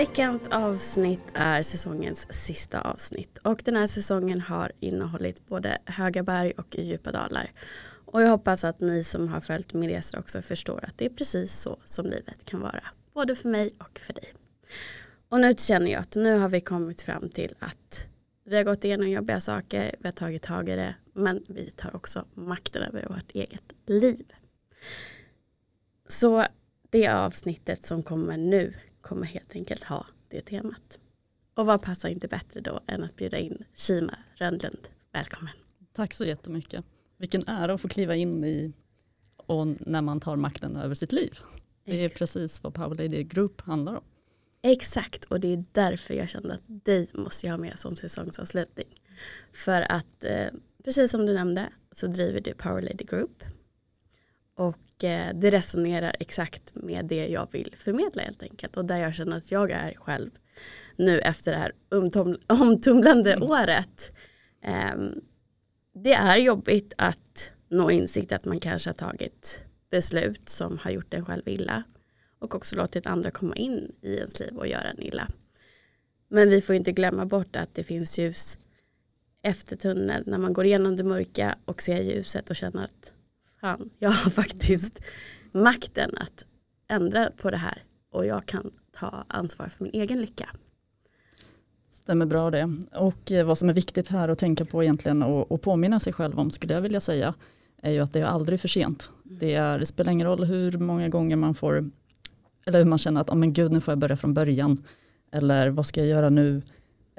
Veckans 0.00 0.48
avsnitt 0.48 1.32
är 1.34 1.62
säsongens 1.62 2.32
sista 2.32 2.80
avsnitt 2.80 3.38
och 3.38 3.62
den 3.64 3.76
här 3.76 3.86
säsongen 3.86 4.40
har 4.40 4.72
innehållit 4.80 5.46
både 5.46 5.78
höga 5.86 6.22
berg 6.22 6.52
och 6.56 6.78
djupa 6.78 7.12
dalar. 7.12 7.52
Och 8.04 8.22
jag 8.22 8.28
hoppas 8.28 8.64
att 8.64 8.80
ni 8.80 9.04
som 9.04 9.28
har 9.28 9.40
följt 9.40 9.74
min 9.74 9.90
resa 9.90 10.18
också 10.18 10.42
förstår 10.42 10.84
att 10.84 10.98
det 10.98 11.04
är 11.04 11.10
precis 11.10 11.52
så 11.52 11.78
som 11.84 12.06
livet 12.06 12.44
kan 12.44 12.60
vara. 12.60 12.82
Både 13.14 13.34
för 13.34 13.48
mig 13.48 13.70
och 13.78 13.98
för 13.98 14.12
dig. 14.12 14.24
Och 15.28 15.40
nu 15.40 15.54
känner 15.58 15.90
jag 15.90 16.00
att 16.00 16.16
nu 16.16 16.38
har 16.38 16.48
vi 16.48 16.60
kommit 16.60 17.02
fram 17.02 17.28
till 17.28 17.54
att 17.58 18.06
vi 18.44 18.56
har 18.56 18.64
gått 18.64 18.84
igenom 18.84 19.08
jobbiga 19.08 19.40
saker, 19.40 19.94
vi 19.98 20.08
har 20.08 20.12
tagit 20.12 20.42
tag 20.42 20.68
i 20.68 20.76
det, 20.76 20.94
men 21.12 21.44
vi 21.48 21.70
tar 21.70 21.96
också 21.96 22.24
makten 22.34 22.82
över 22.82 23.06
vårt 23.08 23.34
eget 23.34 23.72
liv. 23.86 24.32
Så 26.08 26.46
det 26.90 27.08
avsnittet 27.08 27.82
som 27.82 28.02
kommer 28.02 28.36
nu 28.36 28.74
kommer 29.00 29.26
helt 29.26 29.54
enkelt 29.54 29.82
ha 29.82 30.06
det 30.28 30.40
temat. 30.40 30.98
Och 31.54 31.66
vad 31.66 31.82
passar 31.82 32.08
inte 32.08 32.28
bättre 32.28 32.60
då 32.60 32.80
än 32.86 33.04
att 33.04 33.16
bjuda 33.16 33.38
in 33.38 33.64
Shima 33.74 34.18
Rönnlund. 34.34 34.88
Välkommen. 35.12 35.54
Tack 35.92 36.14
så 36.14 36.24
jättemycket. 36.24 36.84
Vilken 37.16 37.48
ära 37.48 37.74
att 37.74 37.80
få 37.80 37.88
kliva 37.88 38.14
in 38.14 38.44
i 38.44 38.72
och 39.36 39.66
när 39.80 40.02
man 40.02 40.20
tar 40.20 40.36
makten 40.36 40.76
över 40.76 40.94
sitt 40.94 41.12
liv. 41.12 41.38
Det 41.84 42.04
är 42.04 42.08
precis 42.08 42.62
vad 42.62 42.74
Power 42.74 42.96
Lady 42.96 43.24
Group 43.24 43.60
handlar 43.60 43.94
om. 43.94 44.04
Exakt 44.62 45.24
och 45.24 45.40
det 45.40 45.52
är 45.52 45.64
därför 45.72 46.14
jag 46.14 46.28
kände 46.28 46.54
att 46.54 46.84
dig 46.84 47.10
måste 47.14 47.46
jag 47.46 47.52
ha 47.52 47.58
med 47.58 47.78
som 47.78 47.96
säsongsavslutning. 47.96 48.86
För 49.52 49.82
att 49.82 50.24
eh, 50.24 50.46
precis 50.84 51.10
som 51.10 51.26
du 51.26 51.34
nämnde 51.34 51.68
så 51.92 52.06
driver 52.06 52.40
du 52.40 52.54
Power 52.54 52.82
Lady 52.82 53.04
Group 53.04 53.44
och 54.60 55.04
eh, 55.04 55.34
det 55.34 55.50
resonerar 55.50 56.16
exakt 56.20 56.74
med 56.74 57.04
det 57.04 57.26
jag 57.26 57.48
vill 57.52 57.74
förmedla 57.78 58.22
helt 58.22 58.42
enkelt. 58.42 58.76
Och 58.76 58.84
där 58.84 58.98
jag 58.98 59.14
känner 59.14 59.36
att 59.36 59.50
jag 59.50 59.70
är 59.70 59.94
själv 59.94 60.30
nu 60.96 61.18
efter 61.18 61.52
det 61.52 61.58
här 61.58 61.72
omtumlande 62.48 63.32
mm. 63.32 63.50
året. 63.50 64.12
Eh, 64.64 64.94
det 65.94 66.12
är 66.12 66.36
jobbigt 66.36 66.94
att 66.98 67.52
nå 67.68 67.90
insikt 67.90 68.32
att 68.32 68.44
man 68.44 68.60
kanske 68.60 68.88
har 68.88 68.94
tagit 68.94 69.64
beslut 69.90 70.48
som 70.48 70.78
har 70.78 70.90
gjort 70.90 71.14
en 71.14 71.24
själv 71.24 71.48
illa. 71.48 71.82
Och 72.38 72.54
också 72.54 72.76
låtit 72.76 73.06
andra 73.06 73.30
komma 73.30 73.56
in 73.56 73.92
i 74.02 74.14
ens 74.14 74.40
liv 74.40 74.56
och 74.56 74.66
göra 74.66 74.90
en 74.90 75.02
illa. 75.02 75.28
Men 76.28 76.50
vi 76.50 76.60
får 76.60 76.76
inte 76.76 76.92
glömma 76.92 77.26
bort 77.26 77.56
att 77.56 77.74
det 77.74 77.84
finns 77.84 78.18
ljus 78.18 78.58
efter 79.42 79.76
tunneln 79.76 80.24
när 80.26 80.38
man 80.38 80.52
går 80.52 80.64
igenom 80.64 80.96
det 80.96 81.04
mörka 81.04 81.58
och 81.64 81.82
ser 81.82 82.02
ljuset 82.02 82.50
och 82.50 82.56
känner 82.56 82.84
att 82.84 83.14
fan, 83.60 83.90
jag 83.98 84.10
har 84.10 84.30
faktiskt 84.42 85.04
makten 85.54 86.10
att 86.16 86.46
ändra 86.88 87.30
på 87.42 87.50
det 87.50 87.56
här 87.56 87.82
och 88.12 88.26
jag 88.26 88.46
kan 88.46 88.70
ta 88.92 89.24
ansvar 89.28 89.68
för 89.68 89.84
min 89.84 89.92
egen 89.94 90.20
lycka. 90.20 90.50
Stämmer 91.90 92.26
bra 92.26 92.50
det. 92.50 92.76
Och 92.94 93.32
eh, 93.32 93.46
vad 93.46 93.58
som 93.58 93.68
är 93.68 93.74
viktigt 93.74 94.08
här 94.08 94.28
att 94.28 94.38
tänka 94.38 94.64
på 94.64 94.82
egentligen 94.82 95.22
och, 95.22 95.52
och 95.52 95.62
påminna 95.62 96.00
sig 96.00 96.12
själv 96.12 96.38
om 96.38 96.50
skulle 96.50 96.74
jag 96.74 96.80
vilja 96.80 97.00
säga 97.00 97.34
är 97.82 97.90
ju 97.90 98.00
att 98.00 98.12
det 98.12 98.20
är 98.20 98.24
aldrig 98.24 98.60
för 98.60 98.68
sent. 98.68 99.10
Det, 99.24 99.54
är, 99.54 99.78
det 99.78 99.86
spelar 99.86 100.12
ingen 100.12 100.26
roll 100.26 100.44
hur 100.44 100.78
många 100.78 101.08
gånger 101.08 101.36
man 101.36 101.54
får 101.54 101.90
eller 102.66 102.78
hur 102.78 102.86
man 102.86 102.98
känner 102.98 103.20
att 103.20 103.30
oh, 103.30 103.36
men 103.36 103.52
gud 103.52 103.72
nu 103.72 103.80
får 103.80 103.92
jag 103.92 103.98
börja 103.98 104.16
från 104.16 104.34
början 104.34 104.84
eller 105.32 105.68
vad 105.68 105.86
ska 105.86 106.00
jag 106.00 106.08
göra 106.08 106.30
nu. 106.30 106.62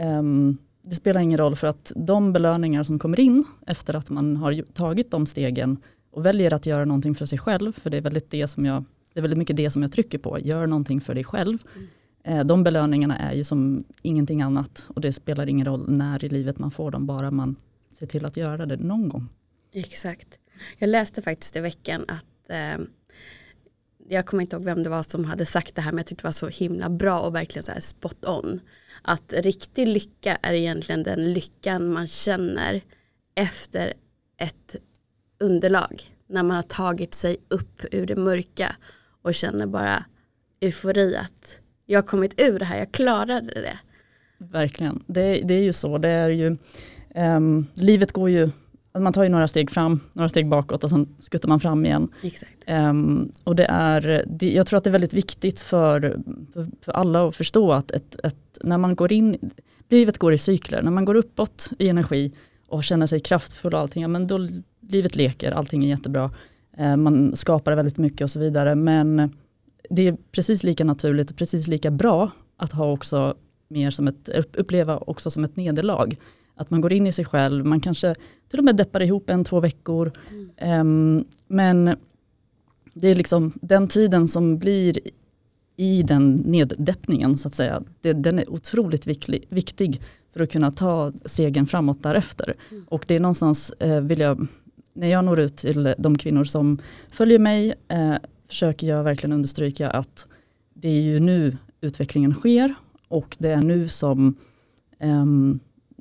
Um, 0.01 0.57
det 0.81 0.95
spelar 0.95 1.21
ingen 1.21 1.37
roll 1.37 1.55
för 1.55 1.67
att 1.67 1.91
de 1.95 2.33
belöningar 2.33 2.83
som 2.83 2.99
kommer 2.99 3.19
in 3.19 3.43
efter 3.67 3.93
att 3.93 4.09
man 4.09 4.37
har 4.37 4.61
tagit 4.73 5.11
de 5.11 5.25
stegen 5.25 5.77
och 6.11 6.25
väljer 6.25 6.53
att 6.53 6.65
göra 6.65 6.85
någonting 6.85 7.15
för 7.15 7.25
sig 7.25 7.37
själv, 7.37 7.71
för 7.71 7.89
det 7.89 7.97
är 7.97 8.01
väldigt, 8.01 8.29
det 8.29 8.47
som 8.47 8.65
jag, 8.65 8.83
det 9.13 9.19
är 9.19 9.21
väldigt 9.21 9.37
mycket 9.37 9.57
det 9.57 9.71
som 9.71 9.81
jag 9.81 9.91
trycker 9.91 10.17
på, 10.17 10.39
gör 10.39 10.67
någonting 10.67 11.01
för 11.01 11.15
dig 11.15 11.23
själv. 11.23 11.57
Mm. 11.75 11.87
Eh, 12.23 12.45
de 12.45 12.63
belöningarna 12.63 13.17
är 13.17 13.33
ju 13.33 13.43
som 13.43 13.83
ingenting 14.01 14.41
annat 14.41 14.85
och 14.87 15.01
det 15.01 15.13
spelar 15.13 15.49
ingen 15.49 15.65
roll 15.65 15.89
när 15.89 16.23
i 16.23 16.29
livet 16.29 16.59
man 16.59 16.71
får 16.71 16.91
dem, 16.91 17.05
bara 17.05 17.31
man 17.31 17.55
ser 17.99 18.05
till 18.05 18.25
att 18.25 18.37
göra 18.37 18.65
det 18.65 18.77
någon 18.77 19.09
gång. 19.09 19.29
Exakt. 19.73 20.39
Jag 20.77 20.89
läste 20.89 21.21
faktiskt 21.21 21.55
i 21.55 21.59
veckan 21.59 22.05
att 22.07 22.49
eh, 22.49 22.85
jag 24.09 24.25
kommer 24.25 24.41
inte 24.41 24.55
ihåg 24.55 24.65
vem 24.65 24.83
det 24.83 24.89
var 24.89 25.03
som 25.03 25.25
hade 25.25 25.45
sagt 25.45 25.75
det 25.75 25.81
här 25.81 25.91
men 25.91 25.97
jag 25.97 26.05
tyckte 26.05 26.23
det 26.23 26.27
var 26.27 26.31
så 26.31 26.47
himla 26.47 26.89
bra 26.89 27.19
och 27.19 27.35
verkligen 27.35 27.63
så 27.63 27.71
här 27.71 27.79
spot 27.79 28.25
on. 28.25 28.59
Att 29.01 29.33
riktig 29.33 29.87
lycka 29.87 30.37
är 30.41 30.53
egentligen 30.53 31.03
den 31.03 31.33
lyckan 31.33 31.93
man 31.93 32.07
känner 32.07 32.81
efter 33.35 33.93
ett 34.37 34.75
underlag. 35.41 36.01
När 36.27 36.43
man 36.43 36.55
har 36.55 36.63
tagit 36.63 37.13
sig 37.13 37.37
upp 37.47 37.85
ur 37.91 38.05
det 38.05 38.15
mörka 38.15 38.75
och 39.21 39.33
känner 39.33 39.67
bara 39.67 40.05
eufori 40.61 41.15
att 41.15 41.59
jag 41.85 41.97
har 41.97 42.07
kommit 42.07 42.41
ur 42.41 42.59
det 42.59 42.65
här, 42.65 42.77
jag 42.77 42.91
klarade 42.91 43.53
det. 43.53 43.79
Verkligen, 44.37 45.03
det, 45.07 45.41
det 45.43 45.53
är 45.53 45.63
ju 45.63 45.73
så. 45.73 45.97
Det 45.97 46.09
är 46.09 46.29
ju, 46.29 46.57
um, 47.15 47.67
livet 47.73 48.11
går 48.11 48.29
ju, 48.29 48.49
man 48.99 49.13
tar 49.13 49.23
ju 49.23 49.29
några 49.29 49.47
steg 49.47 49.71
fram, 49.71 49.99
några 50.13 50.29
steg 50.29 50.49
bakåt 50.49 50.83
och 50.83 50.89
sen 50.89 51.15
skuttar 51.19 51.49
man 51.49 51.59
fram 51.59 51.85
igen. 51.85 52.07
Exakt. 52.23 52.63
Um, 52.67 53.31
och 53.43 53.55
det 53.55 53.65
är, 53.65 54.25
det, 54.27 54.51
jag 54.51 54.67
tror 54.67 54.77
att 54.77 54.83
det 54.83 54.89
är 54.89 54.91
väldigt 54.91 55.13
viktigt 55.13 55.59
för, 55.59 56.19
för, 56.53 56.67
för 56.81 56.91
alla 56.91 57.27
att 57.27 57.35
förstå 57.35 57.71
att 57.71 57.91
ett, 57.91 58.25
ett, 58.25 58.57
när 58.61 58.77
man 58.77 58.95
går 58.95 59.11
in, 59.11 59.51
livet 59.89 60.17
går 60.17 60.33
i 60.33 60.37
cykler, 60.37 60.81
när 60.81 60.91
man 60.91 61.05
går 61.05 61.15
uppåt 61.15 61.69
i 61.79 61.89
energi 61.89 62.31
och 62.67 62.83
känner 62.83 63.07
sig 63.07 63.19
kraftfull 63.19 63.73
och 63.73 63.79
allting, 63.79 64.01
ja, 64.01 64.07
men 64.07 64.27
då 64.27 64.47
livet 64.91 65.15
leker, 65.15 65.51
allting 65.51 65.83
är 65.83 65.87
jättebra. 65.87 66.31
Eh, 66.77 66.95
man 66.95 67.35
skapar 67.35 67.75
väldigt 67.75 67.97
mycket 67.97 68.21
och 68.21 68.31
så 68.31 68.39
vidare. 68.39 68.75
Men 68.75 69.33
det 69.89 70.07
är 70.07 70.17
precis 70.31 70.63
lika 70.63 70.83
naturligt 70.83 71.31
och 71.31 71.37
precis 71.37 71.67
lika 71.67 71.91
bra 71.91 72.31
att 72.57 72.71
ha 72.71 72.91
också 72.91 73.35
mer 73.67 73.91
som 73.91 74.07
ett, 74.07 74.29
uppleva 74.53 74.97
också 74.97 75.31
som 75.31 75.43
ett 75.43 75.55
nederlag. 75.55 76.17
Att 76.55 76.69
man 76.69 76.81
går 76.81 76.93
in 76.93 77.07
i 77.07 77.11
sig 77.11 77.25
själv, 77.25 77.65
man 77.65 77.79
kanske 77.79 78.15
till 78.49 78.59
och 78.59 78.65
med 78.65 78.75
deppar 78.75 79.01
ihop 79.01 79.29
en, 79.29 79.43
två 79.43 79.59
veckor. 79.59 80.11
Mm. 80.57 81.25
men 81.47 81.95
det 82.93 83.07
är 83.07 83.15
liksom 83.15 83.53
den 83.61 83.87
tiden 83.87 84.27
som 84.27 84.57
blir 84.57 84.97
i 85.75 86.03
den 86.03 86.35
neddeppningen 86.35 87.37
så 87.37 87.47
att 87.47 87.55
säga, 87.55 87.83
det, 88.01 88.13
den 88.13 88.39
är 88.39 88.49
otroligt 88.49 89.07
viktig, 89.07 89.47
viktig 89.49 90.01
för 90.33 90.43
att 90.43 90.51
kunna 90.51 90.71
ta 90.71 91.11
segern 91.25 91.67
framåt 91.67 92.03
därefter. 92.03 92.55
Mm. 92.71 92.85
Och 92.89 93.05
det 93.07 93.15
är 93.15 93.19
någonstans, 93.19 93.71
eh, 93.79 94.01
vill 94.01 94.19
jag 94.19 94.47
när 94.93 95.07
jag 95.07 95.25
når 95.25 95.39
ut 95.39 95.57
till 95.57 95.95
de 95.97 96.17
kvinnor 96.17 96.43
som 96.43 96.77
följer 97.11 97.39
mig 97.39 97.73
eh, 97.87 98.15
försöker 98.47 98.87
jag 98.87 99.03
verkligen 99.03 99.33
understryka 99.33 99.89
att 99.89 100.27
det 100.73 100.89
är 100.89 101.01
ju 101.01 101.19
nu 101.19 101.57
utvecklingen 101.81 102.33
sker 102.33 102.75
och 103.07 103.35
det 103.39 103.49
är 103.49 103.61
nu 103.61 103.87
som 103.87 104.35
eh, 104.99 105.25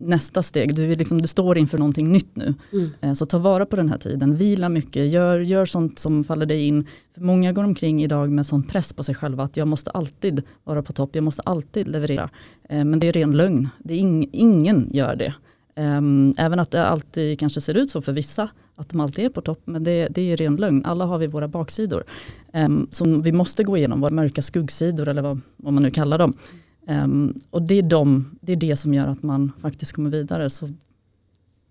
nästa 0.01 0.43
steg, 0.43 0.75
du, 0.75 0.95
liksom, 0.95 1.21
du 1.21 1.29
står 1.29 1.59
inför 1.59 1.79
någonting 1.79 2.13
nytt 2.13 2.37
nu. 2.37 2.55
Mm. 2.73 2.91
Eh, 3.01 3.13
så 3.13 3.27
ta 3.27 3.39
vara 3.39 3.67
på 3.67 3.77
den 3.77 3.89
här 3.89 3.99
tiden, 3.99 4.37
vila 4.37 4.69
mycket, 4.69 5.09
gör, 5.11 5.41
gör 5.41 5.67
sånt 5.67 5.99
som 5.99 6.25
faller 6.25 6.47
dig 6.47 6.67
in. 6.67 6.87
För 7.15 7.21
många 7.21 7.53
går 7.53 7.65
omkring 7.65 8.03
idag 8.03 8.31
med 8.31 8.47
sån 8.47 8.63
press 8.63 8.93
på 8.93 9.03
sig 9.03 9.15
själva 9.15 9.45
att 9.45 9.57
jag 9.57 9.69
måste 9.69 9.91
alltid 9.91 10.43
vara 10.65 10.83
på 10.83 10.93
topp, 10.93 11.11
jag 11.13 11.25
måste 11.25 11.43
alltid 11.43 11.89
leverera. 11.89 12.31
Eh, 12.69 12.85
men 12.85 12.99
det 13.01 13.09
är 13.09 13.13
ren 13.13 13.37
lögn, 13.37 13.69
det 13.79 13.95
är 13.95 13.99
ing, 13.99 14.29
ingen 14.33 14.89
gör 14.93 15.17
det. 15.17 15.35
Um, 15.77 16.35
även 16.39 16.61
att 16.61 16.71
det 16.71 16.87
alltid 16.87 17.39
kanske 17.39 17.61
ser 17.61 17.79
ut 17.79 17.91
så 17.91 18.03
för 18.03 18.13
vissa, 18.13 18.49
att 18.81 18.89
de 18.89 19.01
alltid 19.01 19.25
är 19.25 19.29
på 19.29 19.41
topp, 19.41 19.61
men 19.65 19.85
det, 19.85 20.09
det 20.09 20.33
är 20.33 20.37
ren 20.37 20.57
lögn. 20.57 20.85
Alla 20.85 21.05
har 21.05 21.19
vi 21.19 21.27
våra 21.27 21.49
baksidor. 21.49 22.05
Um, 22.53 22.89
som 22.91 23.23
vi 23.23 23.33
måste 23.33 23.65
gå 23.65 23.77
igenom, 23.77 24.01
våra 24.01 24.11
mörka 24.11 24.43
skuggsidor 24.43 25.09
eller 25.09 25.23
vad, 25.23 25.41
vad 25.57 25.73
man 25.73 25.83
nu 25.83 25.91
kallar 25.91 26.19
dem. 26.19 26.35
Um, 26.89 27.41
och 27.51 27.63
det 27.63 27.75
är, 27.75 27.83
de, 27.83 28.39
det 28.41 28.53
är 28.53 28.57
det 28.57 28.77
som 28.77 28.95
gör 28.95 29.07
att 29.07 29.23
man 29.23 29.53
faktiskt 29.61 29.93
kommer 29.93 30.11
vidare. 30.11 30.51
Så 30.51 30.71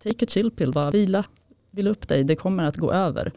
take 0.04 0.25
a 0.25 0.28
chill 0.30 0.51
pill, 0.51 0.72
bara 0.72 0.92
vila, 0.92 1.24
vila 1.72 1.89
upp 1.89 2.07
dig, 2.07 2.24
det 2.24 2.36
kommer 2.36 2.63
att 2.63 2.78
gå 2.78 2.92
över. 2.92 3.31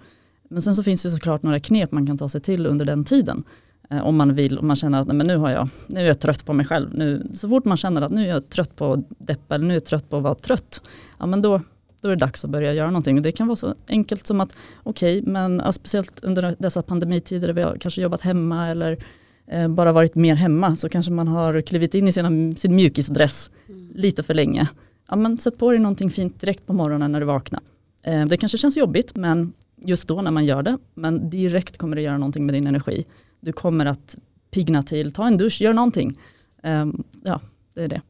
Men 0.48 0.62
sen 0.62 0.74
så 0.74 0.82
finns 0.82 1.02
det 1.02 1.10
såklart 1.10 1.42
några 1.42 1.60
knep 1.60 1.92
man 1.92 2.06
kan 2.06 2.18
ta 2.18 2.28
sig 2.28 2.40
till 2.40 2.66
under 2.66 2.84
den 2.84 3.04
tiden. 3.04 3.44
Eh, 3.90 4.06
om 4.06 4.16
man 4.16 4.34
vill, 4.34 4.58
om 4.58 4.66
man 4.66 4.76
känner 4.76 5.00
att 5.00 5.06
nej, 5.06 5.16
men 5.16 5.26
nu, 5.26 5.36
har 5.36 5.50
jag, 5.50 5.68
nu 5.86 6.00
är 6.00 6.04
jag 6.04 6.20
trött 6.20 6.44
på 6.44 6.52
mig 6.52 6.66
själv. 6.66 6.94
Nu, 6.94 7.26
så 7.34 7.48
fort 7.48 7.64
man 7.64 7.76
känner 7.76 8.02
att 8.02 8.10
nu 8.10 8.24
är 8.24 8.28
jag 8.28 8.48
trött 8.48 8.76
på 8.76 8.92
att 8.92 9.00
deppa 9.18 9.54
eller 9.54 9.64
nu 9.64 9.72
är 9.72 9.76
jag 9.76 9.84
trött 9.84 10.10
på 10.10 10.16
att 10.16 10.22
vara 10.22 10.34
trött. 10.34 10.82
Ja, 11.18 11.26
men 11.26 11.42
då, 11.42 11.60
då 12.02 12.08
är 12.08 12.16
det 12.16 12.20
dags 12.20 12.44
att 12.44 12.50
börja 12.50 12.72
göra 12.72 12.86
någonting. 12.86 13.22
Det 13.22 13.32
kan 13.32 13.46
vara 13.46 13.56
så 13.56 13.74
enkelt 13.88 14.26
som 14.26 14.40
att, 14.40 14.56
okej, 14.82 15.18
okay, 15.20 15.32
men 15.32 15.62
ja, 15.64 15.72
speciellt 15.72 16.24
under 16.24 16.56
dessa 16.58 16.82
pandemitider 16.82 17.46
där 17.46 17.54
vi 17.54 17.62
har 17.62 17.76
kanske 17.76 18.02
jobbat 18.02 18.20
hemma 18.20 18.68
eller 18.68 18.98
eh, 19.46 19.68
bara 19.68 19.92
varit 19.92 20.14
mer 20.14 20.34
hemma 20.34 20.76
så 20.76 20.88
kanske 20.88 21.12
man 21.12 21.28
har 21.28 21.60
klivit 21.60 21.94
in 21.94 22.08
i 22.08 22.12
sina, 22.12 22.56
sin 22.56 22.74
mjukisdress 22.76 23.50
mm. 23.68 23.90
lite 23.94 24.22
för 24.22 24.34
länge. 24.34 24.68
Ja, 25.08 25.16
men 25.16 25.38
sätt 25.38 25.58
på 25.58 25.70
dig 25.70 25.80
någonting 25.80 26.10
fint 26.10 26.40
direkt 26.40 26.66
på 26.66 26.72
morgonen 26.72 27.12
när 27.12 27.20
du 27.20 27.26
vaknar. 27.26 27.60
Eh, 28.02 28.26
det 28.26 28.36
kanske 28.36 28.58
känns 28.58 28.76
jobbigt 28.76 29.16
men 29.16 29.52
just 29.84 30.08
då 30.08 30.22
när 30.22 30.30
man 30.30 30.44
gör 30.44 30.62
det, 30.62 30.78
men 30.94 31.30
direkt 31.30 31.78
kommer 31.78 31.96
det 31.96 32.02
göra 32.02 32.18
någonting 32.18 32.46
med 32.46 32.54
din 32.54 32.66
energi 32.66 33.04
du 33.42 33.52
kommer 33.52 33.86
att 33.86 34.16
pigna 34.50 34.82
till, 34.82 35.12
ta 35.12 35.26
en 35.26 35.36
dusch, 35.36 35.60
gör 35.60 35.72
någonting. 35.72 36.18
Um, 36.62 37.04
ja, 37.24 37.40
det 37.74 37.82
är 37.82 37.86
det. 37.86 38.02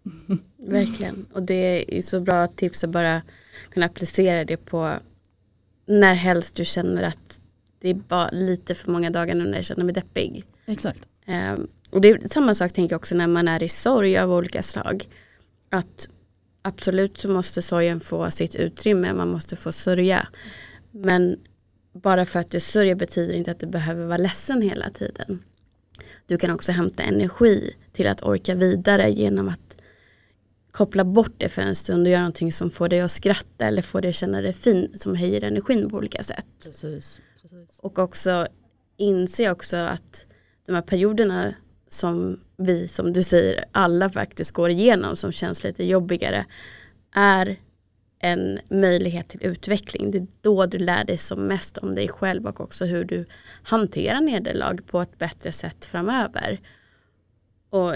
Verkligen, 0.56 1.26
och 1.32 1.43
det 1.43 1.99
är 1.99 2.03
så 2.03 2.20
bra 2.20 2.47
tips 2.47 2.85
att 2.85 2.91
bara 2.91 3.23
kunna 3.70 3.87
applicera 3.87 4.44
det 4.44 4.56
på 4.56 4.94
när 5.87 6.14
helst 6.14 6.55
du 6.55 6.64
känner 6.64 7.03
att 7.03 7.41
det 7.81 7.91
är 7.91 7.94
bara 7.94 8.29
lite 8.31 8.75
för 8.75 8.91
många 8.91 9.11
dagar 9.11 9.35
nu 9.35 9.44
när 9.44 9.56
jag 9.56 9.64
känner 9.64 9.85
mig 9.85 9.94
deppig. 9.94 10.44
Exakt. 10.67 11.09
Eh, 11.26 11.55
och 11.91 12.00
det 12.00 12.11
är 12.11 12.29
samma 12.29 12.55
sak 12.55 12.73
tänker 12.73 12.93
jag 12.93 12.99
också 12.99 13.17
när 13.17 13.26
man 13.26 13.49
är 13.49 13.62
i 13.62 13.69
sorg 13.69 14.19
av 14.19 14.32
olika 14.32 14.62
slag. 14.62 15.09
Att 15.69 16.09
absolut 16.62 17.19
så 17.19 17.29
måste 17.29 17.62
sorgen 17.62 18.00
få 18.00 18.31
sitt 18.31 18.55
utrymme, 18.55 19.12
man 19.12 19.29
måste 19.29 19.56
få 19.56 19.73
sörja. 19.73 20.29
Men 20.91 21.38
bara 21.93 22.25
för 22.25 22.41
att 22.41 22.50
du 22.50 22.61
sörjer 22.61 22.94
betyder 22.94 23.35
inte 23.35 23.50
att 23.50 23.61
du 23.61 23.67
behöver 23.67 24.06
vara 24.06 24.17
ledsen 24.17 24.62
hela 24.62 24.91
tiden. 24.91 25.43
Du 26.26 26.38
kan 26.38 26.50
också 26.50 26.73
hämta 26.73 27.03
energi 27.03 27.75
till 27.92 28.06
att 28.06 28.22
orka 28.22 28.54
vidare 28.54 29.10
genom 29.10 29.48
att 29.48 29.76
koppla 30.70 31.04
bort 31.04 31.34
det 31.36 31.48
för 31.48 31.62
en 31.62 31.74
stund 31.74 32.06
och 32.06 32.12
göra 32.12 32.20
någonting 32.20 32.52
som 32.52 32.70
får 32.70 32.88
dig 32.88 33.00
att 33.00 33.10
skratta 33.10 33.66
eller 33.66 33.82
får 33.82 34.00
dig 34.00 34.08
att 34.08 34.14
känna 34.14 34.40
dig 34.40 34.52
fin 34.52 34.92
som 34.94 35.16
höjer 35.16 35.44
energin 35.44 35.90
på 35.90 35.96
olika 35.96 36.22
sätt. 36.22 36.46
Precis, 36.64 37.20
precis. 37.42 37.78
Och 37.82 37.98
också 37.98 38.46
inse 38.96 39.50
också 39.50 39.76
att 39.76 40.26
de 40.66 40.74
här 40.74 40.82
perioderna 40.82 41.54
som 41.88 42.40
vi, 42.56 42.88
som 42.88 43.12
du 43.12 43.22
säger, 43.22 43.64
alla 43.72 44.10
faktiskt 44.10 44.50
går 44.50 44.70
igenom 44.70 45.16
som 45.16 45.32
känns 45.32 45.64
lite 45.64 45.84
jobbigare 45.84 46.46
är 47.14 47.60
en 48.18 48.58
möjlighet 48.70 49.28
till 49.28 49.42
utveckling. 49.42 50.10
Det 50.10 50.18
är 50.18 50.26
då 50.40 50.66
du 50.66 50.78
lär 50.78 51.04
dig 51.04 51.18
som 51.18 51.46
mest 51.46 51.78
om 51.78 51.94
dig 51.94 52.08
själv 52.08 52.46
och 52.46 52.60
också 52.60 52.84
hur 52.84 53.04
du 53.04 53.26
hanterar 53.62 54.20
nederlag 54.20 54.86
på 54.86 55.00
ett 55.00 55.18
bättre 55.18 55.52
sätt 55.52 55.84
framöver. 55.84 56.60
Och 57.72 57.94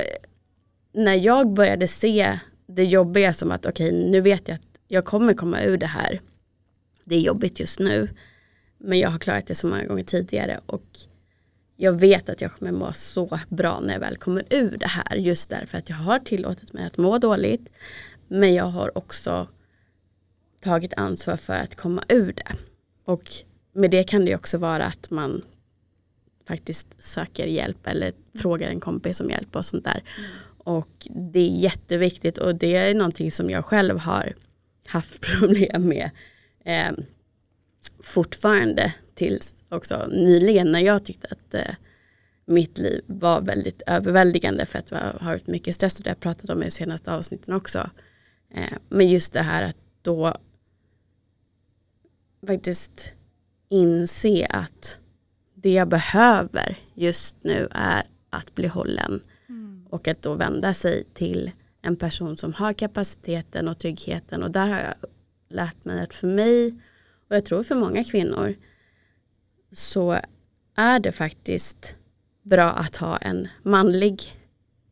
när 0.93 1.15
jag 1.15 1.53
började 1.53 1.87
se 1.87 2.39
det 2.67 2.85
jobbiga 2.85 3.33
som 3.33 3.51
att 3.51 3.67
okej, 3.67 3.89
okay, 3.89 4.11
nu 4.11 4.21
vet 4.21 4.49
jag 4.49 4.55
att 4.55 4.81
jag 4.89 5.05
kommer 5.05 5.35
komma 5.35 5.63
ur 5.63 5.77
det 5.77 5.87
här. 5.87 6.21
Det 7.05 7.15
är 7.15 7.21
jobbigt 7.21 7.61
just 7.61 7.79
nu, 7.79 8.09
men 8.79 8.99
jag 8.99 9.11
har 9.11 9.19
klarat 9.19 9.47
det 9.47 9.55
så 9.55 9.67
många 9.67 9.85
gånger 9.85 10.05
tidigare 10.05 10.61
och 10.67 10.99
jag 11.77 12.01
vet 12.01 12.29
att 12.29 12.41
jag 12.41 12.53
kommer 12.53 12.73
må 12.73 12.93
så 12.93 13.39
bra 13.49 13.81
när 13.81 13.93
jag 13.93 14.01
väl 14.01 14.17
kommer 14.17 14.45
ur 14.51 14.77
det 14.79 14.87
här 14.87 15.17
just 15.17 15.51
därför 15.51 15.79
att 15.79 15.89
jag 15.89 15.97
har 15.97 16.19
tillåtit 16.19 16.73
mig 16.73 16.87
att 16.87 16.97
må 16.97 17.19
dåligt 17.19 17.71
men 18.29 18.55
jag 18.55 18.65
har 18.65 18.99
också 18.99 19.49
tagit 20.61 20.95
ansvar 20.97 21.37
för 21.37 21.57
att 21.57 21.75
komma 21.75 22.05
ur 22.09 22.33
det. 22.33 22.53
Och 23.05 23.31
med 23.73 23.91
det 23.91 24.05
kan 24.05 24.25
det 24.25 24.37
också 24.37 24.59
vara 24.59 24.85
att 24.85 25.11
man 25.11 25.43
faktiskt 26.47 26.97
söker 26.99 27.47
hjälp 27.47 27.87
eller 27.87 28.13
frågar 28.39 28.69
en 28.69 28.81
kompis 28.81 29.21
om 29.21 29.31
hjälp 29.31 29.57
och 29.57 29.65
sånt 29.65 29.85
där. 29.85 30.03
Mm. 30.19 30.31
Och 30.59 31.09
det 31.33 31.41
är 31.41 31.59
jätteviktigt 31.59 32.39
och 32.39 32.55
det 32.55 32.77
är 32.77 32.95
någonting 32.95 33.31
som 33.31 33.51
jag 33.51 33.65
själv 33.65 33.99
har 33.99 34.35
haft 34.87 35.21
problem 35.39 35.89
med 35.89 36.11
eh, 36.65 36.93
fortfarande 38.03 38.95
tills 39.15 39.57
också 39.69 40.07
nyligen 40.07 40.73
när 40.73 40.81
jag 40.81 41.05
tyckte 41.05 41.29
att 41.31 41.55
eh, 41.55 41.75
mitt 42.47 42.79
liv 42.79 43.05
var 43.07 43.41
väldigt 43.41 43.83
överväldigande 43.87 44.67
för 44.67 44.79
att 44.79 44.91
jag 44.91 44.99
har 44.99 45.33
haft 45.33 45.47
mycket 45.47 45.75
stress 45.75 45.99
och 45.99 46.05
det 46.05 46.11
har 46.11 46.15
jag 46.15 46.21
pratat 46.21 46.51
om 46.51 46.63
i 46.63 46.65
de 46.65 46.71
senaste 46.71 47.13
avsnitten 47.13 47.55
också. 47.55 47.91
Eh, 48.55 48.73
men 48.89 49.09
just 49.09 49.33
det 49.33 49.43
här 49.43 49.63
att 49.63 49.77
då 50.03 50.37
faktiskt 52.47 53.15
inse 53.69 54.47
att 54.51 55.01
det 55.67 55.73
jag 55.73 55.89
behöver 55.89 56.79
just 56.95 57.37
nu 57.45 57.69
är 57.71 58.03
att 58.31 58.55
bli 58.55 58.67
hållen 58.67 59.21
mm. 59.49 59.87
och 59.91 60.09
att 60.09 60.23
då 60.23 60.35
vända 60.35 60.75
sig 60.75 61.05
till 61.15 61.51
en 61.83 61.97
person 61.97 62.37
som 62.37 62.53
har 62.53 62.73
kapaciteten 62.73 63.69
och 63.69 63.79
tryggheten 63.79 64.43
och 64.43 64.51
där 64.51 64.67
har 64.67 64.79
jag 64.79 64.95
lärt 65.49 65.85
mig 65.85 66.01
att 66.01 66.15
för 66.15 66.27
mig 66.27 66.75
och 67.29 67.37
jag 67.37 67.45
tror 67.45 67.63
för 67.63 67.75
många 67.75 68.05
kvinnor 68.05 68.55
så 69.73 70.21
är 70.77 71.01
det 71.01 71.13
faktiskt 71.13 71.97
bra 72.43 72.71
att 72.71 72.97
ha 72.97 73.17
en 73.17 73.49
manlig 73.63 74.21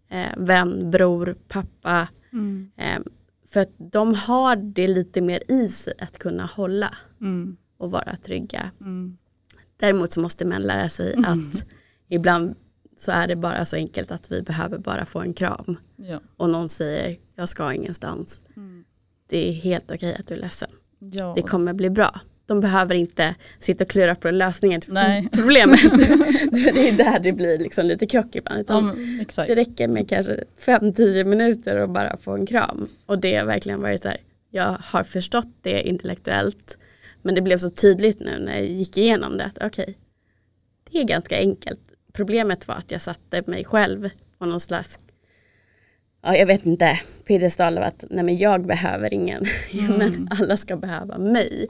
eh, 0.08 0.36
vän, 0.36 0.90
bror, 0.90 1.36
pappa. 1.48 2.08
Mm. 2.32 2.70
Eh, 2.76 3.00
för 3.46 3.60
att 3.60 3.72
de 3.76 4.14
har 4.14 4.56
det 4.56 4.88
lite 4.88 5.20
mer 5.20 5.42
i 5.48 5.68
sig 5.68 5.94
att 5.98 6.18
kunna 6.18 6.46
hålla 6.46 6.90
mm. 7.20 7.56
och 7.76 7.90
vara 7.90 8.16
trygga. 8.16 8.70
Mm. 8.80 9.18
Däremot 9.76 10.12
så 10.12 10.20
måste 10.20 10.44
män 10.44 10.62
lära 10.62 10.88
sig 10.88 11.12
mm. 11.12 11.24
att 11.24 11.66
ibland 12.08 12.54
så 12.96 13.10
är 13.10 13.26
det 13.26 13.36
bara 13.36 13.64
så 13.64 13.76
enkelt 13.76 14.10
att 14.10 14.32
vi 14.32 14.42
behöver 14.42 14.78
bara 14.78 15.04
få 15.04 15.20
en 15.20 15.34
kram. 15.34 15.76
Ja. 15.96 16.20
Och 16.36 16.50
någon 16.50 16.68
säger 16.68 17.16
jag 17.36 17.48
ska 17.48 17.72
ingenstans. 17.72 18.42
Mm. 18.56 18.84
Det 19.28 19.48
är 19.48 19.52
helt 19.52 19.90
okej 19.90 20.16
att 20.20 20.26
du 20.26 20.34
är 20.34 20.38
ledsen. 20.38 20.70
Ja. 20.98 21.32
Det 21.36 21.42
kommer 21.42 21.72
bli 21.72 21.90
bra 21.90 22.20
de 22.46 22.60
behöver 22.60 22.94
inte 22.94 23.34
sitta 23.58 23.84
och 23.84 23.90
klura 23.90 24.14
på 24.14 24.30
lösningen 24.30 24.80
till 24.80 24.92
Nej. 24.92 25.28
problemet. 25.32 25.80
det 26.52 26.88
är 26.88 26.96
där 26.96 27.18
det 27.18 27.32
blir 27.32 27.58
liksom 27.58 27.86
lite 27.86 28.06
krock 28.06 28.36
ibland. 28.36 28.60
Utan 28.60 28.84
ja, 29.36 29.44
det 29.46 29.54
räcker 29.54 29.88
med 29.88 30.08
kanske 30.08 30.44
5-10 30.58 31.24
minuter 31.24 31.76
och 31.76 31.88
bara 31.88 32.16
få 32.16 32.32
en 32.32 32.46
kram. 32.46 32.88
Och 33.06 33.18
det 33.18 33.36
har 33.36 33.44
verkligen 33.44 33.80
varit 33.80 34.02
så 34.02 34.08
här, 34.08 34.18
jag 34.50 34.76
har 34.80 35.04
förstått 35.04 35.48
det 35.62 35.88
intellektuellt 35.88 36.78
men 37.24 37.34
det 37.34 37.42
blev 37.42 37.58
så 37.58 37.70
tydligt 37.70 38.20
nu 38.20 38.38
när 38.38 38.54
jag 38.54 38.66
gick 38.66 38.98
igenom 38.98 39.38
det 39.38 39.44
att 39.44 39.58
okej, 39.58 39.82
okay, 39.82 39.94
det 40.90 40.98
är 40.98 41.04
ganska 41.04 41.38
enkelt. 41.38 41.80
Problemet 42.12 42.68
var 42.68 42.74
att 42.74 42.90
jag 42.90 43.02
satte 43.02 43.42
mig 43.46 43.64
själv 43.64 44.10
på 44.38 44.46
någon 44.46 44.60
slags 44.60 44.98
ja, 46.22 46.36
jag 46.36 46.46
vet 46.46 46.66
inte, 46.66 47.00
piedestal 47.26 47.78
av 47.78 47.84
att 47.84 48.04
nej 48.10 48.24
men 48.24 48.36
jag 48.36 48.66
behöver 48.66 49.14
ingen, 49.14 49.44
mm. 49.72 49.98
men 49.98 50.28
alla 50.40 50.56
ska 50.56 50.76
behöva 50.76 51.18
mig. 51.18 51.66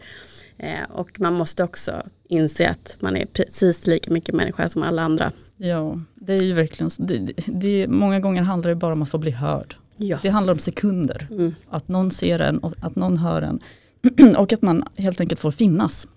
Eh, 0.58 0.90
och 0.90 1.20
man 1.20 1.34
måste 1.34 1.64
också 1.64 2.02
inse 2.28 2.68
att 2.68 2.96
man 3.00 3.16
är 3.16 3.26
precis 3.26 3.86
lika 3.86 4.10
mycket 4.10 4.34
människa 4.34 4.68
som 4.68 4.82
alla 4.82 5.02
andra. 5.02 5.32
Ja, 5.56 6.00
det 6.14 6.32
är 6.32 6.42
ju 6.42 6.54
verkligen 6.54 6.90
så. 6.90 7.02
Det, 7.02 7.32
det, 7.46 7.86
många 7.88 8.20
gånger 8.20 8.42
handlar 8.42 8.68
det 8.68 8.76
bara 8.76 8.92
om 8.92 9.02
att 9.02 9.08
få 9.08 9.18
bli 9.18 9.30
hörd. 9.30 9.76
Ja. 9.96 10.18
Det 10.22 10.28
handlar 10.28 10.52
om 10.52 10.58
sekunder. 10.58 11.26
Mm. 11.30 11.54
Att 11.70 11.88
någon 11.88 12.10
ser 12.10 12.38
en 12.38 12.58
och 12.58 12.74
att 12.80 12.96
någon 12.96 13.16
hör 13.18 13.42
en. 13.42 13.60
och 14.38 14.52
att 14.52 14.62
man 14.62 14.84
helt 14.96 15.20
enkelt 15.20 15.40
får 15.40 15.50
finnas 15.50 16.08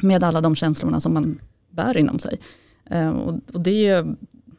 med 0.00 0.24
alla 0.24 0.40
de 0.40 0.54
känslorna 0.54 1.00
som 1.00 1.14
man 1.14 1.38
bär 1.70 1.96
inom 1.96 2.18
sig. 2.18 2.38
Eh, 2.90 3.08
och, 3.08 3.40
och 3.52 3.60
det, 3.60 4.04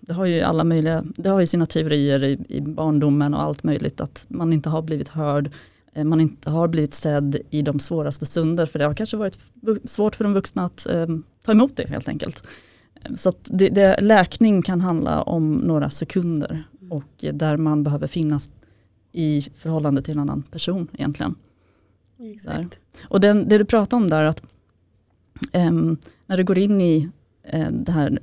det 0.01 0.13
har 0.13 0.25
ju 0.25 0.41
alla 0.41 0.63
möjliga, 0.63 1.03
det 1.15 1.29
har 1.29 1.39
ju 1.39 1.45
sina 1.45 1.65
teorier 1.65 2.23
i, 2.23 2.39
i 2.49 2.61
barndomen 2.61 3.33
och 3.33 3.41
allt 3.41 3.63
möjligt 3.63 4.01
att 4.01 4.25
man 4.27 4.53
inte 4.53 4.69
har 4.69 4.81
blivit 4.81 5.09
hörd 5.09 5.51
Eh, 5.97 6.03
man 6.03 6.21
inte 6.21 6.49
har 6.49 6.67
blivit 6.67 6.93
sedd 6.93 7.37
i 7.49 7.61
de 7.61 7.79
svåraste 7.79 8.25
stunder 8.25 8.65
för 8.65 8.79
det 8.79 8.85
har 8.85 8.93
kanske 8.93 9.17
varit 9.17 9.37
svårt 9.85 10.15
för 10.15 10.23
de 10.23 10.33
vuxna 10.33 10.65
att 10.65 10.85
eh, 10.85 11.07
ta 11.45 11.51
emot 11.51 11.75
det 11.75 11.87
helt 11.87 12.07
enkelt. 12.07 12.47
Eh, 13.03 13.15
så 13.15 13.33
det, 13.43 13.69
det, 13.69 14.01
läkning 14.01 14.61
kan 14.61 14.81
handla 14.81 15.21
om 15.21 15.53
några 15.53 15.89
sekunder 15.89 16.63
och 16.89 17.25
där 17.33 17.57
man 17.57 17.83
behöver 17.83 18.07
finnas 18.07 18.51
i 19.11 19.41
förhållande 19.57 20.01
till 20.01 20.13
en 20.13 20.19
annan 20.19 20.41
person 20.41 20.87
egentligen. 20.93 21.35
Exakt. 22.19 22.79
Och 23.09 23.19
den, 23.19 23.47
det 23.49 23.57
du 23.57 23.65
pratar 23.65 23.97
om 23.97 24.09
där 24.09 24.23
att 24.23 24.41
eh, 25.51 25.71
när 26.25 26.37
du 26.37 26.43
går 26.43 26.57
in 26.57 26.81
i 26.81 27.09
eh, 27.43 27.71
det 27.71 27.91
här 27.91 28.19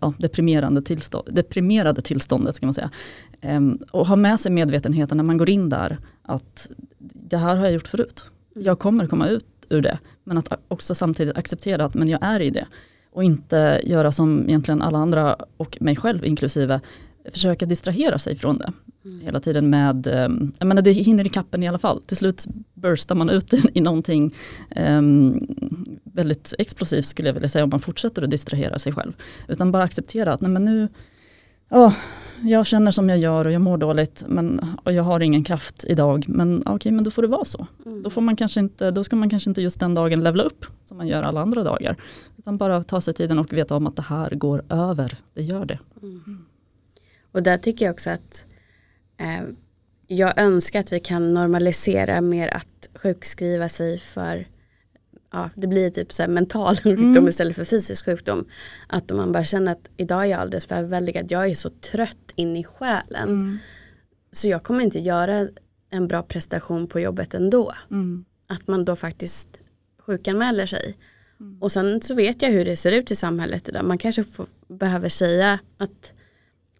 ja, 0.00 0.14
deprimerande 0.18 0.82
tillstånd, 0.82 1.28
deprimerade 1.34 2.02
tillståndet 2.02 2.54
ska 2.54 2.66
man 2.66 2.74
säga. 2.74 2.90
Um, 3.42 3.78
och 3.90 4.06
ha 4.06 4.16
med 4.16 4.40
sig 4.40 4.52
medvetenheten 4.52 5.16
när 5.16 5.24
man 5.24 5.36
går 5.36 5.50
in 5.50 5.68
där 5.68 5.98
att 6.22 6.70
det 6.98 7.36
här 7.36 7.56
har 7.56 7.64
jag 7.64 7.74
gjort 7.74 7.88
förut. 7.88 8.26
Mm. 8.54 8.66
Jag 8.66 8.78
kommer 8.78 9.06
komma 9.06 9.28
ut 9.28 9.46
ur 9.68 9.82
det. 9.82 9.98
Men 10.24 10.38
att 10.38 10.52
också 10.68 10.94
samtidigt 10.94 11.36
acceptera 11.36 11.84
att 11.84 11.94
men 11.94 12.08
jag 12.08 12.22
är 12.22 12.40
i 12.40 12.50
det. 12.50 12.66
Och 13.12 13.24
inte 13.24 13.80
göra 13.84 14.12
som 14.12 14.48
egentligen 14.48 14.82
alla 14.82 14.98
andra 14.98 15.36
och 15.56 15.78
mig 15.80 15.96
själv 15.96 16.24
inklusive 16.24 16.80
försöka 17.32 17.66
distrahera 17.66 18.18
sig 18.18 18.36
från 18.36 18.58
det. 18.58 18.72
Mm. 19.04 19.20
Hela 19.20 19.40
tiden 19.40 19.70
med, 19.70 20.06
um, 20.06 20.52
jag 20.58 20.66
menar 20.66 20.82
det 20.82 20.92
hinner 20.92 21.26
i 21.26 21.28
kappen 21.28 21.62
i 21.62 21.68
alla 21.68 21.78
fall. 21.78 22.02
Till 22.02 22.16
slut 22.16 22.46
burstar 22.74 23.14
man 23.14 23.30
ut 23.30 23.54
i 23.74 23.80
någonting 23.80 24.34
um, 24.76 25.46
väldigt 26.04 26.54
explosivt 26.58 27.06
skulle 27.06 27.28
jag 27.28 27.34
vilja 27.34 27.48
säga 27.48 27.64
om 27.64 27.70
man 27.70 27.80
fortsätter 27.80 28.22
att 28.22 28.30
distrahera 28.30 28.78
sig 28.78 28.92
själv. 28.92 29.12
Utan 29.48 29.72
bara 29.72 29.82
acceptera 29.82 30.32
att 30.32 30.40
nej 30.40 30.50
men 30.50 30.64
nu, 30.64 30.88
oh, 31.70 31.94
jag 32.42 32.66
känner 32.66 32.90
som 32.90 33.08
jag 33.08 33.18
gör 33.18 33.44
och 33.44 33.52
jag 33.52 33.62
mår 33.62 33.78
dåligt 33.78 34.24
men, 34.28 34.60
och 34.84 34.92
jag 34.92 35.02
har 35.02 35.20
ingen 35.20 35.44
kraft 35.44 35.84
idag. 35.88 36.24
Men 36.28 36.60
okej, 36.60 36.74
okay, 36.74 36.92
men 36.92 37.04
då 37.04 37.10
får 37.10 37.22
det 37.22 37.28
vara 37.28 37.44
så. 37.44 37.66
Mm. 37.86 38.02
Då, 38.02 38.10
får 38.10 38.20
man 38.20 38.36
kanske 38.36 38.60
inte, 38.60 38.90
då 38.90 39.04
ska 39.04 39.16
man 39.16 39.30
kanske 39.30 39.50
inte 39.50 39.62
just 39.62 39.80
den 39.80 39.94
dagen 39.94 40.24
levla 40.24 40.42
upp 40.42 40.66
som 40.84 40.96
man 40.96 41.08
gör 41.08 41.22
alla 41.22 41.40
andra 41.40 41.62
dagar. 41.62 41.96
Utan 42.36 42.58
bara 42.58 42.82
ta 42.82 43.00
sig 43.00 43.14
tiden 43.14 43.38
och 43.38 43.52
veta 43.52 43.76
om 43.76 43.86
att 43.86 43.96
det 43.96 44.02
här 44.02 44.30
går 44.30 44.64
över. 44.68 45.18
Det 45.34 45.42
gör 45.42 45.64
det. 45.64 45.78
Mm. 46.02 46.44
Och 47.32 47.42
där 47.42 47.58
tycker 47.58 47.84
jag 47.84 47.92
också 47.92 48.10
att 48.10 48.46
eh, 49.20 49.42
jag 50.06 50.38
önskar 50.38 50.80
att 50.80 50.92
vi 50.92 51.00
kan 51.00 51.34
normalisera 51.34 52.20
mer 52.20 52.48
att 52.48 52.88
sjukskriva 52.94 53.68
sig 53.68 53.98
för 53.98 54.46
ja, 55.32 55.50
det 55.54 55.66
blir 55.66 55.90
typ 55.90 56.12
så 56.12 56.28
mental 56.28 56.76
sjukdom 56.84 57.16
mm. 57.16 57.28
istället 57.28 57.56
för 57.56 57.64
fysisk 57.64 58.04
sjukdom. 58.04 58.44
Att 58.86 59.10
om 59.10 59.16
man 59.16 59.32
bara 59.32 59.44
känner 59.44 59.72
att 59.72 59.90
idag 59.96 60.22
är 60.22 60.26
jag 60.26 60.40
alldeles 60.40 60.66
för 60.66 60.74
överväldigad, 60.74 61.32
jag 61.32 61.50
är 61.50 61.54
så 61.54 61.70
trött 61.70 62.32
in 62.34 62.56
i 62.56 62.64
själen. 62.64 63.28
Mm. 63.28 63.58
Så 64.32 64.48
jag 64.48 64.62
kommer 64.62 64.80
inte 64.80 64.98
göra 64.98 65.48
en 65.90 66.08
bra 66.08 66.22
prestation 66.22 66.86
på 66.86 67.00
jobbet 67.00 67.34
ändå. 67.34 67.72
Mm. 67.90 68.24
Att 68.46 68.68
man 68.68 68.84
då 68.84 68.96
faktiskt 68.96 69.48
sjukanmäler 69.98 70.66
sig. 70.66 70.96
Mm. 71.40 71.62
Och 71.62 71.72
sen 71.72 72.00
så 72.02 72.14
vet 72.14 72.42
jag 72.42 72.50
hur 72.50 72.64
det 72.64 72.76
ser 72.76 72.92
ut 72.92 73.10
i 73.10 73.16
samhället 73.16 73.68
idag. 73.68 73.84
Man 73.84 73.98
kanske 73.98 74.24
får, 74.24 74.46
behöver 74.68 75.08
säga 75.08 75.58
att 75.76 76.12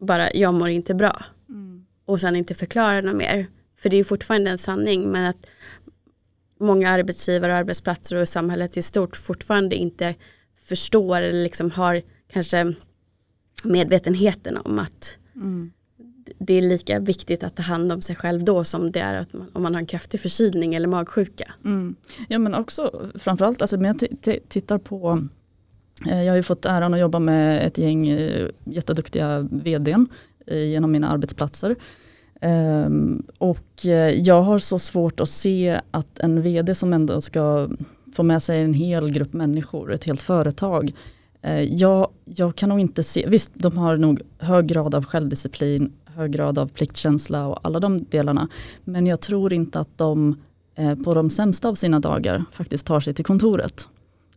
bara 0.00 0.32
jag 0.34 0.54
mår 0.54 0.68
inte 0.68 0.94
bra 0.94 1.24
Mm. 1.48 1.84
och 2.04 2.20
sen 2.20 2.36
inte 2.36 2.54
förklara 2.54 3.00
något 3.00 3.16
mer. 3.16 3.46
För 3.76 3.88
det 3.90 3.96
är 3.96 4.04
fortfarande 4.04 4.50
en 4.50 4.58
sanning 4.58 5.10
men 5.10 5.26
att 5.26 5.46
många 6.60 6.90
arbetsgivare 6.90 7.52
och 7.52 7.58
arbetsplatser 7.58 8.16
och 8.16 8.28
samhället 8.28 8.76
i 8.76 8.82
stort 8.82 9.16
fortfarande 9.16 9.76
inte 9.76 10.14
förstår 10.56 11.16
eller 11.22 11.42
liksom 11.42 11.70
har 11.70 12.02
kanske 12.32 12.74
medvetenheten 13.64 14.56
om 14.56 14.78
att 14.78 15.18
Mm. 15.34 15.72
det 16.38 16.54
är 16.54 16.60
lika 16.60 16.98
viktigt 16.98 17.42
att 17.44 17.56
ta 17.56 17.62
hand 17.62 17.92
om 17.92 18.02
sig 18.02 18.16
själv 18.16 18.44
då 18.44 18.64
som 18.64 18.92
det 18.92 19.00
är 19.00 19.14
att 19.14 19.32
man, 19.32 19.50
om 19.52 19.62
man 19.62 19.74
har 19.74 19.80
en 19.80 19.86
kraftig 19.86 20.20
förkylning 20.20 20.74
eller 20.74 20.88
magsjuka. 20.88 21.52
Mm. 21.64 21.94
Ja 22.28 22.38
men 22.38 22.54
också 22.54 23.10
framförallt, 23.14 23.60
alltså, 23.62 23.76
när 23.76 23.88
jag 24.24 24.38
tittar 24.48 24.78
på, 24.78 25.26
Eh, 26.06 26.22
jag 26.22 26.32
har 26.32 26.36
ju 26.36 26.42
fått 26.42 26.66
äran 26.66 26.94
att 26.94 27.00
jobba 27.00 27.18
med 27.18 27.66
ett 27.66 27.78
gäng 27.78 28.08
eh, 28.08 28.48
jätteduktiga 28.64 29.48
vdn 29.50 30.08
eh, 30.46 30.58
genom 30.58 30.92
mina 30.92 31.10
arbetsplatser. 31.10 31.76
Ehm, 32.40 33.22
och 33.38 33.84
jag 34.14 34.42
har 34.42 34.58
så 34.58 34.78
svårt 34.78 35.20
att 35.20 35.28
se 35.28 35.80
att 35.90 36.20
en 36.20 36.42
vd 36.42 36.74
som 36.74 36.92
ändå 36.92 37.20
ska 37.20 37.68
få 38.14 38.22
med 38.22 38.42
sig 38.42 38.62
en 38.62 38.74
hel 38.74 39.10
grupp 39.10 39.32
människor, 39.32 39.92
ett 39.92 40.04
helt 40.04 40.22
företag. 40.22 40.92
Jag, 41.68 42.10
jag 42.24 42.56
kan 42.56 42.68
nog 42.68 42.80
inte 42.80 43.02
se, 43.02 43.26
visst 43.28 43.52
de 43.54 43.78
har 43.78 43.96
nog 43.96 44.20
hög 44.38 44.66
grad 44.66 44.94
av 44.94 45.04
självdisciplin, 45.04 45.92
hög 46.04 46.32
grad 46.32 46.58
av 46.58 46.68
pliktkänsla 46.68 47.46
och 47.46 47.58
alla 47.62 47.80
de 47.80 48.04
delarna. 48.04 48.48
Men 48.84 49.06
jag 49.06 49.20
tror 49.20 49.52
inte 49.52 49.80
att 49.80 49.98
de 49.98 50.36
på 51.04 51.14
de 51.14 51.30
sämsta 51.30 51.68
av 51.68 51.74
sina 51.74 52.00
dagar 52.00 52.44
faktiskt 52.52 52.86
tar 52.86 53.00
sig 53.00 53.14
till 53.14 53.24
kontoret. 53.24 53.88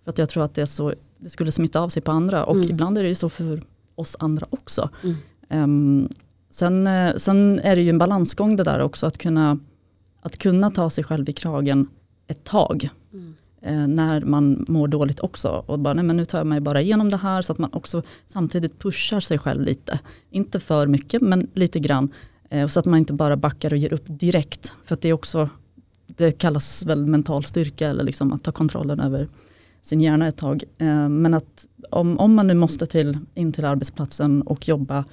För 0.03 0.09
att 0.09 0.17
jag 0.17 0.29
tror 0.29 0.43
att 0.43 0.55
det, 0.55 0.61
är 0.61 0.65
så, 0.65 0.93
det 1.23 1.29
skulle 1.29 1.51
smitta 1.51 1.79
av 1.81 1.89
sig 1.89 2.01
på 2.01 2.11
andra 2.11 2.43
och 2.45 2.55
Mm. 2.55 2.69
ibland 2.69 2.97
är 2.97 3.03
det 3.03 3.09
ju 3.09 3.15
så 3.15 3.29
för 3.29 3.61
oss 3.95 4.15
andra 4.19 4.47
också. 4.49 4.89
Mm. 5.03 5.15
Ehm, 5.49 6.09
sen, 6.49 6.87
eh, 6.87 7.15
sen 7.15 7.59
är 7.59 7.75
det 7.75 7.81
ju 7.81 7.89
en 7.89 7.97
balansgång 7.97 8.55
det 8.55 8.63
där 8.63 8.79
också 8.79 9.05
att 9.07 9.17
kunna, 9.17 9.59
att 10.21 10.37
kunna 10.37 10.71
ta 10.71 10.89
sig 10.89 11.03
själv 11.03 11.29
i 11.29 11.33
kragen 11.33 11.87
ett 12.27 12.43
tag 12.43 12.89
Mm. 13.13 13.33
eh, 13.61 13.87
när 13.87 14.21
man 14.21 14.65
mår 14.67 14.87
dåligt 14.87 15.19
också. 15.19 15.63
Och 15.67 15.79
bara, 15.79 15.93
nej 15.93 16.03
men 16.05 16.17
nu 16.17 16.25
tar 16.25 16.37
jag 16.37 16.47
mig 16.47 16.59
bara 16.59 16.81
igenom 16.81 17.09
det 17.09 17.17
här 17.17 17.41
så 17.41 17.51
att 17.51 17.57
man 17.59 17.69
också 17.73 18.01
samtidigt 18.25 18.79
pushar 18.79 19.19
sig 19.19 19.37
själv 19.37 19.61
lite. 19.61 19.99
Inte 20.29 20.59
för 20.59 20.87
mycket 20.87 21.21
men 21.21 21.47
lite 21.53 21.79
grann. 21.79 22.09
Eh, 22.49 22.67
så 22.67 22.79
att 22.79 22.85
man 22.85 22.99
inte 22.99 23.13
bara 23.13 23.37
backar 23.37 23.73
och 23.73 23.77
ger 23.77 23.93
upp 23.93 24.03
direkt. 24.07 24.73
För 24.85 24.95
att 24.95 25.01
det 25.01 25.09
är 25.09 25.13
också, 25.13 25.49
det 26.07 26.31
kallas 26.31 26.85
väl 26.85 27.05
mental 27.05 27.43
styrka 27.43 27.87
eller 27.89 28.03
liksom 28.03 28.33
att 28.33 28.43
ta 28.43 28.51
kontrollen 28.51 28.99
över 28.99 29.27
sin 29.83 30.01
hjärna 30.01 30.27
ett 30.27 30.37
tag. 30.37 30.63
Eh, 30.77 31.09
men 31.09 31.33
att 31.33 31.67
om, 31.89 32.19
om 32.19 32.33
man 32.35 32.47
nu 32.47 32.53
måste 32.53 32.85
till, 32.85 33.17
in 33.33 33.51
till 33.51 33.65
arbetsplatsen 33.65 34.41
och 34.41 34.67
jobba 34.67 35.05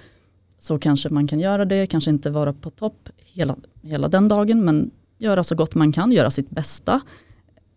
så 0.59 0.79
kanske 0.79 1.09
man 1.09 1.27
kan 1.27 1.41
göra 1.41 1.65
det, 1.65 1.87
kanske 1.87 2.11
inte 2.11 2.31
vara 2.31 2.53
på 2.53 2.71
topp 2.71 3.09
hela, 3.17 3.57
hela 3.83 4.09
den 4.09 4.29
dagen 4.29 4.65
men 4.65 4.91
göra 5.19 5.45
så 5.45 5.55
gott 5.55 5.75
man 5.75 5.93
kan, 5.93 6.13
göra 6.13 6.31
sitt 6.31 6.51
bästa. 6.51 7.01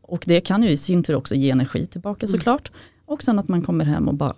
Och 0.01 0.23
det 0.27 0.39
kan 0.39 0.63
ju 0.63 0.69
i 0.69 0.77
sin 0.77 1.03
tur 1.03 1.15
också 1.15 1.35
ge 1.35 1.50
energi 1.51 1.85
tillbaka 1.85 2.25
Mm. 2.25 2.38
såklart. 2.39 2.71
Och 3.05 3.23
sen 3.23 3.39
att 3.39 3.47
man 3.47 3.62
kommer 3.62 3.85
hem 3.85 4.07
och 4.07 4.13
bara 4.13 4.33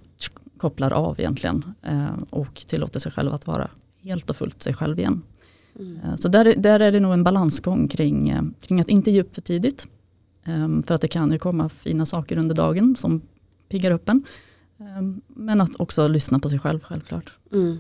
kopplar 0.58 0.92
av 0.94 1.20
egentligen 1.20 1.64
eh, 1.82 2.08
och 2.30 2.56
tillåter 2.68 3.00
sig 3.00 3.12
själv 3.12 3.34
att 3.34 3.48
vara 3.48 3.70
helt 4.04 4.30
och 4.30 4.36
fullt 4.36 4.62
sig 4.62 4.74
själv 4.74 5.00
igen. 5.00 5.22
Mm. 5.80 6.00
Eh, 6.04 6.16
Så 6.16 6.28
där, 6.28 6.56
där 6.58 6.80
är 6.80 6.92
det 6.92 7.00
nog 7.00 7.14
en 7.14 7.24
balansgång 7.24 7.88
kring, 7.88 8.34
kring 8.62 8.80
att 8.82 8.90
inte 8.90 9.12
ge 9.12 9.22
upp 9.22 9.36
för 9.36 9.42
tidigt. 9.42 9.88
Eh, 10.48 10.82
För 10.88 10.94
att 10.96 11.02
det 11.02 11.08
kan 11.08 11.32
ju 11.32 11.40
komma 11.40 11.70
fina 11.70 12.06
saker 12.06 12.38
under 12.38 12.56
dagen 12.56 12.96
som 12.96 13.22
piggar 13.70 13.92
upp 13.92 14.10
en. 14.10 14.24
Eh, 14.80 14.86
Men 15.28 15.62
att 15.62 15.76
också 15.80 16.08
lyssna 16.08 16.40
på 16.40 16.50
sig 16.50 16.60
själv 16.60 16.80
självklart. 16.80 17.34
Mm. 17.54 17.78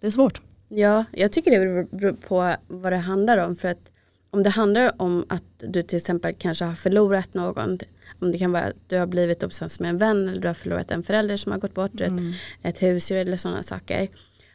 Det 0.00 0.06
är 0.06 0.10
svårt. 0.10 0.40
Ja, 0.68 1.04
jag 1.12 1.32
tycker 1.32 1.50
det 1.50 1.88
beror- 1.90 2.12
på 2.28 2.54
vad 2.68 2.92
det 2.92 2.96
handlar 2.98 3.38
om. 3.38 3.56
För 3.56 3.68
att 3.68 3.90
om 4.30 4.42
det 4.42 4.50
handlar 4.50 5.02
om 5.02 5.24
att 5.28 5.42
du 5.68 5.82
till 5.82 5.96
exempel 5.96 6.34
kanske 6.38 6.64
har 6.64 6.74
förlorat 6.74 7.34
någon, 7.34 7.78
om 8.20 8.32
det 8.32 8.38
kan 8.38 8.52
vara 8.52 8.62
att 8.64 8.88
du 8.88 8.98
har 8.98 9.06
blivit 9.06 9.42
uppsams 9.42 9.80
med 9.80 9.90
en 9.90 9.98
vän 9.98 10.28
eller 10.28 10.40
du 10.40 10.48
har 10.48 10.54
förlorat 10.54 10.90
en 10.90 11.02
förälder 11.02 11.36
som 11.36 11.52
har 11.52 11.58
gått 11.58 11.74
bort, 11.74 12.00
ett, 12.00 12.08
Mm. 12.08 12.32
ett 12.62 12.82
husdjur 12.82 13.18
eller 13.18 13.36
sådana 13.36 13.62
saker. 13.62 14.08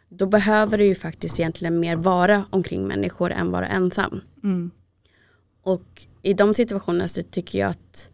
Då 0.09 0.25
behöver 0.25 0.77
du 0.77 0.85
ju 0.85 0.95
faktiskt 0.95 1.39
egentligen 1.39 1.79
mer 1.79 1.95
vara 1.95 2.45
omkring 2.49 2.87
människor 2.87 3.31
än 3.31 3.51
vara 3.51 3.67
ensam. 3.67 4.21
Mm. 4.43 4.71
Och 5.63 6.07
i 6.21 6.33
de 6.33 6.53
situationerna 6.53 7.07
så 7.07 7.21
tycker 7.21 7.59
jag 7.59 7.69
att 7.69 8.09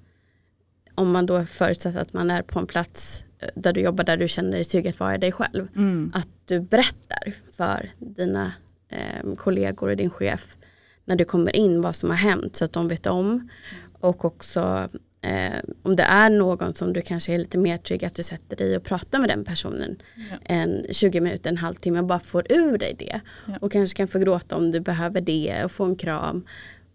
om 0.96 1.12
man 1.12 1.26
då 1.26 1.46
förutsätter 1.46 2.00
att 2.00 2.14
man 2.14 2.32
är 2.32 2.42
på 2.42 2.60
en 2.60 2.68
plats 2.68 3.26
eh, 3.40 3.50
där 3.56 3.74
du 3.74 3.82
jobbar 3.82 4.04
där 4.04 4.18
du 4.18 4.28
känner 4.28 4.52
dig 4.52 4.64
trygg 4.64 4.88
att 4.88 5.00
vara 5.00 5.18
dig 5.18 5.32
själv. 5.32 5.68
Mm. 5.76 6.12
Att 6.16 6.28
du 6.46 6.60
berättar 6.60 7.34
för 7.52 7.90
dina 8.00 8.54
eh, 8.90 9.36
kollegor 9.36 9.90
och 9.90 9.98
din 9.98 10.10
chef 10.10 10.58
när 11.06 11.16
du 11.16 11.26
kommer 11.26 11.56
in 11.56 11.82
vad 11.82 11.96
som 11.96 12.10
har 12.10 12.18
hänt 12.18 12.56
så 12.56 12.66
att 12.66 12.74
de 12.74 12.88
vet 12.88 13.06
om. 13.08 13.50
Och 14.00 14.26
också 14.26 14.90
eh, 15.22 15.60
om 15.84 15.96
det 15.96 16.04
är 16.04 16.30
någon 16.30 16.74
som 16.74 16.94
du 16.94 17.02
kanske 17.02 17.34
är 17.34 17.38
lite 17.38 17.58
mer 17.58 17.78
trygg 17.78 18.06
att 18.06 18.16
du 18.16 18.24
sätter 18.24 18.56
dig 18.58 18.78
och 18.78 18.84
pratar 18.84 19.20
med 19.20 19.30
den 19.30 19.44
personen 19.44 19.98
Ja. 20.32 20.38
en 20.46 20.86
20 20.92 21.22
minuter, 21.22 21.50
en 21.50 21.58
halvtimme 21.58 22.00
och 22.00 22.06
bara 22.06 22.20
får 22.20 22.52
ur 22.52 22.78
dig 22.78 22.96
det. 23.00 23.20
Ja. 23.48 23.54
Och 23.62 23.72
kanske 23.72 23.98
kan 23.98 24.08
få 24.08 24.20
gråta 24.20 24.56
om 24.56 24.72
du 24.72 24.80
behöver 24.80 25.22
det 25.22 25.64
och 25.64 25.72
få 25.72 25.86
en 25.86 25.96
kram. 25.96 26.46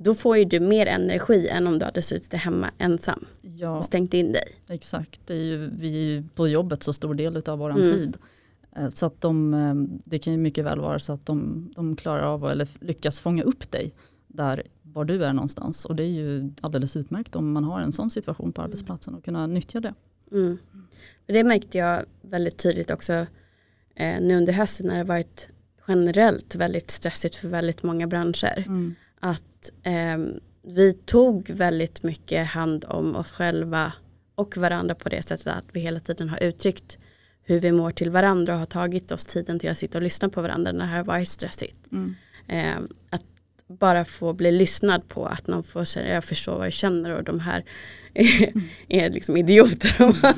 Då 0.03 0.15
får 0.15 0.37
ju 0.39 0.45
du 0.45 0.61
mer 0.61 0.87
energi 0.87 1.49
än 1.49 1.67
om 1.67 1.79
du 1.79 1.85
hade 1.85 2.03
suttit 2.03 2.33
hemma 2.35 2.71
ensam 2.79 3.25
Ja, 3.43 3.79
och 3.79 3.85
stängt 3.85 4.15
in 4.15 4.33
dig. 4.33 4.45
exakt. 4.69 5.21
Det 5.27 5.35
är 5.35 5.39
ju, 5.45 5.71
vi 5.79 6.25
på 6.35 6.49
jobbet 6.49 6.83
så 6.83 6.93
stor 6.93 7.15
del 7.15 7.37
av 7.47 7.59
vår 7.59 7.71
Mm. 7.71 7.83
tid. 7.93 8.17
Eh, 8.77 8.89
Så 8.89 9.07
att 9.07 9.21
de, 9.21 9.55
eh, 9.55 9.75
det 10.05 10.19
kan 10.19 10.33
ju 10.33 10.39
mycket 10.39 10.65
väl 10.65 10.81
vara 10.81 10.99
så 10.99 11.13
att 11.13 11.27
de, 11.27 11.69
de 11.77 11.97
klarar 11.97 12.23
av 12.23 12.51
eller 12.51 12.69
lyckas 12.81 13.21
fånga 13.21 13.43
upp 13.43 13.71
dig 13.71 13.95
där 14.27 14.63
var 14.83 15.05
du 15.05 15.25
är 15.25 15.33
någonstans. 15.33 15.85
Och 15.85 15.97
det 15.97 16.03
är 16.03 16.09
ju 16.09 16.51
alldeles 16.61 16.97
utmärkt 16.97 17.37
om 17.37 17.53
man 17.53 17.65
har 17.65 17.81
en 17.81 17.93
sån 17.93 18.11
situation 18.11 18.53
på 18.53 18.63
arbetsplatsen 18.63 19.15
och 19.15 19.25
kunna 19.25 19.47
nyttja 19.47 19.81
det. 19.81 19.95
Mm. 20.33 20.59
Det 21.27 21.45
märkte 21.45 21.79
jag 21.79 22.03
väldigt 22.23 22.59
tydligt 22.59 22.91
också 22.91 23.13
eh, 23.95 24.21
nu 24.21 24.37
under 24.37 24.53
hösten 24.53 24.87
när 24.87 24.99
det 24.99 25.05
varit 25.05 25.51
generellt 25.89 26.55
väldigt 26.55 26.91
stressigt 26.91 27.35
för 27.35 27.49
väldigt 27.49 27.83
många 27.83 28.07
branscher. 28.07 28.65
Mm. 28.67 28.95
Att 29.21 29.71
eh, 29.83 30.19
vi 30.63 30.93
tog 30.93 31.51
väldigt 31.51 32.03
mycket 32.03 32.47
hand 32.47 32.85
om 32.89 33.17
oss 33.17 33.33
själva 33.33 33.93
och 34.35 34.57
varandra 34.57 34.95
på 34.95 35.09
det 35.09 35.23
sättet 35.23 35.47
att 35.47 35.67
vi 35.73 35.81
hela 35.81 36.01
tiden 36.01 36.29
har 36.29 36.43
uttryckt 36.43 36.99
hur 37.43 37.61
vi 37.61 37.73
mår 37.73 37.91
till 37.91 38.11
varandra 38.11 38.53
och 38.53 38.59
har 38.59 38.67
tagit 38.67 39.13
oss 39.13 39.27
tiden 39.27 39.59
till 39.59 39.71
att 39.71 39.79
sitta 39.79 39.99
och 39.99 40.03
lyssna 40.03 40.29
på 40.29 40.43
varandra 40.43 40.73
när 40.73 40.87
det 40.87 40.97
har 40.97 41.05
varit 41.05 41.29
stressigt. 41.29 41.93
Mm. 41.93 42.15
Eh, 42.49 42.83
att 43.11 43.25
bara 43.67 44.05
få 44.05 44.33
bli 44.33 44.53
lyssnad 44.53 45.09
på 45.09 45.27
att 45.27 45.47
någon 45.47 45.63
får 45.63 45.85
säga 45.85 46.15
jag 46.15 46.25
förstår 46.25 46.59
vad 46.59 46.67
du 46.67 46.71
känner 46.71 47.11
och 47.11 47.25
de 47.25 47.41
här 47.41 47.65
är, 48.15 48.53
är 48.89 49.11
liksom 49.11 49.37
idioter 49.37 49.97
om 49.99 50.13
man, 50.23 50.35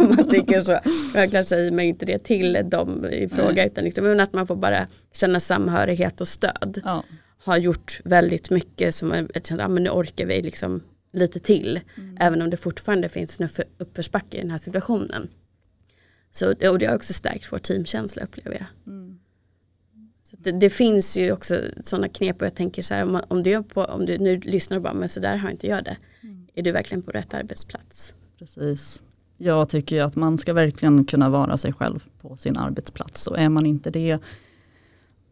om 0.00 0.16
man 0.16 0.28
tänker 0.28 0.60
så. 0.60 0.78
Självklart 1.14 1.46
säger 1.46 1.70
man 1.70 1.80
inte 1.80 2.06
det 2.06 2.18
till 2.18 2.58
dem 2.64 3.04
i 3.06 3.28
fråga 3.28 3.52
Nej. 3.52 3.66
utan 3.66 3.84
liksom, 3.84 4.20
att 4.20 4.32
man 4.32 4.46
får 4.46 4.56
bara 4.56 4.86
känna 5.12 5.40
samhörighet 5.40 6.20
och 6.20 6.28
stöd 6.28 6.80
Ja. 6.84 7.04
Har 7.46 7.56
gjort 7.56 8.00
väldigt 8.04 8.50
mycket 8.50 8.94
som 8.94 9.10
jag 9.10 9.46
känner, 9.46 9.64
ja, 9.64 9.68
men 9.68 9.82
nu 9.82 9.90
orkar 9.90 10.26
vi 10.26 10.42
liksom 10.42 10.82
lite 11.12 11.38
till. 11.40 11.80
Mm. 11.96 12.16
Även 12.20 12.42
om 12.42 12.50
det 12.50 12.56
fortfarande 12.56 13.08
finns 13.08 13.40
en 13.40 13.46
uppför- 13.46 13.64
uppförsbacke 13.78 14.36
i 14.36 14.40
den 14.40 14.50
här 14.50 14.58
situationen. 14.58 15.28
Så, 16.30 16.50
och 16.50 16.78
det 16.78 16.86
har 16.86 16.96
också 16.96 17.12
stärkt 17.12 17.52
vår 17.52 17.58
teamkänsla 17.58 18.22
upplever 18.22 18.56
jag. 18.56 18.94
Mm. 18.94 19.18
Så 20.22 20.36
det, 20.38 20.52
det 20.52 20.70
finns 20.70 21.18
ju 21.18 21.32
också 21.32 21.60
sådana 21.80 22.08
knep 22.08 22.40
och 22.40 22.46
jag 22.46 22.54
tänker 22.54 22.82
så 22.82 22.94
här 22.94 23.02
om, 23.02 23.20
om, 23.28 23.42
du, 23.42 23.62
på, 23.62 23.84
om 23.84 24.06
du 24.06 24.18
nu 24.18 24.40
lyssnar 24.40 24.76
och 24.76 24.82
bara 24.82 24.94
men 24.94 25.08
så 25.08 25.20
där 25.20 25.36
har 25.36 25.50
inte 25.50 25.66
jag 25.66 25.84
det. 25.84 25.96
Mm. 26.22 26.46
Är 26.54 26.62
du 26.62 26.72
verkligen 26.72 27.02
på 27.02 27.10
rätt 27.10 27.34
arbetsplats? 27.34 28.14
Precis. 28.38 29.02
Jag 29.38 29.68
tycker 29.68 29.96
ju 29.96 30.02
att 30.02 30.16
man 30.16 30.38
ska 30.38 30.52
verkligen 30.52 31.04
kunna 31.04 31.30
vara 31.30 31.56
sig 31.56 31.72
själv 31.72 32.04
på 32.20 32.36
sin 32.36 32.56
arbetsplats. 32.56 33.26
Och 33.26 33.38
är 33.38 33.48
man 33.48 33.66
inte 33.66 33.90
det 33.90 34.18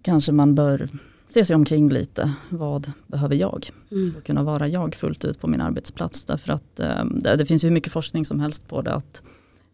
kanske 0.02 0.33
man 0.33 0.54
bör 0.54 0.88
se 1.34 1.44
sig 1.44 1.56
omkring 1.56 1.88
lite. 1.88 2.34
Vad 2.50 2.92
behöver 3.06 3.34
jag? 3.36 3.70
Mm. 3.90 4.12
För 4.12 4.18
att 4.18 4.24
kunna 4.24 4.42
vara 4.42 4.68
jag 4.68 4.94
fullt 4.94 5.24
ut 5.24 5.40
på 5.40 5.46
min 5.46 5.60
arbetsplats. 5.60 6.24
Därför 6.24 6.52
att 6.52 6.80
eh, 6.80 7.04
det, 7.04 7.36
det 7.36 7.46
finns 7.46 7.64
ju 7.64 7.68
hur 7.68 7.74
mycket 7.74 7.92
forskning 7.92 8.24
som 8.24 8.40
helst 8.40 8.68
på 8.68 8.82
det. 8.82 8.94
att 8.94 9.22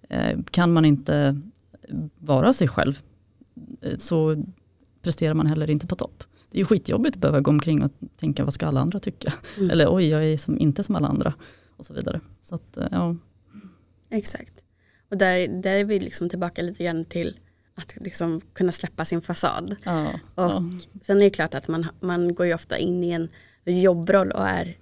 eh, 0.08 0.38
Kan 0.50 0.72
man 0.72 0.84
inte 0.84 1.40
vara 2.18 2.52
sig 2.52 2.68
själv 2.68 3.02
eh, 3.80 3.96
så 3.98 4.44
presterar 5.02 5.34
man 5.34 5.46
heller 5.46 5.70
inte 5.70 5.86
på 5.86 5.96
topp. 5.96 6.24
Det 6.50 6.58
är 6.58 6.60
ju 6.60 6.64
skitjobbigt 6.64 7.16
att 7.16 7.20
behöva 7.20 7.40
gå 7.40 7.50
omkring 7.50 7.82
och 7.82 7.92
tänka 8.16 8.44
vad 8.44 8.54
ska 8.54 8.66
alla 8.66 8.80
andra 8.80 8.98
tycka? 8.98 9.32
Mm. 9.56 9.70
Eller 9.70 9.94
oj, 9.94 10.08
jag 10.08 10.24
är 10.24 10.38
som, 10.38 10.58
inte 10.58 10.84
som 10.84 10.96
alla 10.96 11.08
andra. 11.08 11.34
Och 11.76 11.84
så 11.84 11.94
vidare. 11.94 12.20
Så 12.42 12.54
att, 12.54 12.78
ja. 12.90 13.16
Exakt. 14.10 14.64
Och 15.10 15.16
där, 15.16 15.62
där 15.62 15.74
är 15.74 15.84
vi 15.84 16.00
liksom 16.00 16.28
tillbaka 16.28 16.62
lite 16.62 16.84
grann 16.84 17.04
till 17.04 17.36
att 17.74 17.96
liksom 18.00 18.40
kunna 18.52 18.72
släppa 18.72 19.04
sin 19.04 19.22
fasad. 19.22 19.76
Ja, 19.84 20.12
Och 20.34 20.44
ja. 20.44 20.62
Sen 21.02 21.16
är 21.16 21.20
det 21.20 21.30
klart 21.30 21.54
att 21.54 21.68
man, 21.68 21.86
man 22.00 22.34
går 22.34 22.46
ju 22.46 22.54
ofta 22.54 22.78
in 22.78 23.04
i 23.04 23.10
en 23.10 23.28
jobbroll 23.64 24.30
och 24.30 24.48
är 24.48 24.76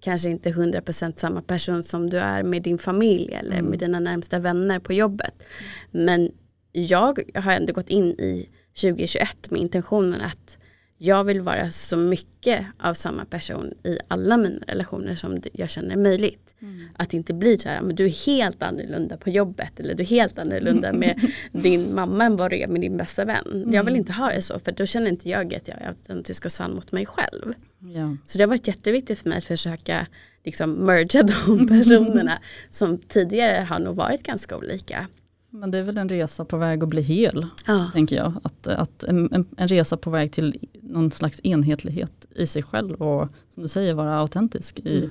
kanske 0.00 0.30
inte 0.30 0.50
100% 0.50 1.12
samma 1.16 1.42
person 1.42 1.84
som 1.84 2.10
du 2.10 2.18
är 2.18 2.42
med 2.42 2.62
din 2.62 2.78
familj 2.78 3.34
eller 3.34 3.58
Mm. 3.58 3.70
med 3.70 3.78
dina 3.78 4.00
närmsta 4.00 4.38
vänner 4.38 4.78
på 4.78 4.92
jobbet. 4.92 5.46
Men 5.90 6.30
jag 6.72 7.18
har 7.34 7.52
ändå 7.52 7.72
gått 7.72 7.88
in 7.90 8.04
i 8.04 8.48
2021 8.80 9.50
med 9.50 9.60
intentionen 9.60 10.20
att 10.20 10.58
jag 10.98 11.24
vill 11.24 11.40
vara 11.40 11.70
så 11.70 11.96
mycket 11.96 12.66
av 12.78 12.94
samma 12.94 13.24
person 13.24 13.74
i 13.84 13.98
alla 14.08 14.36
mina 14.36 14.58
relationer 14.66 15.14
som 15.14 15.40
det- 15.40 15.50
jag 15.52 15.70
känner 15.70 15.90
är 15.90 15.96
möjligt. 15.96 16.54
Att 16.96 17.14
inte 17.14 17.34
bli 17.34 17.58
så 17.58 17.68
här, 17.68 17.82
men 17.82 17.96
du 17.96 18.04
är 18.04 18.26
helt 18.26 18.62
annorlunda 18.62 19.16
på 19.16 19.30
jobbet 19.30 19.80
eller 19.80 19.94
du 19.94 20.02
är 20.02 20.06
helt 20.06 20.38
annorlunda 20.38 20.92
med 20.92 21.20
din 21.52 21.94
mamma 21.94 22.24
än 22.24 22.36
vad 22.36 22.50
du 22.50 22.56
är 22.60 22.68
med 22.68 22.80
din 22.80 22.96
bästa 22.96 23.24
vän. 23.24 23.68
Jag 23.72 23.84
vill 23.84 23.96
inte 23.96 24.12
ha 24.12 24.28
det 24.30 24.42
så 24.42 24.58
för 24.58 24.72
då 24.72 24.86
känner 24.86 25.08
inte 25.10 25.28
jag 25.28 25.54
att 25.54 25.68
jag 25.68 25.76
är 25.82 25.88
autentisk 25.88 26.44
och 26.44 26.52
sann 26.52 26.74
mot 26.74 26.92
mig 26.92 27.06
själv. 27.06 27.52
Ja. 27.94 28.16
Så 28.24 28.38
det 28.38 28.44
har 28.44 28.48
varit 28.48 28.68
jätteviktigt 28.68 29.18
för 29.18 29.28
mig 29.28 29.38
att 29.38 29.44
försöka 29.44 30.06
liksom 30.44 30.70
merga 30.72 31.22
de 31.22 31.66
personerna 31.68 32.38
som 32.70 32.98
tidigare 32.98 33.62
har 33.62 33.78
nog 33.78 33.96
varit 33.96 34.22
ganska 34.22 34.56
olika. 34.56 35.06
Men 35.50 35.70
det 35.70 35.78
är 35.78 35.82
väl 35.82 35.98
en 35.98 36.08
resa 36.08 36.44
på 36.44 36.56
väg 36.56 36.82
att 36.82 36.88
bli 36.88 37.02
hel, 37.02 37.46
Ja. 37.66 37.90
tänker 37.92 38.16
jag. 38.16 38.32
Att, 38.42 38.66
att 38.66 39.04
en, 39.04 39.46
en, 39.56 39.68
resa 39.68 39.96
på 39.96 40.10
väg 40.10 40.32
till 40.32 40.68
någon 40.82 41.10
slags 41.10 41.40
enhetlighet 41.44 42.26
i 42.34 42.46
sig 42.46 42.62
själv 42.62 42.94
och 43.02 43.28
som 43.54 43.62
du 43.62 43.68
säger 43.68 43.94
vara 43.94 44.18
autentisk 44.18 44.78
i, 44.84 44.98
Mm. 44.98 45.10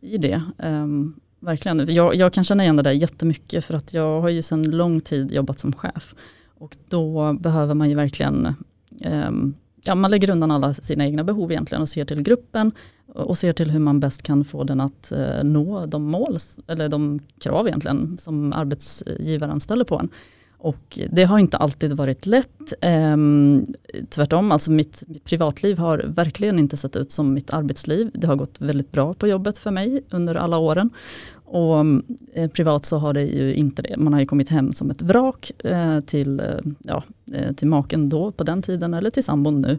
i 0.00 0.18
det. 0.18 0.42
Ehm, 0.58 1.14
verkligen. 1.40 1.94
Jag, 1.94 2.14
jag 2.14 2.32
kan 2.32 2.44
känna 2.44 2.62
igen 2.62 2.76
det 2.76 2.82
där 2.82 2.90
jättemycket 2.92 3.64
för 3.64 3.74
att 3.74 3.94
jag 3.94 4.20
har 4.20 4.28
ju 4.28 4.42
sedan 4.42 4.62
lång 4.70 5.00
tid 5.00 5.32
jobbat 5.32 5.58
som 5.58 5.72
chef. 5.72 6.14
Och 6.58 6.76
då 6.88 7.32
behöver 7.32 7.74
man 7.74 7.88
ju 7.90 7.94
verkligen 7.96 8.54
ehm, 9.00 9.54
Ja, 9.84 9.94
man 9.94 10.10
lägger 10.10 10.30
undan 10.30 10.50
alla 10.50 10.74
sina 10.74 11.04
egna 11.04 11.24
behov 11.24 11.52
egentligen 11.52 11.82
och 11.82 11.88
ser 11.88 12.04
till 12.04 12.22
gruppen 12.22 12.72
och 13.06 13.38
ser 13.38 13.52
till 13.52 13.70
hur 13.70 13.80
man 13.80 14.00
bäst 14.00 14.22
kan 14.22 14.44
få 14.44 14.64
den 14.64 14.80
att 14.80 15.12
eh, 15.12 15.44
nå 15.44 15.86
de 15.86 16.04
mål, 16.04 16.38
eller 16.66 16.88
de 16.88 17.20
krav 17.40 17.66
egentligen 17.68 18.18
som 18.18 18.52
arbetsgivaren 18.52 19.60
ställer 19.60 19.84
på 19.84 19.98
en. 19.98 20.08
Och 20.58 20.98
det 21.10 21.24
har 21.24 21.38
inte 21.38 21.56
alltid 21.56 21.92
varit 21.92 22.26
lätt. 22.26 22.72
Ehm, 22.80 23.66
tvärtom, 24.10 24.52
alltså 24.52 24.70
mitt, 24.70 25.02
mitt 25.06 25.24
privatliv 25.24 25.78
har 25.78 25.98
verkligen 25.98 26.58
inte 26.58 26.76
sett 26.76 26.96
ut 26.96 27.10
som 27.10 27.34
mitt 27.34 27.50
arbetsliv. 27.50 28.10
Det 28.14 28.26
har 28.26 28.36
gått 28.36 28.60
väldigt 28.60 28.92
bra 28.92 29.14
på 29.14 29.28
jobbet 29.28 29.58
för 29.58 29.70
mig 29.70 30.02
under 30.10 30.34
alla 30.34 30.58
åren. 30.58 30.90
Och 31.48 31.80
mm, 31.80 32.04
eh, 32.32 32.50
privat 32.50 32.84
så 32.84 32.98
har 32.98 33.12
det 33.12 33.22
ju 33.22 33.54
inte 33.54 33.82
det. 33.82 33.96
Man 33.96 34.12
har 34.12 34.20
ju 34.20 34.26
kommit 34.26 34.48
hem 34.48 34.72
som 34.72 34.90
ett 34.90 35.02
vrak 35.02 35.52
eh, 35.64 36.00
till, 36.00 36.40
eh, 36.40 36.46
ja, 36.82 37.02
eh, 37.32 37.52
till 37.52 37.68
maken 37.68 38.08
då 38.08 38.32
på 38.32 38.44
den 38.44 38.62
tiden 38.62 38.94
eller 38.94 39.10
till 39.10 39.24
sambon 39.24 39.60
nu. 39.60 39.78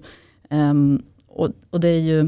Ehm, 0.50 1.02
och, 1.28 1.50
och 1.70 1.80
det 1.80 1.88
är 1.88 2.00
ju 2.00 2.20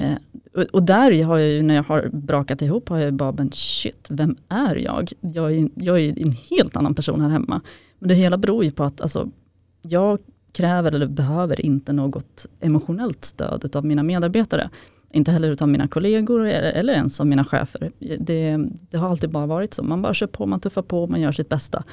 eh, 0.00 0.16
och, 0.54 0.62
och 0.62 0.82
där 0.82 1.24
har 1.24 1.38
jag 1.38 1.48
ju, 1.48 1.62
när 1.62 1.74
jag 1.74 1.82
har 1.82 2.08
brakat 2.12 2.62
ihop, 2.62 2.88
har 2.88 2.98
jag 2.98 3.06
ju 3.06 3.10
bara, 3.10 3.32
men 3.32 3.52
shit, 3.52 4.06
vem 4.10 4.36
är 4.48 4.76
jag? 4.76 5.12
Jag 5.20 5.52
är, 5.52 5.68
jag 5.74 6.00
är 6.00 6.22
en 6.22 6.32
helt 6.32 6.76
annan 6.76 6.94
person 6.94 7.20
här 7.20 7.28
hemma. 7.28 7.60
Men 7.98 8.08
det 8.08 8.14
hela 8.14 8.36
beror 8.36 8.64
ju 8.64 8.70
på 8.70 8.84
att 8.84 9.00
alltså, 9.00 9.28
jag 9.82 10.18
kräver 10.52 10.92
eller 10.92 11.06
behöver 11.06 11.60
inte 11.60 11.92
något 11.92 12.46
emotionellt 12.60 13.24
stöd 13.24 13.76
av 13.76 13.84
mina 13.84 14.02
medarbetare. 14.02 14.70
Inte 15.12 15.30
heller 15.32 15.50
utan 15.50 15.72
mina 15.72 15.88
kollegor 15.88 16.46
eller 16.46 16.92
ens 16.92 17.20
av 17.20 17.26
mina 17.26 17.44
chefer. 17.44 17.90
Det, 18.18 18.56
det 18.90 18.98
har 18.98 19.08
alltid 19.08 19.30
bara 19.30 19.46
varit 19.46 19.74
så. 19.74 19.82
Man 19.82 20.02
bara 20.02 20.14
kör 20.14 20.26
på, 20.26 20.46
man 20.46 20.60
tuffar 20.60 20.82
på, 20.82 21.06
man 21.06 21.20
gör 21.20 21.32
sitt 21.32 21.48
bästa. 21.48 21.84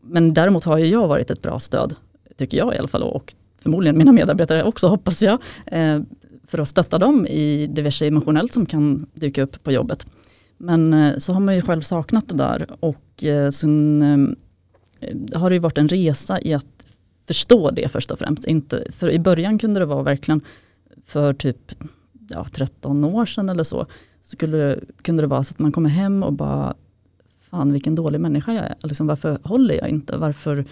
Men 0.00 0.34
däremot 0.34 0.64
har 0.64 0.78
ju 0.78 0.86
jag 0.86 1.08
varit 1.08 1.30
ett 1.30 1.42
bra 1.42 1.58
stöd, 1.58 1.94
tycker 2.36 2.58
jag 2.58 2.74
i 2.74 2.78
alla 2.78 2.88
fall, 2.88 3.02
och 3.02 3.34
förmodligen 3.62 3.98
mina 3.98 4.12
medarbetare 4.12 4.64
också 4.64 4.88
hoppas 4.88 5.22
jag, 5.22 5.42
eh, 5.66 6.00
för 6.46 6.58
att 6.58 6.68
stötta 6.68 6.98
dem 6.98 7.26
i 7.26 7.66
diverse 7.66 8.06
emotionellt 8.06 8.52
som 8.52 8.66
kan 8.66 9.06
dyka 9.14 9.42
upp 9.42 9.62
på 9.62 9.72
jobbet. 9.72 10.06
Men 10.58 10.92
eh, 10.94 11.16
så 11.16 11.32
har 11.32 11.40
man 11.40 11.54
ju 11.54 11.60
själv 11.60 11.80
saknat 11.80 12.28
det 12.28 12.36
där 12.36 12.66
och 12.80 13.24
eh, 13.24 13.50
sen 13.50 14.36
har 15.34 15.50
det 15.50 15.54
ju 15.54 15.60
varit 15.60 15.78
en 15.78 15.88
resa 15.88 16.40
i 16.40 16.54
att 16.54 16.66
förstå 17.26 17.70
det 17.70 17.88
först 17.88 18.10
och 18.10 18.18
främst. 18.18 18.44
Inte, 18.44 18.84
för 18.92 19.10
i 19.10 19.18
början 19.18 19.58
kunde 19.58 19.80
det 19.80 19.86
vara 19.86 20.02
verkligen 20.02 20.40
för 21.06 21.34
typ 21.34 21.72
ja, 22.30 22.46
13 22.52 23.04
år 23.04 23.26
sedan 23.26 23.48
eller 23.48 23.64
så, 23.64 23.86
skulle, 24.24 24.80
kunde 25.02 25.22
det 25.22 25.26
vara 25.26 25.44
så 25.44 25.52
att 25.52 25.58
man 25.58 25.72
kommer 25.72 25.90
hem 25.90 26.22
och 26.22 26.32
bara, 26.32 26.74
fan 27.40 27.72
vilken 27.72 27.94
dålig 27.94 28.20
människa 28.20 28.52
jag 28.52 28.64
är. 28.64 28.74
Liksom, 28.82 29.06
varför 29.06 29.38
håller 29.42 29.74
jag 29.74 29.88
inte? 29.88 30.16
Varför, 30.16 30.64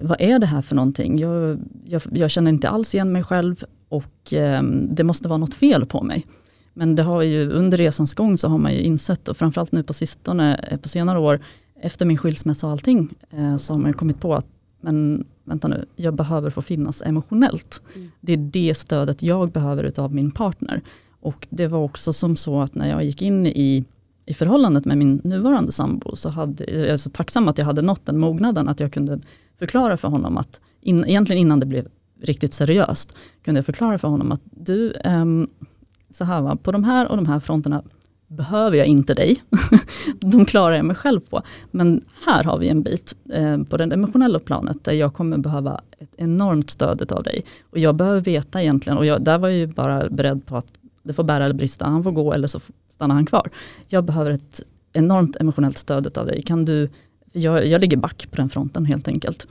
vad 0.00 0.20
är 0.20 0.38
det 0.38 0.46
här 0.46 0.62
för 0.62 0.76
någonting? 0.76 1.18
Jag, 1.18 1.58
jag, 1.84 2.02
jag 2.12 2.30
känner 2.30 2.50
inte 2.50 2.68
alls 2.68 2.94
igen 2.94 3.12
mig 3.12 3.22
själv 3.22 3.64
och 3.88 4.32
eh, 4.32 4.62
det 4.90 5.04
måste 5.04 5.28
vara 5.28 5.38
något 5.38 5.54
fel 5.54 5.86
på 5.86 6.02
mig. 6.02 6.26
Men 6.74 6.96
det 6.96 7.02
har 7.02 7.22
ju, 7.22 7.50
under 7.50 7.76
resans 7.78 8.14
gång 8.14 8.38
så 8.38 8.48
har 8.48 8.58
man 8.58 8.72
ju 8.72 8.80
insett, 8.80 9.28
och 9.28 9.36
framförallt 9.36 9.72
nu 9.72 9.82
på 9.82 9.92
sistone, 9.92 10.54
eh, 10.70 10.78
på 10.78 10.88
senare 10.88 11.18
år, 11.18 11.40
efter 11.80 12.06
min 12.06 12.18
skilsmässa 12.18 12.66
och 12.66 12.72
allting, 12.72 13.14
eh, 13.30 13.56
så 13.56 13.72
har 13.72 13.80
man 13.80 13.90
ju 13.90 13.94
kommit 13.94 14.20
på 14.20 14.34
att 14.34 14.46
men 14.80 15.26
vänta 15.46 15.68
nu, 15.68 15.86
jag 15.96 16.14
behöver 16.14 16.50
få 16.50 16.62
finnas 16.62 17.02
emotionellt. 17.02 17.82
Mm. 17.94 18.10
Det 18.20 18.32
är 18.32 18.36
det 18.36 18.74
stödet 18.74 19.22
jag 19.22 19.50
behöver 19.50 19.84
utav 19.84 20.14
min 20.14 20.30
partner. 20.30 20.82
Och 21.20 21.46
det 21.50 21.66
var 21.66 21.78
också 21.78 22.12
som 22.12 22.36
så 22.36 22.60
att 22.60 22.74
när 22.74 22.88
jag 22.88 23.04
gick 23.04 23.22
in 23.22 23.46
i, 23.46 23.84
i 24.26 24.34
förhållandet 24.34 24.84
med 24.84 24.98
min 24.98 25.20
nuvarande 25.24 25.72
sambo 25.72 26.16
så 26.16 26.28
hade, 26.28 26.64
jag 26.64 26.88
är 26.88 26.96
så 26.96 27.10
tacksam 27.10 27.48
att 27.48 27.58
jag 27.58 27.64
hade 27.64 27.82
nått 27.82 28.06
den 28.06 28.18
mognaden 28.18 28.68
att 28.68 28.80
jag 28.80 28.92
kunde 28.92 29.20
förklara 29.58 29.96
för 29.96 30.08
honom 30.08 30.36
att, 30.36 30.60
in, 30.80 31.04
egentligen 31.04 31.40
innan 31.40 31.60
det 31.60 31.66
blev 31.66 31.88
riktigt 32.22 32.54
seriöst, 32.54 33.16
kunde 33.44 33.58
jag 33.58 33.66
förklara 33.66 33.98
för 33.98 34.08
honom 34.08 34.32
att 34.32 34.42
du, 34.44 34.94
ehm, 35.04 35.48
så 36.10 36.24
här 36.24 36.40
va, 36.40 36.56
på 36.56 36.72
de 36.72 36.84
här 36.84 37.08
och 37.08 37.16
de 37.16 37.26
här 37.26 37.40
fronterna 37.40 37.82
behöver 38.28 38.76
jag 38.76 38.86
inte 38.86 39.14
dig. 39.14 39.42
de 40.20 40.44
klarar 40.44 40.76
jag 40.76 40.84
mig 40.84 40.96
själv 40.96 41.20
på. 41.20 41.42
Men 41.70 42.04
här 42.26 42.44
har 42.44 42.58
vi 42.58 42.68
en 42.68 42.82
bit 42.82 43.16
eh, 43.32 43.62
på 43.62 43.76
det 43.76 43.84
emotionella 43.84 44.38
planet 44.38 44.84
där 44.84 44.92
jag 44.92 45.14
kommer 45.14 45.38
behöva 45.38 45.80
ett 45.98 46.10
enormt 46.16 46.70
stöd 46.70 47.12
av 47.12 47.22
dig. 47.22 47.44
Och 47.70 47.78
jag 47.78 47.94
behöver 47.94 48.20
veta 48.20 48.62
egentligen, 48.62 48.98
och 48.98 49.06
jag, 49.06 49.24
där 49.24 49.38
var 49.38 49.48
jag 49.48 49.58
ju 49.58 49.66
bara 49.66 50.08
beredd 50.08 50.46
på 50.46 50.56
att 50.56 50.66
det 51.02 51.12
får 51.12 51.24
bära 51.24 51.44
eller 51.44 51.54
brista, 51.54 51.84
han 51.84 52.02
får 52.04 52.12
gå 52.12 52.32
eller 52.32 52.48
så 52.48 52.60
stannar 52.94 53.14
han 53.14 53.26
kvar. 53.26 53.50
Jag 53.88 54.04
behöver 54.04 54.30
ett 54.30 54.62
enormt 54.92 55.36
emotionellt 55.36 55.78
stöd 55.78 56.18
av 56.18 56.26
dig. 56.26 56.42
Kan 56.42 56.64
du, 56.64 56.88
jag, 57.32 57.66
jag 57.66 57.80
ligger 57.80 57.96
back 57.96 58.28
på 58.30 58.36
den 58.36 58.48
fronten 58.48 58.84
helt 58.84 59.08
enkelt. 59.08 59.46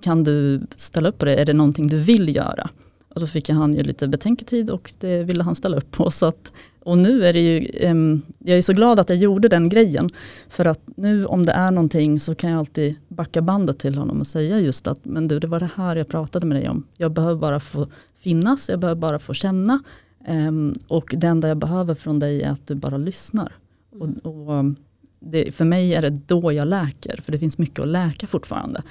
Kan 0.00 0.24
du 0.24 0.66
ställa 0.76 1.08
upp 1.08 1.18
på 1.18 1.24
det? 1.24 1.36
Är 1.36 1.44
det 1.44 1.52
någonting 1.52 1.88
du 1.88 1.98
vill 1.98 2.36
göra? 2.36 2.70
Och 3.16 3.20
då 3.20 3.26
fick 3.26 3.50
han 3.50 3.72
ju 3.72 3.82
lite 3.82 4.08
betänketid 4.08 4.70
och 4.70 4.92
det 5.00 5.22
ville 5.22 5.44
han 5.44 5.54
ställa 5.54 5.76
upp 5.76 5.90
på. 5.90 6.10
Så 6.10 6.26
att, 6.26 6.52
och 6.84 6.98
nu 6.98 7.26
är 7.26 7.32
det 7.32 7.40
ju, 7.40 7.88
um, 7.90 8.22
jag 8.38 8.58
är 8.58 8.62
så 8.62 8.72
glad 8.72 9.00
att 9.00 9.08
jag 9.08 9.18
gjorde 9.18 9.48
den 9.48 9.68
grejen. 9.68 10.08
För 10.48 10.64
att 10.64 10.80
nu 10.96 11.26
om 11.26 11.46
det 11.46 11.52
är 11.52 11.70
någonting 11.70 12.20
så 12.20 12.34
kan 12.34 12.50
jag 12.50 12.58
alltid 12.58 12.96
backa 13.08 13.42
bandet 13.42 13.78
till 13.78 13.94
honom 13.94 14.20
och 14.20 14.26
säga 14.26 14.58
just 14.58 14.86
att, 14.86 15.04
men 15.04 15.28
du 15.28 15.38
det 15.38 15.46
var 15.46 15.60
det 15.60 15.70
här 15.76 15.96
jag 15.96 16.08
pratade 16.08 16.46
med 16.46 16.56
dig 16.56 16.68
om. 16.68 16.86
Jag 16.96 17.12
behöver 17.12 17.34
bara 17.34 17.60
få 17.60 17.88
finnas, 18.18 18.68
jag 18.68 18.80
behöver 18.80 19.00
bara 19.00 19.18
få 19.18 19.34
känna. 19.34 19.82
Um, 20.28 20.74
och 20.88 21.14
det 21.16 21.26
enda 21.26 21.48
jag 21.48 21.56
behöver 21.56 21.94
från 21.94 22.18
dig 22.18 22.42
är 22.42 22.50
att 22.50 22.66
du 22.66 22.74
bara 22.74 22.96
lyssnar. 22.96 23.52
Och, 24.00 24.32
och 24.32 24.64
det, 25.20 25.54
för 25.54 25.64
mig 25.64 25.94
är 25.94 26.02
det 26.02 26.10
då 26.10 26.52
jag 26.52 26.68
läker, 26.68 27.20
för 27.24 27.32
det 27.32 27.38
finns 27.38 27.58
mycket 27.58 27.80
att 27.80 27.88
läka 27.88 28.26
fortfarande. 28.26 28.82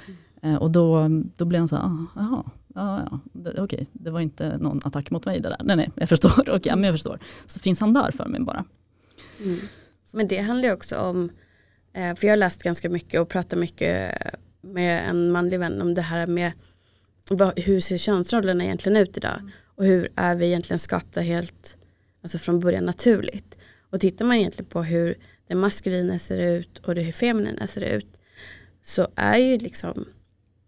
Mm. 0.42 0.58
och 0.58 0.70
då, 0.70 1.08
då 1.36 1.44
blir 1.44 1.58
han 1.58 1.68
så 1.68 1.76
här, 1.76 1.84
ah, 2.14 2.44
ja, 2.76 3.08
ja, 3.10 3.50
okej, 3.50 3.62
okay. 3.62 3.86
det 3.92 4.10
var 4.10 4.20
inte 4.20 4.56
någon 4.58 4.80
attack 4.84 5.10
mot 5.10 5.26
mig 5.26 5.40
det 5.40 5.48
där. 5.48 5.60
Nej, 5.64 5.76
nej, 5.76 5.90
jag 5.94 6.08
förstår, 6.08 6.50
okay, 6.56 6.76
men 6.76 6.84
jag 6.84 6.94
förstår. 6.94 7.18
Så 7.46 7.60
finns 7.60 7.80
han 7.80 7.92
där 7.92 8.10
för 8.10 8.26
mig 8.26 8.40
bara. 8.40 8.64
Mm. 9.44 9.58
Men 10.12 10.28
det 10.28 10.38
handlar 10.38 10.68
ju 10.68 10.74
också 10.74 10.96
om, 10.96 11.30
för 11.92 12.24
jag 12.24 12.32
har 12.32 12.36
läst 12.36 12.62
ganska 12.62 12.88
mycket 12.88 13.20
och 13.20 13.28
pratat 13.28 13.58
mycket 13.58 14.14
med 14.60 15.08
en 15.08 15.32
manlig 15.32 15.58
vän 15.58 15.82
om 15.82 15.94
det 15.94 16.02
här 16.02 16.26
med 16.26 16.52
vad, 17.30 17.58
hur 17.58 17.80
ser 17.80 17.96
könsrollerna 17.96 18.64
egentligen 18.64 18.96
ut 18.96 19.16
idag? 19.16 19.38
Mm. 19.38 19.50
Och 19.76 19.84
hur 19.84 20.08
är 20.16 20.34
vi 20.34 20.46
egentligen 20.46 20.78
skapta 20.78 21.20
helt, 21.20 21.76
alltså 22.22 22.38
från 22.38 22.60
början 22.60 22.84
naturligt? 22.84 23.58
Och 23.90 24.00
tittar 24.00 24.24
man 24.24 24.36
egentligen 24.36 24.70
på 24.70 24.82
hur 24.82 25.18
det 25.48 25.54
maskulina 25.54 26.18
ser 26.18 26.38
ut 26.38 26.78
och 26.78 26.94
det 26.94 27.02
hur 27.02 27.12
feminina 27.12 27.66
ser 27.66 27.84
ut 27.84 28.20
så 28.82 29.08
är 29.16 29.36
ju 29.36 29.58
liksom 29.58 30.04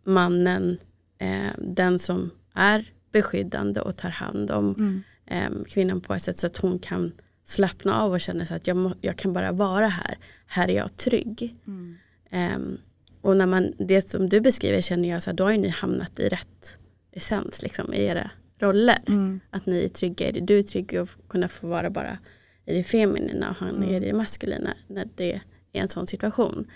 mannen 0.04 0.78
eh, 1.18 1.52
den 1.58 1.98
som 1.98 2.30
är 2.54 2.92
beskyddande 3.12 3.80
och 3.80 3.96
tar 3.96 4.10
hand 4.10 4.50
om 4.50 4.74
mm. 4.78 5.02
eh, 5.26 5.64
kvinnan 5.64 6.00
på 6.00 6.14
ett 6.14 6.22
sätt 6.22 6.36
så 6.36 6.46
att 6.46 6.56
hon 6.56 6.78
kan 6.78 7.12
slappna 7.44 8.00
av 8.00 8.12
och 8.12 8.20
känna 8.20 8.46
sig 8.46 8.56
att 8.56 8.66
jag, 8.66 8.76
må, 8.76 8.94
jag 9.00 9.16
kan 9.16 9.32
bara 9.32 9.52
vara 9.52 9.86
här, 9.86 10.18
här 10.46 10.70
är 10.70 10.76
jag 10.76 10.96
trygg. 10.96 11.56
Mm. 11.66 11.96
Eh, 12.30 12.78
och 13.20 13.36
när 13.36 13.46
man, 13.46 13.72
det 13.78 14.02
som 14.02 14.28
du 14.28 14.40
beskriver 14.40 14.80
känner 14.80 15.08
jag 15.08 15.22
så 15.22 15.30
här, 15.30 15.36
då 15.36 15.44
har 15.44 15.50
ju 15.50 15.58
ni 15.58 15.68
hamnat 15.68 16.20
i 16.20 16.28
rätt 16.28 16.78
essens 17.12 17.62
liksom, 17.62 17.94
i 17.94 18.04
era 18.04 18.30
roller. 18.58 18.98
Mm. 19.06 19.40
Att 19.50 19.66
ni 19.66 19.84
är 19.84 19.88
trygga 19.88 20.28
i 20.28 20.32
det, 20.32 20.40
du 20.40 20.58
är 20.58 20.62
trygg 20.62 21.00
och 21.00 21.08
kunna 21.28 21.48
få 21.48 21.66
vara 21.66 21.90
bara 21.90 22.18
i 22.66 22.74
det 22.74 22.84
feminina 22.84 23.50
och 23.50 23.56
han 23.56 23.76
mm. 23.76 23.88
är 23.88 23.96
i 23.96 24.06
det 24.06 24.12
maskulina 24.12 24.74
när 24.86 25.08
det 25.14 25.32
är 25.72 25.80
en 25.80 25.88
sån 25.88 26.06
situation. 26.06 26.66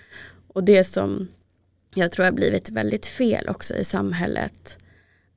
Och 0.49 0.65
det 0.65 0.85
som 0.85 1.29
jag 1.95 2.13
tror 2.13 2.25
har 2.25 2.33
blivit 2.33 2.71
väldigt 2.71 3.07
fel 3.07 3.49
också 3.49 3.75
i 3.77 3.85
samhället 3.85 4.79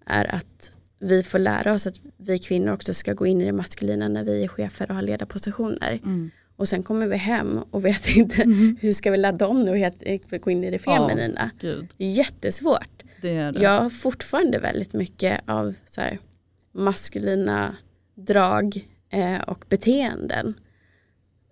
är 0.06 0.36
att 0.36 0.72
vi 1.00 1.24
får 1.24 1.40
lära 1.40 1.74
oss 1.74 1.88
att 1.88 2.00
vi 2.18 2.40
kvinnor 2.40 2.72
också 2.74 2.94
ska 2.94 3.14
gå 3.14 3.26
in 3.26 3.42
i 3.42 3.46
det 3.46 3.52
maskulina 3.52 4.08
när 4.08 4.24
vi 4.24 4.44
är 4.44 4.48
chefer 4.48 4.90
och 4.90 4.96
har 4.96 5.02
ledarpositioner. 5.02 6.00
Mm. 6.04 6.32
Och 6.56 6.68
sen 6.68 6.84
kommer 6.84 7.08
vi 7.08 7.18
hem 7.18 7.58
och 7.72 7.86
vet 7.86 8.10
inte 8.16 8.42
Mm. 8.42 8.78
hur 8.82 8.94
ska 8.94 9.12
vi 9.12 9.18
ladda 9.18 9.48
om 9.48 9.64
nu 9.64 9.72
och 9.72 9.78
helt- 9.78 10.42
gå 10.42 10.52
in 10.52 10.64
i 10.64 10.72
det 10.72 10.80
feminina. 10.80 11.50
Gud, 11.60 11.88
Det 11.98 12.06
är 12.06 12.12
jättesvårt. 12.12 13.04
det 13.22 13.30
är 13.30 13.52
det. 13.52 13.60
Jag 13.62 13.82
har 13.82 13.90
fortfarande 13.90 14.60
väldigt 14.60 14.94
mycket 14.94 15.42
av 15.46 15.74
så 15.86 16.02
här, 16.02 16.20
maskulina 16.74 17.76
drag 18.16 18.88
eh, 19.10 19.38
och 19.42 19.66
beteenden 19.70 20.54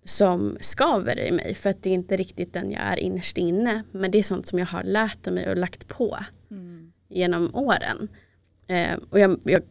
som 0.03 0.57
skaver 0.59 1.19
i 1.19 1.31
mig 1.31 1.53
för 1.55 1.69
att 1.69 1.83
det 1.83 1.89
är 1.89 1.93
inte 1.93 2.15
riktigt 2.15 2.53
den 2.53 2.71
jag 2.71 2.81
är 2.81 2.99
innerst 2.99 3.37
inne. 3.37 3.83
Men 3.91 4.11
det 4.11 4.19
är 4.19 4.23
sånt 4.23 4.47
som 4.47 4.59
jag 4.59 4.65
har 4.65 4.83
lärt 4.83 5.25
mig 5.25 5.49
och 5.49 5.57
lagt 5.57 5.87
på 5.87 6.17
Mm. 6.51 6.91
genom 7.09 7.55
åren. 7.55 8.07
Eh, 8.67 8.97
och 9.09 9.19
jag, 9.19 9.39
jag 9.43 9.61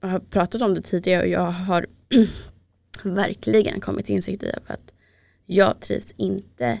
har 0.00 0.18
pratat 0.20 0.62
om 0.62 0.74
det 0.74 0.82
tidigare 0.82 1.22
och 1.22 1.28
jag 1.28 1.50
har 1.50 1.86
verkligen 3.04 3.80
kommit 3.80 4.06
till 4.06 4.14
insikt 4.14 4.42
i 4.42 4.52
att 4.66 4.92
jag 5.46 5.80
trivs 5.80 6.12
inte 6.16 6.80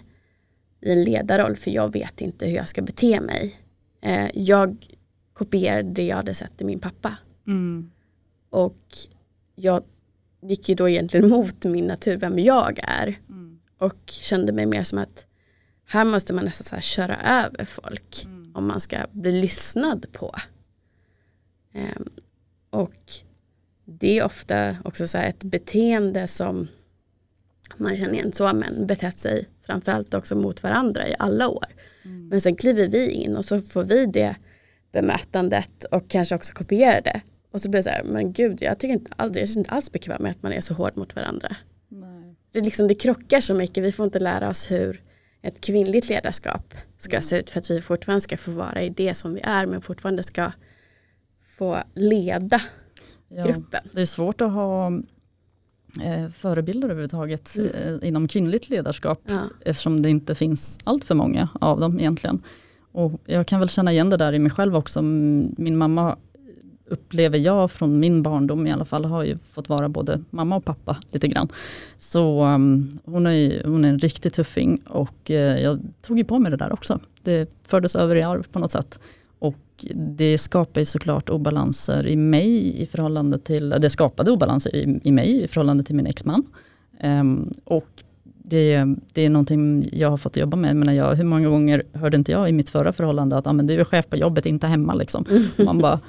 i 0.80 0.92
en 0.92 1.04
ledarroll 1.04 1.56
för 1.56 1.70
jag 1.70 1.92
vet 1.92 2.20
inte 2.20 2.46
hur 2.46 2.56
jag 2.56 2.68
ska 2.68 2.82
bete 2.82 3.20
mig. 3.20 3.56
Eh, 4.00 4.30
jag 4.34 4.86
kopierade 5.32 5.90
det 5.90 6.02
jag 6.06 6.16
hade 6.16 6.34
sett 6.34 6.60
i 6.60 6.64
min 6.64 6.80
pappa 6.80 7.16
Mm. 7.46 7.90
och 8.50 8.78
jag 9.54 9.84
gick 10.42 10.68
ju 10.68 10.74
då 10.74 10.88
egentligen 10.88 11.28
mot 11.28 11.64
min 11.64 11.86
natur, 11.86 12.16
vem 12.16 12.38
jag 12.38 12.78
är 12.82 13.18
Mm. 13.28 13.60
och 13.78 13.96
kände 14.06 14.52
mig 14.52 14.66
mer 14.66 14.84
som 14.84 14.98
att 14.98 15.26
här 15.86 16.04
måste 16.04 16.32
man 16.32 16.44
nästan 16.44 16.64
så 16.64 16.74
här 16.74 16.82
köra 16.82 17.16
över 17.44 17.64
folk 17.64 18.24
Mm. 18.24 18.52
om 18.56 18.66
man 18.66 18.80
ska 18.80 18.96
bli 19.12 19.40
lyssnad 19.40 20.06
på. 20.12 20.34
Ehm, 21.74 22.08
och 22.70 22.94
det 23.84 24.18
är 24.18 24.24
ofta 24.24 24.76
också 24.84 25.08
så 25.08 25.18
ett 25.18 25.44
beteende 25.44 26.26
som 26.26 26.68
man 27.76 27.96
känner 27.96 28.12
igen 28.14 28.32
så 28.32 28.52
män 28.52 28.86
betett 28.86 29.14
sig 29.16 29.48
framförallt 29.66 30.14
också 30.14 30.34
mot 30.36 30.62
varandra 30.62 31.08
i 31.08 31.14
alla 31.18 31.48
år. 31.48 31.66
Mm. 32.04 32.28
Men 32.28 32.40
sen 32.40 32.56
kliver 32.56 32.88
vi 32.88 33.10
in 33.10 33.36
och 33.36 33.44
så 33.44 33.60
får 33.60 33.84
vi 33.84 34.06
det 34.06 34.36
bemötandet 34.92 35.84
och 35.84 36.08
kanske 36.08 36.34
också 36.34 36.52
kopierar 36.52 37.00
det. 37.00 37.20
Och 37.52 37.60
så 37.60 37.70
blir 37.70 37.78
det 37.78 37.82
så 37.82 37.90
här, 37.90 38.04
men 38.04 38.32
gud 38.32 38.58
jag 38.62 38.78
tycker 38.78 38.92
inte 38.94 39.12
alls, 39.16 39.36
jag 39.36 39.48
känner 39.48 39.58
inte 39.60 39.70
alls 39.70 39.92
bekväm 39.92 40.22
med 40.22 40.30
att 40.30 40.42
man 40.42 40.52
är 40.52 40.60
så 40.60 40.74
hård 40.74 40.96
mot 40.96 41.16
varandra. 41.16 41.56
Nej. 41.88 42.36
Det, 42.52 42.58
är 42.58 42.64
liksom, 42.64 42.88
det 42.88 42.94
krockar 42.94 43.40
så 43.40 43.54
mycket, 43.54 43.84
vi 43.84 43.92
får 43.92 44.04
inte 44.04 44.18
lära 44.18 44.48
oss 44.48 44.70
hur 44.70 45.02
ett 45.42 45.60
kvinnligt 45.60 46.08
ledarskap 46.08 46.74
ska 46.98 47.20
se 47.20 47.38
ut 47.38 47.50
för 47.50 47.58
att 47.60 47.70
vi 47.70 47.80
fortfarande 47.80 48.20
ska 48.20 48.36
få 48.36 48.50
vara 48.50 48.82
i 48.82 48.88
det 48.90 49.14
som 49.14 49.34
vi 49.34 49.40
är 49.44 49.66
men 49.66 49.82
fortfarande 49.82 50.22
ska 50.22 50.52
få 51.44 51.78
leda 51.94 52.60
Ja. 53.34 53.44
gruppen. 53.44 53.80
Det 53.92 54.00
är 54.00 54.04
svårt 54.06 54.40
att 54.40 54.52
ha 54.52 54.92
eh, 56.02 56.28
förebilder 56.28 56.88
överhuvudtaget 56.88 57.56
eh, 57.74 58.08
inom 58.08 58.28
kvinnligt 58.28 58.68
ledarskap 58.68 59.20
Ja. 59.26 59.40
eftersom 59.64 60.02
det 60.02 60.10
inte 60.10 60.34
finns 60.34 60.78
allt 60.84 61.04
för 61.04 61.14
många 61.14 61.48
av 61.60 61.80
dem 61.80 62.00
egentligen. 62.00 62.42
Och 62.92 63.20
jag 63.24 63.46
kan 63.46 63.60
väl 63.60 63.68
känna 63.68 63.92
igen 63.92 64.10
det 64.10 64.16
där 64.16 64.32
i 64.32 64.38
mig 64.38 64.50
själv 64.52 64.76
också. 64.76 65.02
Min 65.02 65.76
mamma 65.76 66.16
upplever 66.92 67.38
jag 67.38 67.70
från 67.70 68.00
min 68.00 68.22
barndom 68.22 68.66
i 68.66 68.72
alla 68.72 68.84
fall 68.84 69.04
har 69.04 69.24
ju 69.24 69.38
fått 69.52 69.68
vara 69.68 69.88
både 69.88 70.20
mamma 70.30 70.56
och 70.56 70.64
pappa 70.64 70.96
lite 71.10 71.28
grann. 71.28 71.48
Så 71.98 72.44
um, 72.44 72.98
hon, 73.04 73.26
är, 73.26 73.30
ju- 73.32 73.62
hon 73.64 73.84
är 73.84 73.88
en 73.88 73.98
riktig 73.98 74.32
tuffing 74.32 74.80
och 74.88 75.30
eh, 75.30 75.62
jag 75.62 75.80
tog 76.02 76.18
ju 76.18 76.24
på 76.24 76.38
mig 76.38 76.50
det 76.50 76.56
där 76.56 76.72
också. 76.72 77.00
Det 77.22 77.50
fördes 77.66 77.96
över 77.96 78.16
i 78.16 78.22
arv 78.22 78.46
på 78.52 78.58
något 78.58 78.70
sätt. 78.70 79.00
Och 79.38 79.56
det 79.94 80.38
skapar 80.38 80.80
ju 80.80 80.84
såklart 80.84 81.30
obalanser 81.30 82.06
i 82.06 82.16
mig 82.16 82.82
i 82.82 82.86
förhållande 82.86 83.38
till, 83.38 83.70
det 83.80 83.90
skapade 83.90 84.32
obalanser 84.32 84.76
i, 84.76 85.00
i 85.04 85.12
mig 85.12 85.42
i 85.44 85.48
förhållande 85.48 85.84
till 85.84 85.94
min 85.94 86.06
exman. 86.06 86.42
Ehm, 87.00 87.52
och 87.64 87.86
det, 88.44 88.84
det 89.12 89.22
är 89.22 89.30
någonting 89.30 89.88
jag 89.92 90.10
har 90.10 90.16
fått 90.16 90.36
jobba 90.36 90.56
med. 90.56 90.76
Men 90.76 90.94
jag, 90.94 91.14
hur 91.14 91.24
många 91.24 91.48
gånger 91.48 91.82
hörde 91.92 92.16
inte 92.16 92.32
jag 92.32 92.48
i 92.48 92.52
mitt 92.52 92.68
förra 92.68 92.92
förhållande 92.92 93.36
att 93.36 93.46
ah, 93.46 93.52
men 93.52 93.66
du 93.66 93.80
är 93.80 93.84
chef 93.84 94.06
på 94.08 94.16
jobbet, 94.16 94.46
inte 94.46 94.66
hemma. 94.66 94.94
Liksom. 94.94 95.24
Man 95.64 95.78
bara, 95.78 96.00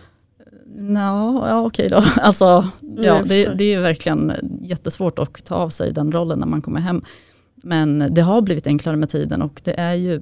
"Nja, 0.76 1.44
ja 1.50 1.62
okej 1.66 1.90
då. 1.90 2.04
Alltså, 2.22 2.68
ja, 2.98 3.22
det, 3.26 3.58
det 3.58 3.74
är 3.74 3.80
verkligen 3.80 4.34
jättesvårt 4.62 5.20
att 5.20 5.46
ta 5.46 5.56
av 5.56 5.70
sig 5.70 5.94
den 5.94 6.12
rollen 6.12 6.40
när 6.40 6.48
man 6.48 6.62
kommer 6.62 6.80
hem. 6.80 7.04
Men 7.56 8.08
det 8.12 8.22
har 8.22 8.42
blivit 8.42 8.68
enklare 8.68 8.98
med 8.98 9.10
tiden 9.10 9.42
och 9.42 9.62
det 9.64 9.80
är 9.80 9.94
ju 9.94 10.22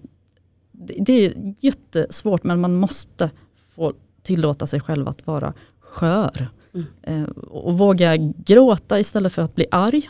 det, 0.71 0.95
det 0.99 1.25
är 1.25 1.33
jättesvårt 1.59 2.43
men 2.43 2.61
man 2.61 2.75
måste 2.75 3.29
få 3.75 3.93
tillåta 4.23 4.67
sig 4.67 4.79
själv 4.79 5.07
att 5.07 5.27
vara 5.27 5.53
skör. 5.79 6.47
Mm. 6.73 7.23
Eh, 7.23 7.29
och 7.29 7.77
våga 7.77 8.17
gråta 8.17 8.99
istället 8.99 9.33
för 9.33 9.41
att 9.41 9.55
bli 9.55 9.65
arg. 9.71 10.09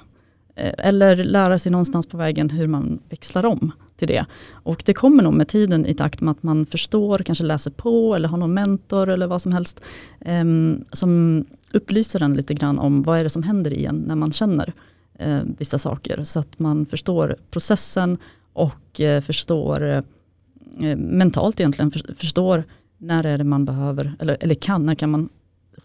Eh, 0.55 0.73
eller 0.77 1.15
lära 1.15 1.59
sig 1.59 1.71
någonstans 1.71 2.07
på 2.07 2.17
vägen 2.17 2.49
hur 2.49 2.67
man 2.67 2.99
växlar 3.09 3.45
om 3.45 3.71
till 4.01 4.15
det. 4.15 4.25
Och 4.51 4.83
det 4.85 4.93
kommer 4.93 5.23
nog 5.23 5.33
med 5.33 5.47
tiden 5.47 5.85
i 5.85 5.93
takt 5.93 6.21
med 6.21 6.31
att 6.31 6.43
man 6.43 6.65
förstår, 6.65 7.19
kanske 7.19 7.43
läser 7.43 7.71
på 7.71 8.15
eller 8.15 8.29
har 8.29 8.37
någon 8.37 8.53
mentor 8.53 9.09
eller 9.09 9.27
vad 9.27 9.41
som 9.41 9.51
helst. 9.51 9.81
ehm, 10.25 10.85
som 10.91 11.45
upplyser 11.73 12.23
en 12.23 12.33
lite 12.33 12.53
grann 12.53 12.79
om 12.79 13.03
vad 13.03 13.19
är 13.19 13.23
det 13.23 13.29
som 13.29 13.43
händer 13.43 13.73
i 13.73 13.85
en 13.85 13.95
när 13.95 14.15
man 14.15 14.31
känner 14.31 14.73
eh, 15.19 15.39
vissa 15.57 15.77
saker. 15.77 16.23
Så 16.23 16.39
att 16.39 16.59
man 16.59 16.85
förstår 16.85 17.35
processen 17.51 18.17
och 18.53 19.01
eh, 19.01 19.21
förstår 19.21 19.83
eh, 19.83 20.97
mentalt 20.97 21.59
egentligen, 21.59 21.91
för, 21.91 22.15
förstår 22.17 22.63
när 22.97 23.25
är 23.25 23.37
det 23.37 23.43
man 23.43 23.65
behöver, 23.65 24.13
eller, 24.19 24.37
eller 24.39 24.55
kan, 24.55 24.85
när 24.85 24.95
kan 24.95 25.09
man 25.09 25.29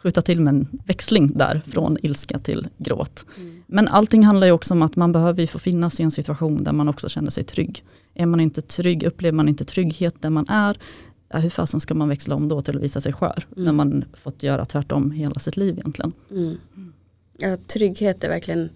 skjuta 0.07 0.23
till 0.23 0.40
med 0.40 0.55
en 0.55 0.69
växling 0.87 1.33
där 1.35 1.62
från 1.66 1.97
ilska 2.03 2.38
till 2.38 2.69
gråt. 2.79 3.27
Mm. 3.38 3.62
Men 3.66 3.88
allting 3.88 4.25
handlar 4.25 4.47
ju 4.47 4.53
också 4.53 4.75
om 4.75 4.83
att 4.83 4.97
man 4.97 5.12
behöver 5.12 5.40
ju 5.40 5.47
få 5.47 5.59
finnas 5.59 6.01
i 6.01 6.03
en 6.03 6.11
situation 6.11 6.64
där 6.64 6.73
man 6.73 6.88
också 6.88 7.09
känner 7.09 7.31
sig 7.31 7.45
trygg. 7.45 7.85
Är 8.14 8.27
man 8.27 8.40
inte 8.40 8.62
trygg, 8.62 9.03
upplever 9.03 9.37
man 9.37 9.49
inte 9.49 9.64
trygghet 9.64 10.14
där 10.23 10.31
man 10.31 10.49
är, 10.49 10.79
ja, 11.29 11.38
hur 11.38 11.51
fasen 11.51 11.81
ska 11.81 11.95
man 11.95 12.09
växla 12.09 12.35
om 12.35 12.49
då 12.49 12.62
till 12.62 12.77
att 12.77 12.83
visa 12.83 13.01
sig 13.01 13.12
skör? 13.12 13.47
Mm. 13.53 13.64
När 13.64 13.73
man 13.73 14.05
fått 14.12 14.42
göra 14.42 14.64
tvärtom 14.64 15.11
hela 15.11 15.40
sitt 15.40 15.57
liv 15.57 15.79
egentligen. 15.79 16.12
Mm. 16.31 16.57
Ja, 17.38 17.57
trygghet 17.66 18.25
är 18.25 18.29
verkligen, 18.29 18.71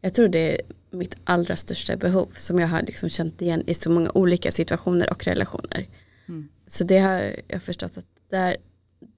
jag 0.00 0.14
tror 0.14 0.28
det 0.28 0.54
är 0.54 0.60
mitt 0.90 1.16
allra 1.24 1.56
största 1.56 1.96
behov 1.96 2.28
som 2.34 2.58
jag 2.58 2.68
har 2.68 2.82
liksom 2.82 3.08
känt 3.08 3.42
igen 3.42 3.62
i 3.66 3.74
så 3.74 3.90
många 3.90 4.10
olika 4.14 4.50
situationer 4.50 5.10
och 5.10 5.24
relationer. 5.24 5.88
Mm. 6.28 6.48
Så 6.66 6.84
det 6.84 6.98
har 6.98 7.36
jag 7.48 7.62
förstått 7.62 7.98
att 7.98 8.06
det 8.30 8.36
är, 8.36 8.56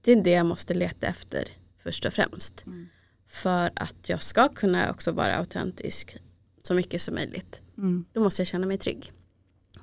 det 0.01 0.11
är 0.11 0.15
det 0.15 0.29
jag 0.29 0.45
måste 0.45 0.73
leta 0.73 1.07
efter 1.07 1.47
först 1.77 2.05
och 2.05 2.13
främst. 2.13 2.65
Mm. 2.65 2.87
För 3.27 3.71
att 3.75 4.09
jag 4.09 4.23
ska 4.23 4.49
kunna 4.49 4.91
också 4.91 5.11
vara 5.11 5.37
autentisk 5.37 6.17
så 6.63 6.73
mycket 6.73 7.01
som 7.01 7.15
möjligt. 7.15 7.61
Mm. 7.77 8.05
Då 8.13 8.21
måste 8.21 8.41
jag 8.41 8.47
känna 8.47 8.67
mig 8.67 8.77
trygg. 8.77 9.11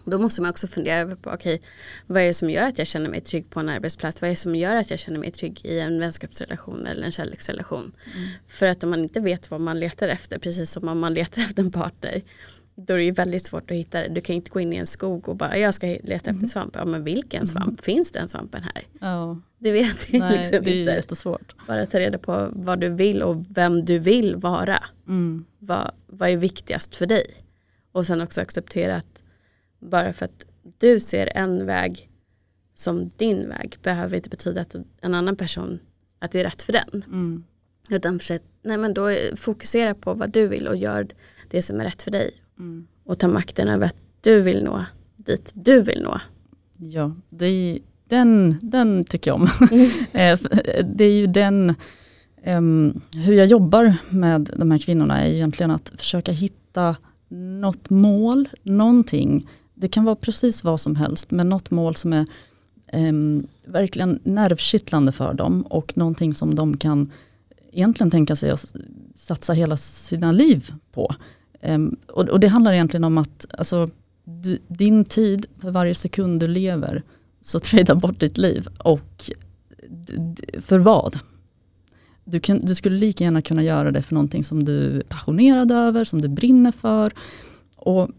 Då 0.05 0.19
måste 0.19 0.43
man 0.43 0.51
också 0.51 0.67
fundera 0.67 0.97
över 0.97 1.17
på 1.17 1.31
okej, 1.31 1.61
vad 2.07 2.23
är 2.23 2.27
det 2.27 2.35
som 2.35 2.51
gör 2.51 2.63
att 2.63 2.79
jag 2.79 2.87
känner 2.87 3.11
mig 3.11 3.21
trygg 3.21 3.51
på 3.51 3.61
en 3.61 3.69
arbetsplats? 3.69 4.21
Vad 4.21 4.29
är 4.29 4.33
det 4.33 4.37
som 4.37 4.57
gör 4.57 4.77
att 4.77 4.91
jag 4.91 4.99
känner 4.99 5.19
mig 5.19 5.31
trygg 5.31 5.61
i 5.65 5.79
en 5.81 6.01
vänskapsrelation 6.01 6.87
eller 6.87 7.03
en 7.03 7.13
kärleksrelation? 7.13 7.93
Mm. 8.17 8.29
För 8.49 8.67
att 8.67 8.85
om 8.85 8.91
man 8.91 9.03
inte 9.03 9.21
vet 9.21 9.51
vad 9.51 9.61
man 9.61 9.79
letar 9.79 10.09
efter, 10.09 10.39
precis 10.39 10.71
som 10.71 10.89
om 10.89 10.99
man 10.99 11.15
letar 11.15 11.43
efter 11.45 11.63
en 11.63 11.71
partner, 11.71 12.23
då 12.87 12.93
är 12.95 12.99
det 12.99 13.05
ju 13.05 13.11
väldigt 13.11 13.47
svårt 13.47 13.71
att 13.71 13.77
hitta 13.77 14.01
det. 14.01 14.09
Du 14.09 14.21
kan 14.21 14.37
inte 14.37 14.51
gå 14.51 14.61
in 14.61 14.73
i 14.73 14.77
en 14.77 14.87
skog 14.87 15.29
och 15.29 15.37
bara, 15.37 15.59
jag 15.59 15.75
ska 15.75 15.87
leta 15.87 16.31
efter 16.31 16.47
svamp. 16.47 16.77
Ja 16.77 16.85
men 16.85 17.05
vilken 17.05 17.47
svamp? 17.47 17.81
Finns 17.85 18.13
den 18.13 18.29
svampen 18.29 18.63
här? 18.63 18.83
Ja, 19.01 19.41
Det 19.59 19.73
vet 19.73 20.13
jag 20.13 20.21
nej, 20.21 20.39
liksom 20.39 20.65
det 20.65 20.71
är 20.71 20.81
inte. 20.81 20.93
jättesvårt. 20.93 21.55
Bara 21.67 21.87
ta 21.87 21.99
reda 22.01 22.19
på 22.19 22.49
vad 22.53 22.81
du 22.81 22.89
vill 22.89 23.23
och 23.23 23.45
vem 23.57 23.85
du 23.85 23.99
vill 23.99 24.37
vara. 24.37 24.85
Mm. 25.09 25.45
Vad, 25.59 25.91
vad 26.07 26.29
är 26.31 26.37
viktigast 26.37 26.97
för 26.97 27.07
dig? 27.07 27.27
Och 27.93 28.07
sen 28.07 28.21
också 28.21 28.41
acceptera 28.41 28.97
att 28.97 29.23
bara 29.79 30.13
för 30.13 30.25
att 30.25 30.47
du 30.79 31.01
ser 31.01 31.37
en 31.37 31.67
väg 31.67 32.09
som 32.75 33.09
din 33.17 33.49
väg 33.49 33.77
behöver 33.83 34.17
inte 34.17 34.31
betyda 34.31 34.61
att 34.61 34.75
en 35.01 35.15
annan 35.15 35.37
person, 35.37 35.79
att 36.19 36.33
det 36.33 36.41
är 36.41 36.45
rätt 36.45 36.63
för 36.63 36.73
den. 36.73 37.05
Mm. 37.07 37.45
Utan 37.91 38.19
försök, 38.19 38.43
nej 38.63 38.77
men 38.77 38.95
då 38.95 39.11
fokusera 39.37 39.95
på 39.95 40.15
vad 40.15 40.31
du 40.33 40.49
vill 40.49 40.69
och 40.69 40.77
gör 40.77 41.09
det 41.51 41.63
som 41.63 41.81
är 41.81 41.85
rätt 41.85 42.03
för 42.03 42.11
dig. 42.11 42.31
Mm. 42.61 42.87
Och 43.05 43.19
ta 43.19 43.29
makten 43.29 43.69
över 43.69 43.87
att 43.87 43.97
du 44.21 44.43
vill 44.43 44.65
nå 44.65 44.85
dit 45.25 45.53
du 45.55 45.83
vill 45.83 46.03
nå. 46.03 46.21
Ja, 46.77 47.15
det 47.31 47.47
är, 47.47 47.79
den, 48.09 48.59
den 48.63 49.05
tycker 49.05 49.31
jag 49.31 49.41
om. 49.41 49.49
Eh, 50.13 50.39
det 50.85 51.05
är 51.05 51.13
ju 51.13 51.27
den, 51.27 51.75
ehm, 52.43 53.01
hur 53.15 53.35
jag 53.35 53.47
jobbar 53.47 53.95
med 54.11 54.51
de 54.57 54.71
här 54.71 54.79
kvinnorna 54.79 55.25
är 55.25 55.31
egentligen 55.31 55.71
att 55.71 55.93
försöka 55.97 56.33
hitta 56.33 56.97
något 57.61 57.91
mål, 57.91 58.49
någonting. 58.63 59.49
Det 59.75 59.89
kan 59.89 60.05
vara 60.05 60.17
precis 60.17 60.65
vad 60.65 60.81
som 60.81 60.97
helst, 60.97 61.31
men 61.31 61.49
något 61.49 61.71
mål 61.71 61.95
som 61.95 62.13
är 62.13 62.27
ehm, 62.93 63.47
verkligen 63.65 64.21
nervkittlande 64.23 65.13
för 65.13 65.35
dem 65.35 65.63
och 65.63 65.97
någonting 65.97 66.35
som 66.35 66.55
de 66.55 66.77
kan 66.77 67.13
egentligen 67.73 68.11
tänka 68.11 68.37
sig 68.37 68.51
att 68.51 68.75
satsa 69.15 69.53
hela 69.53 69.77
sina 69.77 70.33
liv 70.33 70.73
på. 70.93 71.15
Ehm, 71.61 71.97
och, 72.07 72.29
och 72.29 72.41
det 72.41 72.49
handlar 72.49 72.73
egentligen 72.73 73.05
om 73.05 73.19
att 73.19 73.47
alltså, 73.59 73.91
du, 74.25 74.59
din 74.69 75.05
tid 75.05 75.47
för 75.59 75.71
varje 75.71 75.95
sekund 75.95 76.41
du 76.41 76.47
lever 76.47 77.03
så 77.41 77.61
tradar 77.61 77.95
bort 77.95 78.21
ditt 78.21 78.39
liv 78.39 78.69
och 78.79 79.31
för 80.63 80.79
vad? 80.79 81.19
du, 82.31 82.41
kan, 82.41 82.61
du 82.61 82.75
skulle 82.75 82.99
lika 82.99 83.25
gärna 83.25 83.43
kunna 83.43 83.63
göra 83.63 83.91
det 83.91 84.03
för 84.03 84.15
någonting 84.15 84.45
som 84.45 84.65
du 84.65 84.99
är 84.99 85.03
passionerad 85.03 85.73
över, 85.73 86.05
som 86.05 86.21
du 86.21 86.29
brinner 86.29 86.73
för. 86.73 87.13
Och 87.77 88.11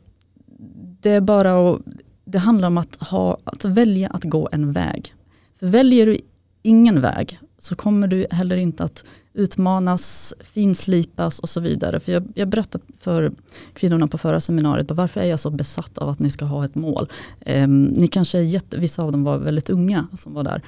det 1.01 1.09
är 1.09 1.21
bara 1.21 1.71
att, 1.71 1.81
det 2.25 2.37
handlar 2.37 2.67
om 2.67 2.77
att, 2.77 2.95
ha, 2.95 3.37
att 3.43 3.65
välja 3.65 4.09
att 4.09 4.23
gå 4.23 4.49
en 4.51 4.71
väg. 4.71 5.13
För 5.59 5.67
väljer 5.67 6.05
du 6.05 6.17
ingen 6.61 7.01
väg 7.01 7.39
så 7.57 7.75
kommer 7.75 8.07
du 8.07 8.27
heller 8.31 8.57
inte 8.57 8.83
att 8.83 9.03
utmanas, 9.33 10.33
finslipas 10.39 11.39
och 11.39 11.49
så 11.49 11.59
vidare. 11.59 11.99
För 11.99 12.11
jag, 12.11 12.23
jag 12.35 12.47
berättade 12.47 12.83
för 12.99 13.31
kvinnorna 13.73 14.07
på 14.07 14.17
förra 14.17 14.39
seminariet, 14.39 14.91
varför 14.91 15.21
är 15.21 15.25
jag 15.25 15.39
så 15.39 15.49
besatt 15.49 15.97
av 15.97 16.09
att 16.09 16.19
ni 16.19 16.31
ska 16.31 16.45
ha 16.45 16.65
ett 16.65 16.75
mål? 16.75 17.07
Eh, 17.39 17.67
ni 17.67 18.07
kanske 18.07 18.37
är 18.37 18.43
jätte, 18.43 18.77
vissa 18.77 19.03
av 19.03 19.11
dem 19.11 19.23
var 19.23 19.37
väldigt 19.37 19.69
unga 19.69 20.07
som 20.17 20.33
var 20.33 20.43
där. 20.43 20.61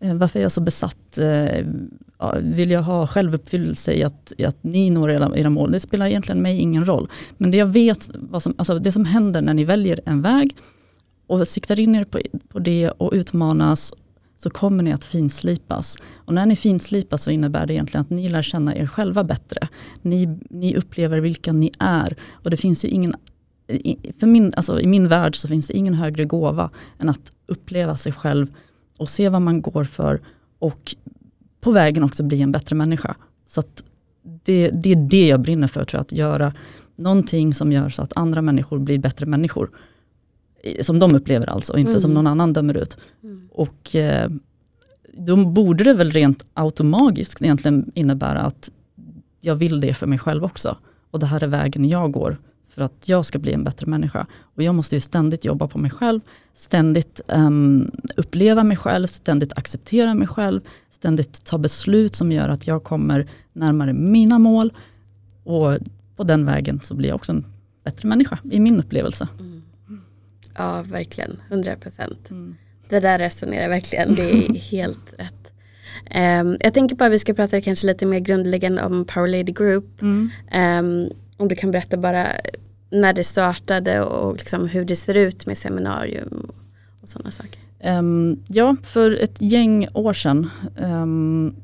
Eh, 0.00 0.14
varför 0.14 0.38
är 0.38 0.42
jag 0.42 0.52
så 0.52 0.60
besatt? 0.60 1.18
Eh, 1.18 1.66
vill 2.40 2.70
jag 2.70 2.82
ha 2.82 3.06
självuppfyllelse 3.06 3.92
i 3.92 4.04
att, 4.04 4.32
i 4.38 4.44
att 4.44 4.64
ni 4.64 4.90
når 4.90 5.10
era, 5.10 5.36
era 5.36 5.50
mål? 5.50 5.72
Det 5.72 5.80
spelar 5.80 6.06
egentligen 6.06 6.42
mig 6.42 6.58
ingen 6.58 6.84
roll. 6.84 7.08
Men 7.36 7.50
det 7.50 7.56
jag 7.56 7.66
vet, 7.66 8.10
vad 8.14 8.42
som, 8.42 8.54
alltså 8.58 8.78
det 8.78 8.92
som 8.92 9.04
händer 9.04 9.42
när 9.42 9.54
ni 9.54 9.64
väljer 9.64 10.00
en 10.04 10.22
väg 10.22 10.56
och 11.26 11.48
siktar 11.48 11.80
in 11.80 11.94
er 11.94 12.04
på, 12.04 12.20
på 12.48 12.58
det 12.58 12.90
och 12.90 13.12
utmanas 13.12 13.92
så 14.42 14.50
kommer 14.50 14.82
ni 14.82 14.92
att 14.92 15.04
finslipas. 15.04 15.96
Och 16.14 16.34
när 16.34 16.46
ni 16.46 16.56
finslipas 16.56 17.22
så 17.22 17.30
innebär 17.30 17.66
det 17.66 17.74
egentligen 17.74 18.02
att 18.02 18.10
ni 18.10 18.28
lär 18.28 18.42
känna 18.42 18.74
er 18.74 18.86
själva 18.86 19.24
bättre. 19.24 19.68
Ni, 20.02 20.38
ni 20.50 20.76
upplever 20.76 21.20
vilka 21.20 21.52
ni 21.52 21.72
är. 21.78 22.16
Och 22.32 22.50
det 22.50 22.56
finns 22.56 22.84
ju 22.84 22.88
ingen, 22.88 23.14
för 24.20 24.26
min, 24.26 24.52
alltså 24.56 24.80
I 24.80 24.86
min 24.86 25.08
värld 25.08 25.36
så 25.36 25.48
finns 25.48 25.66
det 25.66 25.76
ingen 25.76 25.94
högre 25.94 26.24
gåva 26.24 26.70
än 26.98 27.08
att 27.08 27.32
uppleva 27.46 27.96
sig 27.96 28.12
själv 28.12 28.46
och 28.98 29.08
se 29.08 29.28
vad 29.28 29.42
man 29.42 29.62
går 29.62 29.84
för 29.84 30.20
och 30.58 30.94
på 31.60 31.70
vägen 31.70 32.04
också 32.04 32.22
bli 32.22 32.42
en 32.42 32.52
bättre 32.52 32.76
människa. 32.76 33.16
Så 33.46 33.62
det, 34.44 34.70
det, 34.70 34.92
är 34.92 35.08
det 35.10 35.26
jag 35.26 35.40
brinner 35.40 35.66
för, 35.66 35.84
tror 35.84 35.98
jag, 35.98 36.02
att 36.02 36.12
göra 36.12 36.52
någonting 36.96 37.54
som 37.54 37.72
gör 37.72 37.88
så 37.88 38.02
att 38.02 38.12
andra 38.16 38.42
människor 38.42 38.78
blir 38.78 38.98
bättre 38.98 39.26
människor. 39.26 39.70
Som 40.80 40.98
de 40.98 41.14
upplever 41.14 41.50
alltså, 41.50 41.78
inte 41.78 41.90
mm. 41.90 42.00
som 42.00 42.14
någon 42.14 42.26
annan 42.26 42.52
dömer 42.52 42.76
ut. 42.76 42.96
Mm. 43.22 43.48
Och 43.52 43.96
eh, 43.96 44.30
då 45.12 45.36
borde 45.36 45.84
det 45.84 45.94
väl 45.94 46.10
rent 46.10 46.46
automatiskt 46.54 47.42
egentligen 47.42 47.90
innebära 47.94 48.40
att 48.40 48.70
jag 49.40 49.54
vill 49.54 49.80
det 49.80 49.94
för 49.94 50.06
mig 50.06 50.18
själv 50.18 50.44
också. 50.44 50.76
Och 51.10 51.18
det 51.18 51.26
här 51.26 51.42
är 51.42 51.46
vägen 51.46 51.88
jag 51.88 52.12
går 52.12 52.38
för 52.68 52.82
att 52.82 53.08
jag 53.08 53.26
ska 53.26 53.38
bli 53.38 53.52
en 53.52 53.64
bättre 53.64 53.86
människa. 53.86 54.26
Och 54.40 54.62
jag 54.62 54.74
måste 54.74 54.96
ju 54.96 55.00
ständigt 55.00 55.44
jobba 55.44 55.68
på 55.68 55.78
mig 55.78 55.90
själv, 55.90 56.20
ständigt 56.54 57.20
um, 57.28 57.90
uppleva 58.16 58.64
mig 58.64 58.76
själv, 58.76 59.06
ständigt 59.06 59.58
acceptera 59.58 60.14
mig 60.14 60.28
själv, 60.28 60.60
ständigt 60.90 61.44
ta 61.44 61.58
beslut 61.58 62.14
som 62.14 62.32
gör 62.32 62.48
att 62.48 62.66
jag 62.66 62.84
kommer 62.84 63.28
närmare 63.52 63.92
mina 63.92 64.38
mål. 64.38 64.72
Och 65.44 65.78
på 66.16 66.24
den 66.24 66.46
vägen 66.46 66.80
så 66.82 66.94
blir 66.94 67.08
jag 67.08 67.16
också 67.16 67.32
en 67.32 67.46
bättre 67.84 68.08
människa 68.08 68.38
i 68.50 68.60
min 68.60 68.80
upplevelse. 68.80 69.28
Mm. 69.38 69.59
Ja, 70.54 70.84
verkligen. 70.88 71.40
100 71.48 71.76
procent. 71.76 72.30
Mm. 72.30 72.56
Det 72.88 73.00
där 73.00 73.18
resonerar 73.18 73.68
verkligen. 73.68 74.14
Det 74.14 74.30
är 74.30 74.54
helt 74.70 75.14
rätt. 75.18 75.52
Um, 76.14 76.56
jag 76.60 76.74
tänker 76.74 76.96
bara 76.96 77.06
att 77.06 77.12
vi 77.12 77.18
ska 77.18 77.34
prata 77.34 77.60
kanske 77.60 77.86
lite 77.86 78.06
mer 78.06 78.20
grundläggande 78.20 78.82
om 78.84 79.04
Power 79.04 79.28
Lady 79.28 79.52
Group. 79.52 80.02
Mm. 80.02 80.30
Um, 80.54 81.10
om 81.36 81.48
du 81.48 81.54
kan 81.54 81.70
berätta 81.70 81.96
bara 81.96 82.26
när 82.90 83.12
det 83.12 83.24
startade 83.24 84.00
och 84.00 84.32
liksom 84.32 84.68
hur 84.68 84.84
det 84.84 84.96
ser 84.96 85.16
ut 85.16 85.46
med 85.46 85.58
seminarium 85.58 86.50
och 87.02 87.08
sådana 87.08 87.30
saker. 87.30 87.60
Um, 87.84 88.42
ja, 88.48 88.76
för 88.82 89.10
ett 89.10 89.42
gäng 89.42 89.88
år 89.94 90.12
sedan, 90.12 90.50
um, 90.76 91.56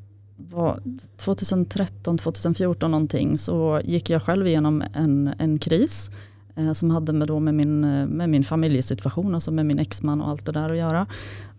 2013-2014 1.18 2.88
någonting, 2.88 3.38
så 3.38 3.81
gick 3.85 4.11
jag 4.11 4.22
själv 4.22 4.46
igenom 4.46 4.85
en, 4.94 5.35
en 5.38 5.59
kris 5.59 6.11
Eh, 6.57 6.73
som 6.73 6.90
hade 6.90 7.12
med, 7.12 7.29
då 7.29 7.40
med, 7.40 7.55
min, 7.55 7.85
eh, 7.85 8.07
med 8.07 8.31
min 8.31 8.45
familjesituation, 8.45 9.35
alltså 9.35 9.51
med 9.51 9.66
min 9.66 9.79
exman 9.79 10.21
och 10.21 10.29
allt 10.29 10.47
det 10.47 10.53
där 10.53 10.71
att 10.71 10.77
göra. 10.77 11.07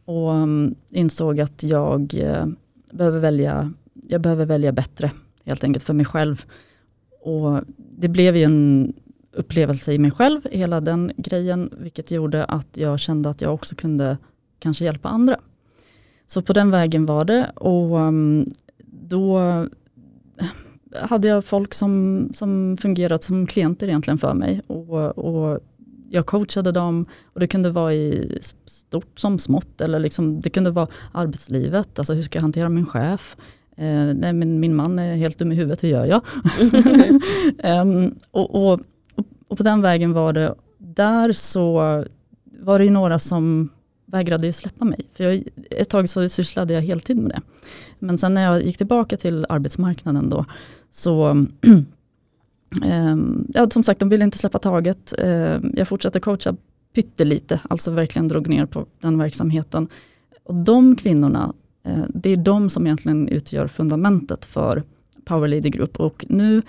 Och 0.05 0.33
mm, 0.33 0.75
insåg 0.89 1.39
att 1.39 1.63
jag 1.63 2.13
eh, 2.13 2.45
behöver 2.91 3.19
välja, 3.19 3.73
jag 3.93 4.21
behöver 4.21 4.45
välja 4.45 4.71
bättre 4.71 5.11
helt 5.45 5.63
enkelt 5.63 5.85
för 5.85 5.93
mig 5.93 6.05
själv. 6.05 6.45
Och 7.21 7.61
det 7.77 8.07
blev 8.07 8.35
ju 8.35 8.43
en 8.43 8.93
upplevelse 9.31 9.93
i 9.93 9.97
mig 9.97 10.11
själv, 10.11 10.41
hela 10.51 10.81
den 10.81 11.11
grejen, 11.17 11.69
vilket 11.77 12.11
gjorde 12.11 12.45
att 12.45 12.77
jag 12.77 12.99
kände 12.99 13.29
att 13.29 13.41
jag 13.41 13.53
också 13.53 13.75
kunde 13.75 14.17
kanske 14.59 14.85
hjälpa 14.85 15.09
andra. 15.09 15.37
Så 16.27 16.41
på 16.41 16.53
den 16.53 16.71
vägen 16.71 17.05
var 17.05 17.25
det 17.25 17.51
och 17.55 17.99
mm, 17.99 18.49
då 18.85 19.39
hade 20.95 21.27
jag 21.27 21.45
folk 21.45 21.73
som, 21.73 22.29
som 22.33 22.77
fungerat 22.81 23.23
som 23.23 23.47
klienter 23.47 23.87
egentligen 23.87 24.17
för 24.17 24.33
mig. 24.33 24.61
Och, 24.67 25.17
och 25.17 25.59
jag 26.09 26.25
coachade 26.25 26.71
dem 26.71 27.05
och 27.33 27.39
det 27.39 27.47
kunde 27.47 27.69
vara 27.69 27.93
i 27.93 28.39
stort 28.65 29.19
som 29.19 29.39
smått 29.39 29.81
eller 29.81 29.99
liksom, 29.99 30.41
det 30.41 30.49
kunde 30.49 30.71
vara 30.71 30.87
arbetslivet, 31.13 31.99
alltså 31.99 32.13
hur 32.13 32.21
ska 32.21 32.37
jag 32.37 32.41
hantera 32.41 32.69
min 32.69 32.85
chef? 32.85 33.37
Eh, 33.77 34.13
nej 34.15 34.33
men 34.33 34.59
min 34.59 34.75
man 34.75 34.99
är 34.99 35.15
helt 35.15 35.37
dum 35.37 35.51
i 35.51 35.55
huvudet, 35.55 35.83
hur 35.83 35.89
gör 35.89 36.05
jag? 36.05 36.21
um, 37.81 38.15
och, 38.31 38.55
och, 38.55 38.79
och, 39.47 39.57
på 39.57 39.63
den 39.63 39.81
vägen 39.81 40.13
var 40.13 40.33
det, 40.33 40.55
där 40.77 41.31
så 41.31 41.73
var 42.59 42.79
det 42.79 42.89
några 42.89 43.19
som 43.19 43.69
vägrade 44.11 44.45
ju 44.45 44.51
släppa 44.51 44.85
mig. 44.85 44.99
För 45.13 45.23
jag, 45.23 45.43
ett 45.69 45.89
tag 45.89 46.09
så 46.09 46.29
sysslade 46.29 46.73
jag 46.73 46.81
heltid 46.81 47.17
med 47.17 47.29
det. 47.29 47.41
Men 47.99 48.17
sen 48.17 48.33
när 48.33 48.43
jag 48.43 48.63
gick 48.63 48.77
tillbaka 48.77 49.17
till 49.17 49.45
arbetsmarknaden 49.49 50.29
då, 50.29 50.45
så 50.91 51.29
eh, 52.83 53.17
ja, 53.53 53.69
som 53.69 53.83
sagt, 53.83 53.99
de 53.99 54.09
ville 54.09 54.23
inte 54.23 54.37
släppa 54.37 54.59
taget. 54.59 55.13
Eh, 55.17 55.59
jag 55.73 55.87
fortsatte 55.87 56.19
coacha 56.19 56.55
pyttelite, 56.95 57.59
alltså 57.69 57.91
verkligen 57.91 58.27
drog 58.27 58.47
ner 58.47 58.65
på 58.65 58.85
den 59.01 59.17
verksamheten. 59.17 59.87
Och 60.43 60.55
de 60.55 60.95
kvinnorna 60.95 61.53
Eh, 61.87 62.05
det 62.09 62.29
är 62.29 62.37
de 62.37 62.69
som 62.69 62.85
egentligen 62.85 63.27
utgör 63.27 63.67
fundamentet 63.67 64.45
för 64.45 64.83
Power 65.25 65.47
Lady 65.47 65.69
Group 65.69 65.99
och 65.99 66.25
nu 66.29 66.61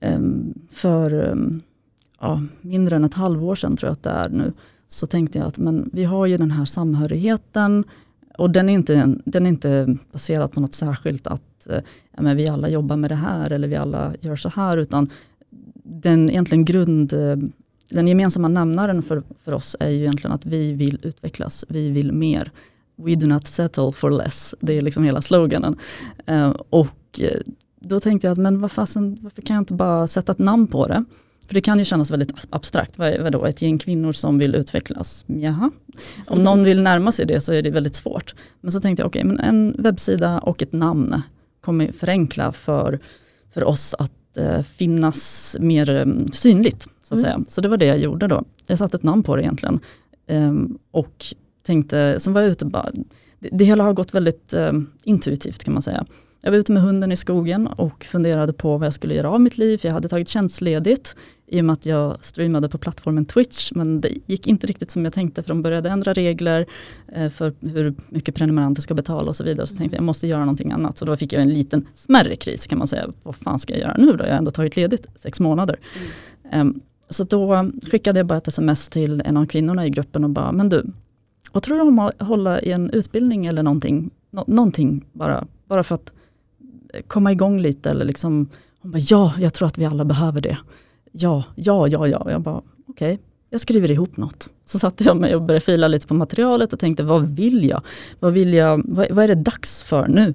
ehm, 0.00 0.54
för 0.70 1.30
ehm, 1.30 1.60
ja, 2.20 2.40
mindre 2.60 2.96
än 2.96 3.04
ett 3.04 3.14
halvår 3.14 3.54
sedan 3.54 3.76
tror 3.76 3.88
jag 3.88 3.92
att 3.92 4.02
det 4.02 4.10
är 4.10 4.28
nu, 4.28 4.52
så 4.92 5.06
tänkte 5.06 5.38
jag 5.38 5.46
att 5.46 5.58
men 5.58 5.90
vi 5.92 6.04
har 6.04 6.26
ju 6.26 6.36
den 6.36 6.50
här 6.50 6.64
samhörigheten 6.64 7.84
och 8.38 8.50
den 8.50 8.68
är 8.68 8.72
inte, 8.72 9.16
den 9.24 9.46
är 9.46 9.50
inte 9.50 9.96
baserad 10.12 10.52
på 10.52 10.60
något 10.60 10.74
särskilt 10.74 11.26
att 11.26 11.66
ja, 12.16 12.22
men 12.22 12.36
vi 12.36 12.48
alla 12.48 12.68
jobbar 12.68 12.96
med 12.96 13.10
det 13.10 13.14
här 13.14 13.52
eller 13.52 13.68
vi 13.68 13.76
alla 13.76 14.14
gör 14.20 14.36
så 14.36 14.48
här 14.48 14.76
utan 14.76 15.10
den 15.84 16.30
egentligen 16.30 16.64
grund, 16.64 17.12
eh, 17.12 17.36
den 17.88 18.08
gemensamma 18.08 18.48
nämnaren 18.48 19.02
för, 19.02 19.22
för 19.44 19.52
oss 19.52 19.76
är 19.80 19.88
ju 19.88 19.98
egentligen 19.98 20.34
att 20.34 20.46
vi 20.46 20.72
vill 20.72 20.98
utvecklas, 21.02 21.64
vi 21.68 21.90
vill 21.90 22.12
mer. 22.12 22.50
We 22.96 23.14
do 23.14 23.26
not 23.26 23.46
settle 23.46 23.92
for 23.92 24.10
less. 24.10 24.54
Det 24.60 24.78
är 24.78 24.82
liksom 24.82 25.04
hela 25.04 25.22
sloganen. 25.22 25.76
Eh, 26.26 26.50
och 26.70 27.20
då 27.80 28.00
tänkte 28.00 28.26
jag 28.26 28.32
att 28.32 28.38
men 28.38 28.60
vad 28.60 28.72
fasen, 28.72 29.18
varför 29.20 29.42
kan 29.42 29.54
jag 29.54 29.60
inte 29.60 29.74
bara 29.74 30.06
sätta 30.06 30.32
ett 30.32 30.38
namn 30.38 30.66
på 30.66 30.86
det? 30.86 31.04
För 31.52 31.54
det 31.54 31.60
kan 31.60 31.78
ju 31.78 31.84
kännas 31.84 32.10
väldigt 32.10 32.46
abstrakt. 32.50 32.98
Vad, 32.98 33.20
vadå, 33.20 33.46
ett 33.46 33.62
gäng 33.62 33.78
kvinnor 33.78 34.12
som 34.12 34.38
vill 34.38 34.54
utvecklas? 34.54 35.24
Jaha. 35.26 35.70
Om 36.26 36.44
någon 36.44 36.64
vill 36.64 36.82
närma 36.82 37.12
sig 37.12 37.26
det 37.26 37.40
så 37.40 37.52
är 37.52 37.62
det 37.62 37.70
väldigt 37.70 37.94
svårt. 37.94 38.34
Men 38.60 38.72
så 38.72 38.80
tänkte 38.80 39.02
jag, 39.02 39.06
okej, 39.06 39.24
okay, 39.24 39.36
men 39.36 39.40
en 39.40 39.82
webbsida 39.82 40.38
och 40.38 40.62
ett 40.62 40.72
namn 40.72 41.22
kommer 41.60 41.92
förenkla 41.92 42.52
för, 42.52 43.00
för 43.54 43.64
oss 43.64 43.94
att 43.98 44.36
eh, 44.36 44.62
finnas 44.62 45.56
mer 45.60 45.90
eh, 45.90 46.26
synligt. 46.32 46.82
Så, 46.82 47.14
att 47.14 47.20
mm. 47.20 47.22
säga. 47.22 47.44
så 47.48 47.60
det 47.60 47.68
var 47.68 47.76
det 47.76 47.86
jag 47.86 47.98
gjorde 47.98 48.26
då. 48.26 48.44
Jag 48.66 48.78
satte 48.78 48.96
ett 48.96 49.02
namn 49.02 49.22
på 49.22 49.36
det 49.36 49.42
egentligen. 49.42 49.80
Um, 50.28 50.78
och 50.90 51.24
tänkte, 51.62 52.20
som 52.20 52.32
var 52.32 52.42
ute 52.42 52.66
bara, 52.66 52.90
det, 53.38 53.48
det 53.52 53.64
hela 53.64 53.84
har 53.84 53.92
gått 53.92 54.14
väldigt 54.14 54.54
eh, 54.54 54.72
intuitivt 55.04 55.64
kan 55.64 55.74
man 55.74 55.82
säga. 55.82 56.04
Jag 56.44 56.50
var 56.50 56.58
ute 56.58 56.72
med 56.72 56.82
hunden 56.82 57.12
i 57.12 57.16
skogen 57.16 57.66
och 57.66 58.04
funderade 58.04 58.52
på 58.52 58.78
vad 58.78 58.86
jag 58.86 58.94
skulle 58.94 59.14
göra 59.14 59.30
av 59.30 59.40
mitt 59.40 59.58
liv. 59.58 59.80
Jag 59.82 59.92
hade 59.92 60.08
tagit 60.08 60.28
tjänstledigt 60.28 61.16
i 61.46 61.60
och 61.60 61.64
med 61.64 61.72
att 61.72 61.86
jag 61.86 62.24
streamade 62.24 62.68
på 62.68 62.78
plattformen 62.78 63.24
Twitch. 63.24 63.72
Men 63.72 64.00
det 64.00 64.08
gick 64.26 64.46
inte 64.46 64.66
riktigt 64.66 64.90
som 64.90 65.04
jag 65.04 65.14
tänkte 65.14 65.42
för 65.42 65.48
de 65.48 65.62
började 65.62 65.90
ändra 65.90 66.12
regler 66.12 66.66
eh, 67.12 67.30
för 67.30 67.54
hur 67.60 67.94
mycket 68.08 68.34
prenumeranter 68.34 68.82
ska 68.82 68.94
betala 68.94 69.28
och 69.28 69.36
så 69.36 69.44
vidare. 69.44 69.66
Så 69.66 69.76
tänkte 69.76 69.96
jag 69.96 70.00
jag 70.00 70.06
måste 70.06 70.26
göra 70.26 70.40
någonting 70.40 70.72
annat. 70.72 70.98
Så 70.98 71.04
då 71.04 71.16
fick 71.16 71.32
jag 71.32 71.42
en 71.42 71.54
liten 71.54 71.86
smärre 71.94 72.36
kris 72.36 72.66
kan 72.66 72.78
man 72.78 72.88
säga. 72.88 73.06
Vad 73.22 73.36
fan 73.36 73.58
ska 73.58 73.72
jag 73.72 73.80
göra 73.80 73.96
nu 73.98 74.12
då? 74.12 74.24
Jag 74.24 74.30
har 74.30 74.38
ändå 74.38 74.50
tagit 74.50 74.76
ledigt 74.76 75.06
sex 75.16 75.40
månader. 75.40 75.76
Mm. 76.50 76.68
Um, 76.68 76.80
så 77.08 77.24
då 77.24 77.70
skickade 77.90 78.18
jag 78.18 78.26
bara 78.26 78.38
ett 78.38 78.48
sms 78.48 78.88
till 78.88 79.22
en 79.24 79.36
av 79.36 79.46
kvinnorna 79.46 79.86
i 79.86 79.90
gruppen 79.90 80.24
och 80.24 80.30
bara, 80.30 80.52
men 80.52 80.68
du, 80.68 80.86
vad 81.52 81.62
tror 81.62 81.76
du 81.76 81.82
om 81.82 81.98
att 81.98 82.22
hålla 82.22 82.60
i 82.60 82.72
en 82.72 82.90
utbildning 82.90 83.46
eller 83.46 83.62
någonting? 83.62 84.10
Nå 84.30 84.44
någonting 84.46 85.04
bara, 85.12 85.46
bara 85.66 85.84
för 85.84 85.94
att 85.94 86.12
komma 87.06 87.32
igång 87.32 87.60
lite 87.60 87.90
eller 87.90 88.04
liksom, 88.04 88.48
hon 88.80 88.92
bara, 88.92 88.98
ja, 88.98 89.32
jag 89.38 89.54
tror 89.54 89.68
att 89.68 89.78
vi 89.78 89.84
alla 89.84 90.04
behöver 90.04 90.40
det. 90.40 90.58
Ja, 91.12 91.44
ja, 91.54 91.88
ja, 91.88 92.08
ja. 92.08 92.30
Jag 92.30 92.40
bara, 92.40 92.62
okej, 92.86 93.14
okay, 93.14 93.18
jag 93.50 93.60
skriver 93.60 93.90
ihop 93.90 94.16
något. 94.16 94.48
Så 94.64 94.78
satte 94.78 95.04
jag 95.04 95.16
mig 95.16 95.34
och 95.34 95.42
började 95.42 95.64
fila 95.64 95.88
lite 95.88 96.06
på 96.06 96.14
materialet 96.14 96.72
och 96.72 96.78
tänkte, 96.78 97.02
vad 97.02 97.36
vill 97.36 97.64
jag? 97.64 97.82
Vad, 98.20 98.32
vill 98.32 98.54
jag, 98.54 98.82
vad, 98.84 99.10
vad 99.10 99.24
är 99.24 99.28
det 99.28 99.34
dags 99.34 99.82
för 99.82 100.08
nu? 100.08 100.34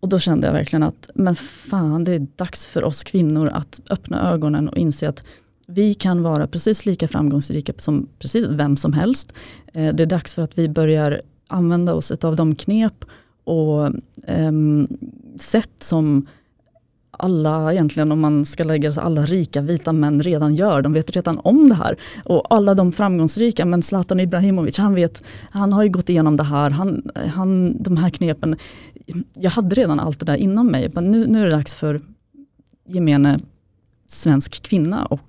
Och 0.00 0.08
då 0.08 0.18
kände 0.18 0.46
jag 0.46 0.54
verkligen 0.54 0.82
att, 0.82 1.10
men 1.14 1.36
fan 1.36 2.04
det 2.04 2.12
är 2.12 2.26
dags 2.36 2.66
för 2.66 2.84
oss 2.84 3.04
kvinnor 3.04 3.48
att 3.48 3.80
öppna 3.90 4.32
ögonen 4.32 4.68
och 4.68 4.76
inse 4.76 5.08
att 5.08 5.24
vi 5.66 5.94
kan 5.94 6.22
vara 6.22 6.46
precis 6.46 6.86
lika 6.86 7.08
framgångsrika 7.08 7.72
som 7.76 8.08
precis 8.18 8.46
vem 8.46 8.76
som 8.76 8.92
helst. 8.92 9.34
Eh, 9.72 9.94
det 9.94 10.02
är 10.02 10.06
dags 10.06 10.34
för 10.34 10.42
att 10.42 10.58
vi 10.58 10.68
börjar 10.68 11.20
använda 11.48 11.94
oss 11.94 12.10
av 12.10 12.36
de 12.36 12.54
knep 12.54 13.04
och 13.44 13.92
um, 14.26 14.88
sätt 15.38 15.82
som 15.82 16.26
alla 17.18 17.72
egentligen, 17.72 18.12
om 18.12 18.20
man 18.20 18.44
ska 18.44 18.64
lägga 18.64 18.92
sig, 18.92 19.02
alla 19.02 19.26
rika 19.26 19.60
vita 19.60 19.92
män 19.92 20.22
redan 20.22 20.54
gör. 20.54 20.82
De 20.82 20.92
vet 20.92 21.10
redan 21.10 21.38
om 21.44 21.68
det 21.68 21.74
här. 21.74 21.96
Och 22.24 22.54
alla 22.54 22.74
de 22.74 22.92
framgångsrika, 22.92 23.64
men 23.64 23.82
Zlatan 23.82 24.20
Ibrahimovic, 24.20 24.78
han 24.78 24.94
vet, 24.94 25.24
han 25.50 25.72
har 25.72 25.82
ju 25.82 25.88
gått 25.88 26.08
igenom 26.08 26.36
det 26.36 26.44
här, 26.44 26.70
han, 26.70 27.10
han, 27.34 27.82
de 27.82 27.96
här 27.96 28.10
knepen. 28.10 28.56
Jag 29.34 29.50
hade 29.50 29.74
redan 29.74 30.00
allt 30.00 30.20
det 30.20 30.26
där 30.26 30.36
inom 30.36 30.66
mig, 30.66 30.90
men 30.94 31.10
nu, 31.10 31.26
nu 31.26 31.40
är 31.40 31.44
det 31.44 31.50
dags 31.56 31.74
för 31.74 32.00
gemene 32.86 33.38
svensk 34.06 34.62
kvinna 34.62 35.06
och 35.06 35.20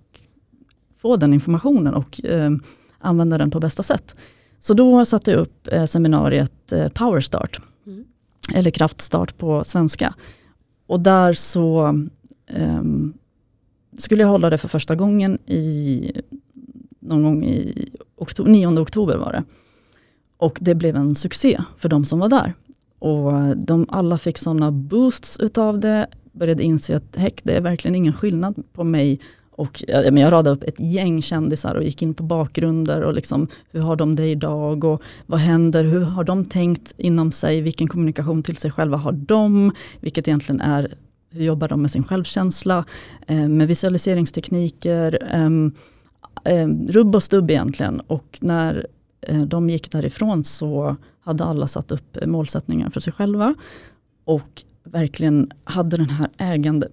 få 1.01 1.17
den 1.17 1.33
informationen 1.33 1.93
och 1.93 2.25
eh, 2.25 2.51
använda 2.99 3.37
den 3.37 3.51
på 3.51 3.59
bästa 3.59 3.83
sätt. 3.83 4.15
Så 4.59 4.73
då 4.73 5.05
satte 5.05 5.31
jag 5.31 5.39
upp 5.39 5.67
eh, 5.71 5.85
seminariet 5.85 6.71
eh, 6.71 6.87
Powerstart, 6.89 7.61
mm 7.85 8.05
eller 8.53 8.71
kraftstart 8.71 9.37
på 9.37 9.63
svenska. 9.63 10.13
Och 10.87 10.99
där 10.99 11.33
så 11.33 11.87
um, 12.55 13.13
skulle 13.97 14.23
jag 14.23 14.29
hålla 14.29 14.49
det 14.49 14.57
för 14.57 14.67
första 14.67 14.95
gången 14.95 15.37
i 15.45 16.11
någon 16.99 17.23
gång 17.23 17.45
i 17.45 17.89
oktober, 18.15 18.51
9 18.51 18.67
oktober 18.67 19.17
var 19.17 19.31
det. 19.31 19.43
Och 20.37 20.57
det 20.61 20.75
blev 20.75 20.95
en 20.95 21.15
succé 21.15 21.61
för 21.77 21.89
de 21.89 22.05
som 22.05 22.19
var 22.19 22.29
där. 22.29 22.53
Och 22.99 23.57
de 23.57 23.85
alla 23.89 24.17
fick 24.17 24.37
sådana 24.37 24.71
boosts 24.71 25.39
utav 25.39 25.79
det, 25.79 26.07
började 26.31 26.63
inse 26.63 26.95
att 26.95 27.15
heck, 27.15 27.41
det 27.43 27.53
är 27.53 27.61
verkligen 27.61 27.95
ingen 27.95 28.13
skillnad 28.13 28.63
på 28.73 28.83
mig 28.83 29.19
och 29.57 29.83
jag, 29.87 30.19
jag 30.19 30.31
radade 30.31 30.55
upp 30.55 30.63
ett 30.63 30.79
gäng 30.79 31.21
kändisar 31.21 31.75
och 31.75 31.83
gick 31.83 32.01
in 32.01 32.13
på 32.13 32.23
bakgrunder 32.23 33.01
och 33.01 33.13
liksom, 33.13 33.47
hur 33.71 33.81
har 33.81 33.95
de 33.95 34.15
det 34.15 34.27
idag 34.27 34.83
och 34.83 35.01
vad 35.25 35.39
händer, 35.39 35.85
hur 35.85 36.01
har 36.01 36.23
de 36.23 36.45
tänkt 36.45 36.93
inom 36.97 37.31
sig, 37.31 37.61
vilken 37.61 37.87
kommunikation 37.87 38.43
till 38.43 38.57
sig 38.57 38.71
själva 38.71 38.97
har 38.97 39.11
de, 39.11 39.71
vilket 39.99 40.27
egentligen 40.27 40.61
är, 40.61 40.93
hur 41.29 41.43
jobbar 41.43 41.67
de 41.67 41.81
med 41.81 41.91
sin 41.91 42.03
självkänsla, 42.03 42.85
eh, 43.27 43.47
med 43.47 43.67
visualiseringstekniker, 43.67 45.19
eh, 45.31 45.49
eh, 46.53 46.67
rubb 46.87 47.15
och 47.15 47.23
stubb 47.23 47.51
egentligen. 47.51 47.99
Och 47.99 48.37
när 48.41 48.87
eh, 49.21 49.37
de 49.37 49.69
gick 49.69 49.91
därifrån 49.91 50.43
så 50.43 50.95
hade 51.19 51.43
alla 51.43 51.67
satt 51.67 51.91
upp 51.91 52.17
målsättningar 52.25 52.89
för 52.89 52.99
sig 52.99 53.13
själva. 53.13 53.55
Och 54.25 54.63
verkligen 54.83 55.51
hade 55.63 55.97
den 55.97 56.09
här 56.09 56.29
ägande 56.37 56.87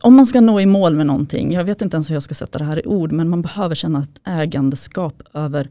om 0.00 0.14
man 0.14 0.26
ska 0.26 0.40
nå 0.40 0.60
i 0.60 0.66
mål 0.66 0.94
med 0.94 1.06
någonting, 1.06 1.52
jag 1.52 1.64
vet 1.64 1.82
inte 1.82 1.96
ens 1.96 2.10
hur 2.10 2.14
jag 2.14 2.22
ska 2.22 2.34
sätta 2.34 2.58
det 2.58 2.64
här 2.64 2.78
i 2.78 2.86
ord, 2.86 3.12
men 3.12 3.28
man 3.28 3.42
behöver 3.42 3.74
känna 3.74 4.02
ett 4.02 4.20
ägandeskap 4.24 5.22
över, 5.34 5.70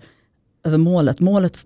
över 0.63 0.77
målet. 0.77 1.19
Målet 1.19 1.57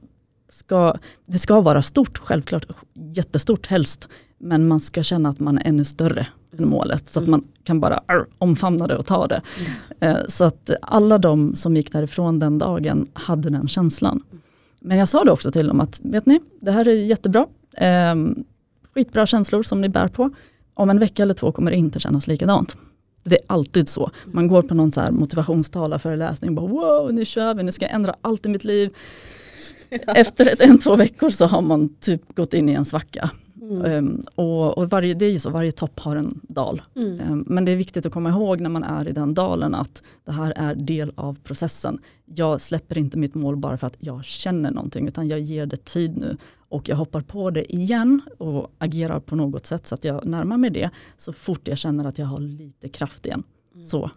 ska, 0.49 0.97
det 1.25 1.39
ska 1.39 1.61
vara 1.61 1.81
stort, 1.81 2.17
självklart 2.17 2.65
jättestort 2.93 3.67
helst, 3.67 4.09
men 4.37 4.67
man 4.67 4.79
ska 4.79 5.03
känna 5.03 5.29
att 5.29 5.39
man 5.39 5.57
är 5.57 5.67
ännu 5.67 5.85
större 5.85 6.27
än 6.57 6.69
målet, 6.69 7.09
så 7.09 7.19
att 7.19 7.27
mm. 7.27 7.31
man 7.31 7.47
kan 7.63 7.79
bara 7.79 8.03
arr, 8.05 8.25
omfamna 8.37 8.87
det 8.87 8.97
och 8.97 9.05
ta 9.05 9.27
det. 9.27 9.41
Mm. 9.99 10.15
Eh, 10.15 10.25
så 10.27 10.43
att 10.43 10.69
alla 10.81 11.17
de 11.17 11.55
som 11.55 11.75
gick 11.75 11.91
därifrån 11.91 12.39
den 12.39 12.57
dagen 12.57 13.07
hade 13.13 13.49
den 13.49 13.67
känslan. 13.67 14.23
Men 14.79 14.97
jag 14.97 15.09
sa 15.09 15.23
det 15.23 15.31
också 15.31 15.51
till 15.51 15.67
dem 15.67 15.81
att, 15.81 15.99
vet 16.03 16.25
ni, 16.25 16.39
det 16.61 16.71
här 16.71 16.87
är 16.87 16.93
jättebra, 16.93 17.47
eh, 17.77 18.15
skitbra 18.93 19.25
känslor 19.25 19.63
som 19.63 19.81
ni 19.81 19.89
bär 19.89 20.07
på, 20.07 20.29
om 20.81 20.89
en 20.89 20.99
vecka 20.99 21.23
eller 21.23 21.33
två 21.33 21.51
kommer 21.51 21.71
det 21.71 21.77
inte 21.77 21.99
kännas 21.99 22.27
likadant. 22.27 22.77
Det 23.23 23.35
är 23.35 23.41
alltid 23.47 23.89
så. 23.89 24.11
Man 24.25 24.47
går 24.47 24.61
på 24.61 24.73
någon 24.73 24.91
så 24.91 25.01
här 25.01 25.11
motivationstalarföreläsning, 25.11 26.55
bara 26.55 26.67
wow 26.67 27.13
nu 27.13 27.25
kör 27.25 27.53
vi, 27.53 27.63
nu 27.63 27.71
ska 27.71 27.85
jag 27.85 27.93
ändra 27.93 28.15
allt 28.21 28.45
i 28.45 28.49
mitt 28.49 28.63
liv. 28.63 28.89
Efter 30.07 30.47
ett, 30.47 30.61
en, 30.61 30.79
två 30.79 30.95
veckor 30.95 31.29
så 31.29 31.45
har 31.45 31.61
man 31.61 31.95
typ 31.99 32.35
gått 32.35 32.53
in 32.53 32.69
i 32.69 32.73
en 32.73 32.85
svacka. 32.85 33.29
Mm. 33.71 34.05
Um, 34.05 34.21
och, 34.35 34.77
och 34.77 34.89
varje, 34.89 35.13
det 35.13 35.25
är 35.25 35.31
ju 35.31 35.39
så, 35.39 35.49
varje 35.49 35.71
topp 35.71 35.99
har 35.99 36.15
en 36.15 36.39
dal. 36.43 36.81
Mm. 36.95 37.31
Um, 37.31 37.45
men 37.47 37.65
det 37.65 37.71
är 37.71 37.75
viktigt 37.75 38.05
att 38.05 38.13
komma 38.13 38.29
ihåg 38.29 38.61
när 38.61 38.69
man 38.69 38.83
är 38.83 39.07
i 39.07 39.11
den 39.11 39.33
dalen 39.33 39.75
att 39.75 40.03
det 40.25 40.31
här 40.31 40.53
är 40.55 40.75
del 40.75 41.11
av 41.15 41.37
processen. 41.43 41.99
Jag 42.25 42.61
släpper 42.61 42.97
inte 42.97 43.17
mitt 43.17 43.35
mål 43.35 43.57
bara 43.57 43.77
för 43.77 43.87
att 43.87 43.97
jag 43.99 44.25
känner 44.25 44.71
någonting 44.71 45.07
utan 45.07 45.27
jag 45.27 45.39
ger 45.39 45.65
det 45.65 45.85
tid 45.85 46.17
nu. 46.17 46.37
Och 46.69 46.89
jag 46.89 46.95
hoppar 46.95 47.21
på 47.21 47.51
det 47.51 47.75
igen 47.75 48.21
och 48.37 48.71
agerar 48.77 49.19
på 49.19 49.35
något 49.35 49.65
sätt 49.65 49.87
så 49.87 49.95
att 49.95 50.03
jag 50.03 50.25
närmar 50.25 50.57
mig 50.57 50.69
det 50.69 50.89
så 51.17 51.33
fort 51.33 51.67
jag 51.67 51.77
känner 51.77 52.05
att 52.05 52.17
jag 52.17 52.25
har 52.25 52.39
lite 52.39 52.87
kraft 52.87 53.25
igen. 53.25 53.43
Mm. 53.73 53.85
Så. 53.85 54.11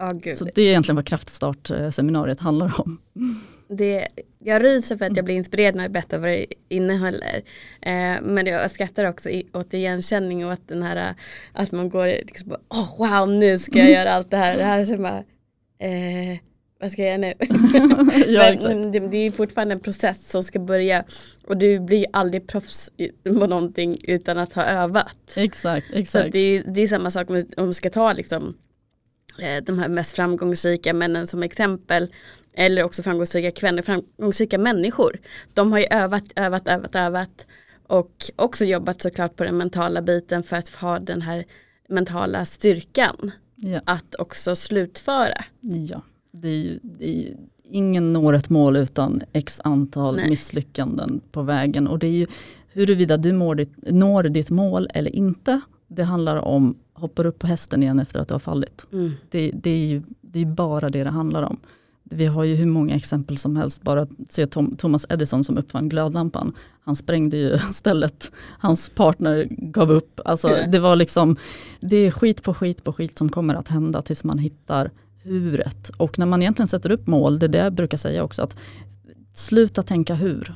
Oh, 0.00 0.34
så 0.34 0.44
det 0.44 0.62
är 0.62 0.68
egentligen 0.68 0.96
vad 0.96 1.06
kraftstartseminariet 1.06 2.40
handlar 2.40 2.80
om. 2.80 2.98
Det, 3.76 4.08
jag 4.38 4.64
ryser 4.64 4.96
för 4.96 5.04
att 5.04 5.16
jag 5.16 5.24
blir 5.24 5.34
inspirerad 5.34 5.74
när 5.74 5.84
jag 5.84 5.92
berättar 5.92 6.18
vad 6.18 6.30
det 6.30 6.46
innehåller. 6.68 7.42
Eh, 7.82 8.22
men 8.22 8.46
jag 8.46 8.70
skrattar 8.70 9.04
också 9.04 9.28
åt 9.52 9.74
igenkänning 9.74 10.46
och 10.46 10.52
att 10.52 10.68
den 10.68 10.82
här 10.82 11.14
att 11.52 11.72
man 11.72 11.88
går 11.88 12.06
liksom 12.06 12.52
oh, 12.52 12.98
wow 12.98 13.30
nu 13.30 13.58
ska 13.58 13.78
jag 13.78 13.88
mm. 13.88 14.00
göra 14.00 14.12
allt 14.12 14.30
det 14.30 14.36
här. 14.36 14.56
Det 14.56 14.64
här 14.64 14.78
är 14.78 14.84
som 14.84 15.02
bara, 15.02 15.18
eh, 15.78 16.38
vad 16.80 16.92
ska 16.92 17.02
jag 17.02 17.08
göra 17.08 17.18
nu? 17.18 17.34
ja, 18.26 18.56
men 18.62 18.92
det, 18.92 18.98
det, 19.00 19.16
är 19.16 19.30
fortfarande 19.30 19.74
en 19.74 19.80
process 19.80 20.30
som 20.30 20.42
ska 20.42 20.58
börja 20.58 21.04
och 21.46 21.56
du 21.56 21.80
blir 21.80 22.06
aldrig 22.12 22.48
proffs 22.48 22.90
på 23.24 23.46
någonting 23.46 23.98
utan 24.02 24.38
att 24.38 24.52
ha 24.52 24.64
övat. 24.64 25.34
Exakt, 25.36 25.86
exakt. 25.92 26.24
Så 26.24 26.30
det, 26.30 26.38
är, 26.38 26.62
det 26.66 26.82
är 26.82 26.86
samma 26.86 27.10
sak 27.10 27.30
om 27.56 27.66
vi 27.66 27.74
ska 27.74 27.90
ta 27.90 28.12
liksom 28.12 28.54
Eh, 29.40 29.62
de 29.62 29.78
här 29.78 29.88
mest 29.88 30.16
framgångsrika 30.16 30.92
männen 30.92 31.26
som 31.26 31.42
exempel. 31.42 32.08
Eller 32.60 32.84
också 32.84 33.02
framgångsrika 33.02 33.50
kvinnor, 33.50 33.82
framgångsrika 33.82 34.58
människor. 34.58 35.18
De 35.54 35.72
har 35.72 35.78
ju 35.78 35.86
övat, 35.90 36.24
övat, 36.36 36.68
övat, 36.68 36.94
övat. 36.94 37.46
Och 37.86 38.12
också 38.36 38.64
jobbat 38.64 39.02
såklart 39.02 39.36
på 39.36 39.44
den 39.44 39.56
mentala 39.56 40.02
biten 40.02 40.42
för 40.42 40.56
att 40.56 40.68
ha 40.68 40.98
den 40.98 41.22
här 41.22 41.44
mentala 41.88 42.44
styrkan. 42.44 43.30
Ja. 43.56 43.80
Att 43.84 44.14
också 44.14 44.56
slutföra. 44.56 45.44
Ja, 45.60 46.02
det 46.32 46.48
är 46.48 46.52
ju, 46.52 46.78
det 46.82 47.08
är 47.08 47.36
ingen 47.70 48.12
når 48.12 48.32
ett 48.32 48.50
mål 48.50 48.76
utan 48.76 49.20
x 49.32 49.60
antal 49.64 50.16
Nej. 50.16 50.28
misslyckanden 50.28 51.20
på 51.32 51.42
vägen. 51.42 51.88
Och 51.88 51.98
det 51.98 52.06
är 52.06 52.12
ju 52.12 52.26
huruvida 52.72 53.16
du 53.16 53.54
ditt, 53.54 53.72
når 53.76 54.22
ditt 54.22 54.50
mål 54.50 54.88
eller 54.94 55.16
inte. 55.16 55.60
Det 55.88 56.02
handlar 56.02 56.36
om 56.36 56.76
hoppar 56.92 57.26
upp 57.26 57.38
på 57.38 57.46
hästen 57.46 57.82
igen 57.82 58.00
efter 58.00 58.20
att 58.20 58.28
du 58.28 58.34
har 58.34 58.38
fallit. 58.38 58.86
Mm. 58.92 59.12
Det, 59.30 59.50
det, 59.54 59.70
är 59.70 59.86
ju 59.86 60.02
det 60.20 60.40
är 60.40 60.46
bara 60.46 60.88
det 60.88 61.04
det 61.04 61.10
handlar 61.10 61.42
om. 61.42 61.60
Vi 62.10 62.26
har 62.26 62.44
ju 62.44 62.54
hur 62.54 62.66
många 62.66 62.96
exempel 62.96 63.38
som 63.38 63.56
helst, 63.56 63.82
bara 63.82 64.06
se 64.28 64.46
Tom, 64.46 64.76
Thomas 64.76 65.06
Edison 65.08 65.44
som 65.44 65.58
uppfann 65.58 65.88
glödlampan. 65.88 66.52
Han 66.84 66.96
sprängde 66.96 67.36
ju 67.36 67.58
stället, 67.72 68.32
hans 68.58 68.90
partner 68.90 69.48
gav 69.50 69.90
upp. 69.90 70.20
Alltså, 70.24 70.56
det 70.68 70.78
var 70.78 70.96
liksom, 70.96 71.36
det 71.80 71.96
är 71.96 72.10
skit 72.10 72.42
på 72.42 72.54
skit 72.54 72.84
på 72.84 72.92
skit 72.92 73.18
som 73.18 73.28
kommer 73.28 73.54
att 73.54 73.68
hända 73.68 74.02
tills 74.02 74.24
man 74.24 74.38
hittar 74.38 74.90
huret. 75.22 75.90
Och 75.96 76.18
när 76.18 76.26
man 76.26 76.42
egentligen 76.42 76.68
sätter 76.68 76.92
upp 76.92 77.06
mål, 77.06 77.38
det 77.38 77.46
är 77.46 77.48
det 77.48 77.58
jag 77.58 77.72
brukar 77.72 77.96
säga 77.96 78.24
också, 78.24 78.42
att 78.42 78.56
sluta 79.34 79.82
tänka 79.82 80.14
hur 80.14 80.54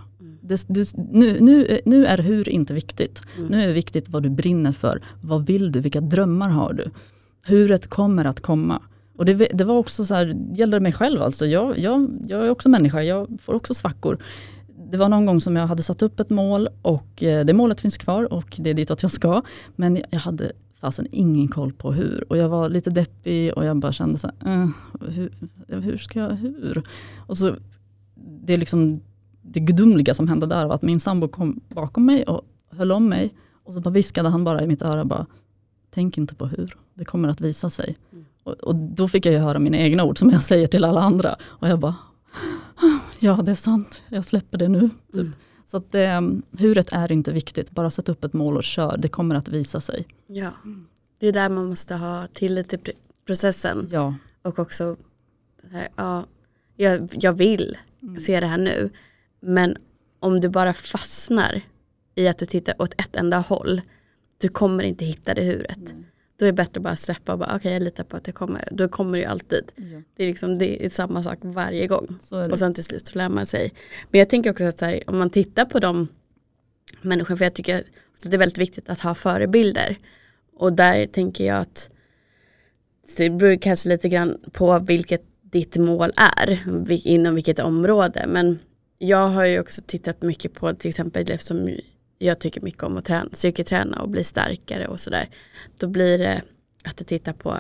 det, 0.49 0.65
du, 0.69 0.85
nu, 0.95 1.41
nu, 1.41 1.81
nu 1.85 2.07
är 2.07 2.19
hur 2.19 2.49
inte 2.49 2.75
viktigt. 2.75 3.23
Mm. 3.37 3.49
Nu 3.49 3.63
är 3.63 3.67
det 3.67 3.73
viktigt 3.73 4.09
vad 4.09 4.23
du 4.23 4.31
brinner 4.31 4.73
för. 4.73 5.03
Vad 5.21 5.47
vill 5.47 5.73
du? 5.73 5.81
Vilka 5.81 6.01
drömmar 6.01 6.49
har 6.49 6.73
du? 6.73 6.91
Huret 7.43 7.87
kommer 7.87 8.25
att 8.25 8.41
komma. 8.41 8.83
Och 9.17 9.25
det, 9.25 9.35
det 9.35 9.65
var 9.65 9.79
också 9.79 10.05
så 10.05 10.15
här, 10.15 10.37
gäller 10.55 10.81
mig 10.81 10.93
själv 10.93 11.23
alltså. 11.23 11.47
Jag, 11.47 11.79
jag, 11.79 12.11
jag 12.29 12.47
är 12.47 12.51
också 12.51 12.69
människa, 12.69 13.03
jag 13.03 13.29
får 13.41 13.55
också 13.55 13.75
svackor. 13.75 14.19
Det 14.91 14.97
var 14.97 15.09
någon 15.09 15.27
gång 15.27 15.41
som 15.41 15.57
jag 15.57 15.67
hade 15.67 15.83
satt 15.83 16.03
upp 16.03 16.21
ett 16.21 16.31
mål 16.31 16.69
och 16.83 17.23
eh, 17.23 17.45
det 17.45 17.53
målet 17.53 17.81
finns 17.81 17.99
kvar 17.99 18.33
och 18.33 18.57
det 18.59 18.71
är 18.71 18.75
dit 18.75 18.91
att 18.91 19.03
jag 19.03 19.11
ska. 19.11 19.43
Men 19.77 20.03
jag 20.11 20.19
hade 20.19 20.53
fasen 20.81 21.07
ingen 21.11 21.49
koll 21.49 21.73
på 21.73 21.93
hur. 21.93 22.25
Och 22.29 22.37
jag 22.37 22.49
var 22.49 22.69
lite 22.69 22.91
deppig 22.91 23.55
och 23.55 23.65
jag 23.65 23.77
bara 23.77 23.93
kände 23.93 24.19
så 24.19 24.31
här, 24.41 24.63
uh, 24.63 24.71
hur, 25.01 25.33
hur 25.69 25.97
ska 25.97 26.19
jag, 26.19 26.31
hur? 26.31 26.83
Och 27.17 27.39
så, 27.39 27.57
det 28.15 28.55
är 28.55 28.59
liksom 28.59 29.01
det 29.43 29.61
gudomliga 29.61 30.15
som 30.15 30.29
hände 30.29 30.47
där 30.47 30.67
var 30.67 30.75
att 30.75 30.83
min 30.83 31.01
sambo 31.01 31.29
kom 31.29 31.61
bakom 31.69 32.07
mig 32.07 32.23
och 32.25 32.43
höll 32.71 32.93
om 32.93 33.09
mig 33.09 33.35
och 33.65 33.75
så 33.75 33.81
bara 33.81 33.91
viskade 33.91 34.29
han 34.29 34.45
bara 34.45 34.63
i 34.63 34.67
mitt 34.67 34.83
öra 34.83 35.05
bara, 35.05 35.27
tänk 35.91 36.19
inte 36.19 36.35
på 36.35 36.47
hur, 36.47 36.77
det 36.95 37.05
kommer 37.05 37.29
att 37.29 37.41
visa 37.41 37.71
sig. 37.71 37.97
Och, 38.45 38.53
och, 38.53 38.75
då 38.77 39.09
fick 39.09 39.27
jag 39.27 39.33
ju 39.33 39.39
höra 39.39 39.59
mina 39.59 39.77
egna 39.77 40.05
ord 40.05 40.19
som 40.19 40.31
jag 40.31 40.43
säger 40.53 40.67
till 40.67 40.85
alla 40.85 41.01
andra 41.01 41.37
och 41.43 41.69
jag 41.69 41.79
bara, 41.79 41.97
ja 43.21 43.35
det 43.43 43.51
är 43.51 43.57
sant, 43.57 44.03
jag 44.09 44.25
släpper 44.25 44.59
det 44.59 44.69
nu. 44.69 44.81
Typ. 45.13 45.15
Mm. 45.15 45.33
Så 45.67 45.77
att 45.77 45.95
ehm, 45.95 46.43
huret 46.59 46.93
är 46.93 47.13
inte 47.13 47.33
viktigt, 47.33 47.71
bara 47.71 47.91
sätt 47.91 48.09
upp 48.09 48.25
ett 48.25 48.33
mål 48.33 48.57
och 48.57 48.65
kör, 48.65 48.97
det 48.99 49.09
kommer 49.09 49.35
att 49.35 49.49
visa 49.49 49.81
sig. 49.81 50.07
Ja, 50.27 50.51
det 51.19 51.27
är 51.27 51.33
där 51.33 51.49
man 51.49 51.69
måste 51.69 51.95
ha 51.95 52.27
tillit 52.33 52.69
till 52.69 52.81
processen. 53.27 53.89
Ja. 53.91 54.15
Och 54.43 54.59
också, 54.59 54.97
här, 55.73 55.89
ja, 55.97 56.25
jag, 56.77 57.09
jag 57.13 57.33
vill 57.33 57.77
mm. 58.03 58.21
se 58.21 58.41
det 58.41 58.47
här 58.47 58.59
nu. 58.59 58.91
Men 59.41 59.77
om 60.21 60.41
du 60.41 60.49
bara 60.49 60.75
fastnar 60.75 61.63
i 62.15 62.29
att 62.29 62.39
du 62.39 62.47
tittar 62.47 62.83
åt 62.83 62.95
ett 63.01 63.17
enda 63.17 63.39
håll. 63.39 63.81
Du 64.39 64.49
kommer 64.49 64.85
inte 64.85 65.05
hitta 65.05 65.35
det 65.35 65.43
huret. 65.43 65.91
Mm. 65.91 66.05
Då 66.37 66.45
är 66.45 66.47
det 66.47 66.53
bättre 66.53 66.79
att 66.79 66.83
bara 66.83 66.97
släppa 66.97 67.33
och 67.33 67.39
bara 67.39 67.47
okej 67.47 67.57
okay, 67.57 67.73
jag 67.73 67.83
litar 67.83 68.05
på 68.05 68.17
att 68.17 68.25
det 68.25 68.33
kommer. 68.33 68.69
Då 68.73 68.89
kommer 68.89 69.13
det 69.13 69.19
ju 69.19 69.25
alltid. 69.25 69.73
Ja. 69.77 70.03
Det, 70.17 70.23
är 70.23 70.27
liksom, 70.27 70.59
det 70.59 70.85
är 70.85 70.89
samma 70.89 71.23
sak 71.23 71.39
varje 71.43 71.87
gång. 71.87 72.19
Och 72.51 72.59
sen 72.59 72.75
till 72.75 72.85
slut 72.85 73.07
så 73.07 73.19
lär 73.19 73.29
man 73.29 73.47
sig. 73.47 73.73
Men 74.11 74.19
jag 74.19 74.29
tänker 74.29 74.51
också 74.51 74.65
att 74.65 74.81
här, 74.81 75.03
om 75.07 75.19
man 75.19 75.31
tittar 75.31 75.65
på 75.65 75.79
de 75.79 76.09
människorna, 77.03 77.37
för 77.37 77.45
jag 77.45 77.55
tycker 77.55 77.79
att 77.79 77.85
det 78.23 78.37
är 78.37 78.39
väldigt 78.39 78.59
viktigt 78.59 78.89
att 78.89 79.01
ha 79.01 79.15
förebilder. 79.15 79.97
Och 80.57 80.73
där 80.73 81.07
tänker 81.07 81.45
jag 81.45 81.59
att 81.59 81.91
det 83.17 83.31
beror 83.31 83.57
kanske 83.57 83.89
lite 83.89 84.09
grann 84.09 84.39
på 84.53 84.79
vilket 84.79 85.23
ditt 85.43 85.77
mål 85.77 86.13
är, 86.17 86.59
inom 87.07 87.35
vilket 87.35 87.59
område. 87.59 88.25
Men 88.29 88.59
jag 88.99 89.29
har 89.29 89.45
ju 89.45 89.61
också 89.61 89.83
tittat 89.87 90.23
mycket 90.23 90.55
på 90.55 90.75
till 90.75 90.89
exempel 90.89 91.31
eftersom 91.31 91.79
jag 92.19 92.39
tycker 92.39 92.61
mycket 92.61 92.83
om 92.83 92.97
att 92.97 93.05
träna, 93.05 93.29
styrketräna 93.33 94.03
och 94.03 94.09
bli 94.09 94.25
starkare 94.25 94.87
och 94.87 95.01
sådär. 95.01 95.29
Då 95.79 95.89
blir 95.89 96.19
det 96.19 96.43
att 96.85 97.01
jag 97.01 97.07
tittar 97.07 97.33
på 97.33 97.59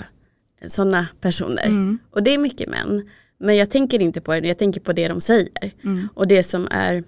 sådana 0.68 1.06
personer. 1.20 1.66
Mm. 1.66 1.98
Och 2.10 2.22
det 2.22 2.34
är 2.34 2.38
mycket 2.38 2.68
män. 2.68 3.10
Men 3.38 3.56
jag 3.56 3.70
tänker 3.70 4.02
inte 4.02 4.20
på 4.20 4.40
det, 4.40 4.48
jag 4.48 4.58
tänker 4.58 4.80
på 4.80 4.92
det 4.92 5.08
de 5.08 5.20
säger. 5.20 5.72
Mm. 5.84 6.08
Och 6.14 6.28
det 6.28 6.42
som 6.42 6.68
är 6.70 7.04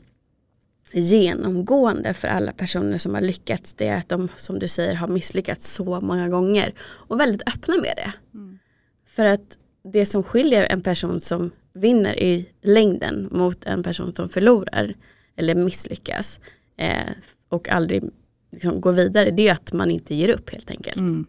genomgående 0.92 2.14
för 2.14 2.28
alla 2.28 2.52
personer 2.52 2.98
som 2.98 3.14
har 3.14 3.20
lyckats 3.20 3.74
det 3.74 3.88
är 3.88 3.96
att 3.96 4.08
de 4.08 4.28
som 4.36 4.58
du 4.58 4.68
säger 4.68 4.94
har 4.94 5.08
misslyckats 5.08 5.70
så 5.72 6.00
många 6.00 6.28
gånger 6.28 6.72
och 6.80 7.20
väldigt 7.20 7.48
öppna 7.48 7.74
med 7.74 7.92
det. 7.96 8.12
Mm. 8.38 8.58
För 9.06 9.24
att 9.24 9.58
det 9.92 10.06
som 10.06 10.22
skiljer 10.22 10.66
en 10.70 10.80
person 10.80 11.20
som 11.20 11.50
vinner 11.74 12.20
i 12.20 12.48
längden 12.62 13.28
mot 13.32 13.66
en 13.66 13.82
person 13.82 14.14
som 14.14 14.28
förlorar 14.28 14.94
eller 15.36 15.54
misslyckas 15.54 16.40
eh, 16.76 17.10
och 17.48 17.68
aldrig 17.68 18.04
liksom, 18.50 18.80
går 18.80 18.92
vidare 18.92 19.30
det 19.30 19.48
är 19.48 19.52
att 19.52 19.72
man 19.72 19.90
inte 19.90 20.14
ger 20.14 20.30
upp 20.30 20.50
helt 20.50 20.70
enkelt. 20.70 20.96
Mm. 20.96 21.26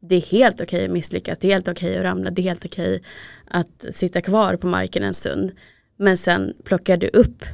Det 0.00 0.14
är 0.14 0.20
helt 0.20 0.60
okej 0.60 0.84
att 0.84 0.90
misslyckas, 0.90 1.38
det 1.38 1.48
är 1.48 1.52
helt 1.52 1.68
okej 1.68 1.96
att 1.96 2.02
ramla, 2.02 2.30
det 2.30 2.42
är 2.42 2.44
helt 2.44 2.64
okej 2.64 3.02
att 3.44 3.84
sitta 3.90 4.20
kvar 4.20 4.56
på 4.56 4.66
marken 4.66 5.02
en 5.02 5.14
stund. 5.14 5.52
Men 5.96 6.16
sen 6.16 6.54
plockar 6.64 6.96
du 6.96 7.08
upp 7.08 7.44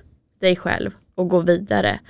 dig 0.41 0.57
själv 0.57 0.91
och 1.15 1.29
går 1.29 1.43
vidare. 1.43 2.01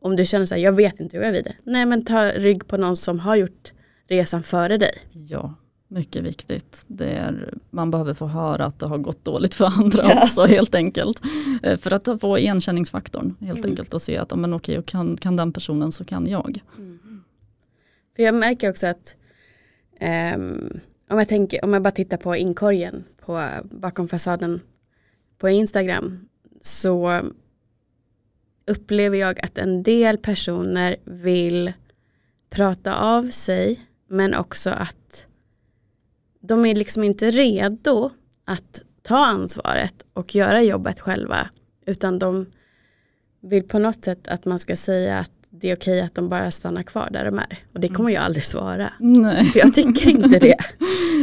Om 0.00 0.16
du 0.16 0.26
känner 0.26 0.44
så 0.44 0.54
här, 0.54 0.62
jag 0.62 0.72
vet 0.72 1.00
inte 1.00 1.16
hur 1.16 1.24
jag 1.24 1.28
är 1.28 1.34
vidare. 1.34 1.54
Nej 1.64 1.86
men 1.86 2.04
ta 2.04 2.24
rygg 2.24 2.66
på 2.66 2.76
någon 2.76 2.96
som 2.96 3.18
har 3.18 3.36
gjort 3.36 3.72
resan 4.08 4.42
före 4.42 4.76
dig. 4.76 4.92
Ja, 5.12 5.54
mycket 5.90 6.24
viktigt. 6.24 6.84
Det 6.86 7.10
är, 7.10 7.54
man 7.70 7.90
behöver 7.90 8.14
få 8.14 8.26
höra 8.26 8.64
att 8.64 8.78
det 8.78 8.86
har 8.86 8.98
gått 8.98 9.24
dåligt 9.24 9.54
för 9.54 9.64
andra 9.64 10.02
ja. 10.02 10.22
också 10.22 10.46
helt 10.46 10.74
enkelt. 10.74 11.22
Eh, 11.62 11.76
för 11.76 11.92
att 11.92 12.20
få 12.20 12.38
igenkänningsfaktorn 12.38 13.36
helt 13.40 13.58
mm. 13.58 13.70
enkelt 13.70 13.94
och 13.94 14.02
se 14.02 14.16
att 14.16 14.38
men 14.38 14.54
okej, 14.54 14.78
och 14.78 14.86
kan, 14.86 15.16
kan 15.16 15.36
den 15.36 15.52
personen 15.52 15.92
så 15.92 16.04
kan 16.04 16.26
jag. 16.26 16.62
Mm. 16.78 16.98
För 18.16 18.22
jag 18.22 18.34
märker 18.34 18.70
också 18.70 18.86
att 18.86 19.16
um, 20.36 20.80
om, 21.10 21.18
jag 21.18 21.28
tänker, 21.28 21.64
om 21.64 21.72
jag 21.72 21.82
bara 21.82 21.90
tittar 21.90 22.16
på 22.16 22.36
inkorgen 22.36 23.04
på, 23.24 23.48
bakom 23.64 24.08
fasaden 24.08 24.60
på 25.38 25.48
Instagram 25.48 26.28
så 26.60 27.20
upplever 28.66 29.18
jag 29.18 29.40
att 29.40 29.58
en 29.58 29.82
del 29.82 30.18
personer 30.18 30.96
vill 31.04 31.72
prata 32.50 32.94
av 32.96 33.28
sig 33.28 33.86
men 34.08 34.34
också 34.34 34.70
att 34.70 35.26
de 36.42 36.66
är 36.66 36.74
liksom 36.74 37.04
inte 37.04 37.30
redo 37.30 38.10
att 38.44 38.82
ta 39.02 39.26
ansvaret 39.26 40.06
och 40.12 40.34
göra 40.34 40.62
jobbet 40.62 41.00
själva 41.00 41.48
utan 41.86 42.18
de 42.18 42.46
vill 43.40 43.62
på 43.62 43.78
något 43.78 44.04
sätt 44.04 44.28
att 44.28 44.44
man 44.44 44.58
ska 44.58 44.76
säga 44.76 45.18
att 45.18 45.32
det 45.50 45.70
är 45.70 45.76
okej 45.76 46.00
att 46.00 46.14
de 46.14 46.28
bara 46.28 46.50
stannar 46.50 46.82
kvar 46.82 47.08
där 47.12 47.24
de 47.24 47.38
är. 47.38 47.58
Och 47.74 47.80
det 47.80 47.88
kommer 47.88 48.10
jag 48.10 48.22
aldrig 48.22 48.44
svara. 48.44 48.92
Nej. 48.98 49.44
För 49.44 49.58
jag 49.58 49.74
tycker 49.74 50.10
inte 50.10 50.38
det. 50.38 50.56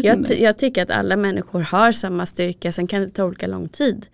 Jag, 0.03 0.31
jag, 0.39 0.57
tycker 0.57 0.83
att 0.83 0.91
alla 0.91 1.17
människor 1.17 1.61
har 1.61 1.91
samma 1.91 2.25
styrka, 2.25 2.71
sen 2.71 2.87
kan 2.87 3.01
det 3.01 3.09
ta 3.09 3.23
olika 3.23 3.47
lång 3.47 3.69
tid. 3.69 4.07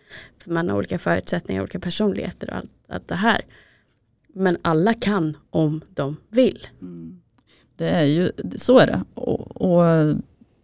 För 0.44 0.52
man 0.52 0.70
har 0.70 0.78
olika 0.78 1.00
förutsättningar, 1.00 1.62
olika 1.62 1.80
personligheter 1.80 2.50
och 2.50 2.56
allt, 2.56 2.74
allt 2.90 3.08
det 3.08 3.16
här. 3.16 3.42
Men 4.34 4.58
alla 4.62 4.94
kan 4.94 5.38
om 5.50 5.82
de 5.90 6.18
vill. 6.30 6.68
Mm. 6.82 7.22
Det 7.76 7.90
är 7.90 8.04
ju, 8.04 8.32
så 8.56 8.80
är 8.80 8.88
det. 8.88 9.04
Och, 9.14 9.62
och 9.62 10.16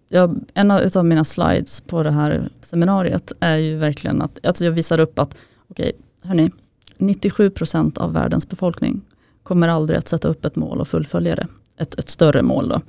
jag, 0.10 0.40
en 0.54 0.72
av 0.72 1.06
mina 1.06 1.26
slides 1.26 1.82
på 1.82 2.04
det 2.04 2.12
här 2.12 2.50
seminariet 2.62 3.32
är 3.40 3.58
ju 3.58 3.78
verkligen 3.78 4.22
att, 4.22 4.46
alltså 4.46 4.66
jag 4.66 4.72
visar 4.72 5.00
upp 5.00 5.20
att, 5.20 5.36
okej, 5.68 5.92
okay, 5.96 6.30
hörni, 6.30 6.52
97% 6.98 7.98
av 7.98 8.14
världens 8.14 8.50
befolkning 8.50 9.02
kommer 9.44 9.68
aldrig 9.68 10.00
att 10.00 10.08
sätta 10.08 10.28
upp 10.28 10.46
ett 10.46 10.56
mål 10.56 10.82
och 10.82 10.88
fullfölja 10.88 11.36
det. 11.36 11.48
Ett, 11.78 12.00
ett 12.00 12.10
större 12.10 12.42
mål 12.42 12.70
då. 12.70 12.82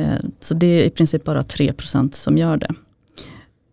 Eh, 0.00 0.18
så 0.40 0.54
det 0.54 0.66
är 0.66 0.84
i 0.84 0.90
princip 0.90 1.24
bara 1.24 1.40
3% 1.40 2.12
som 2.12 2.38
gör 2.38 2.56
det. 2.56 2.74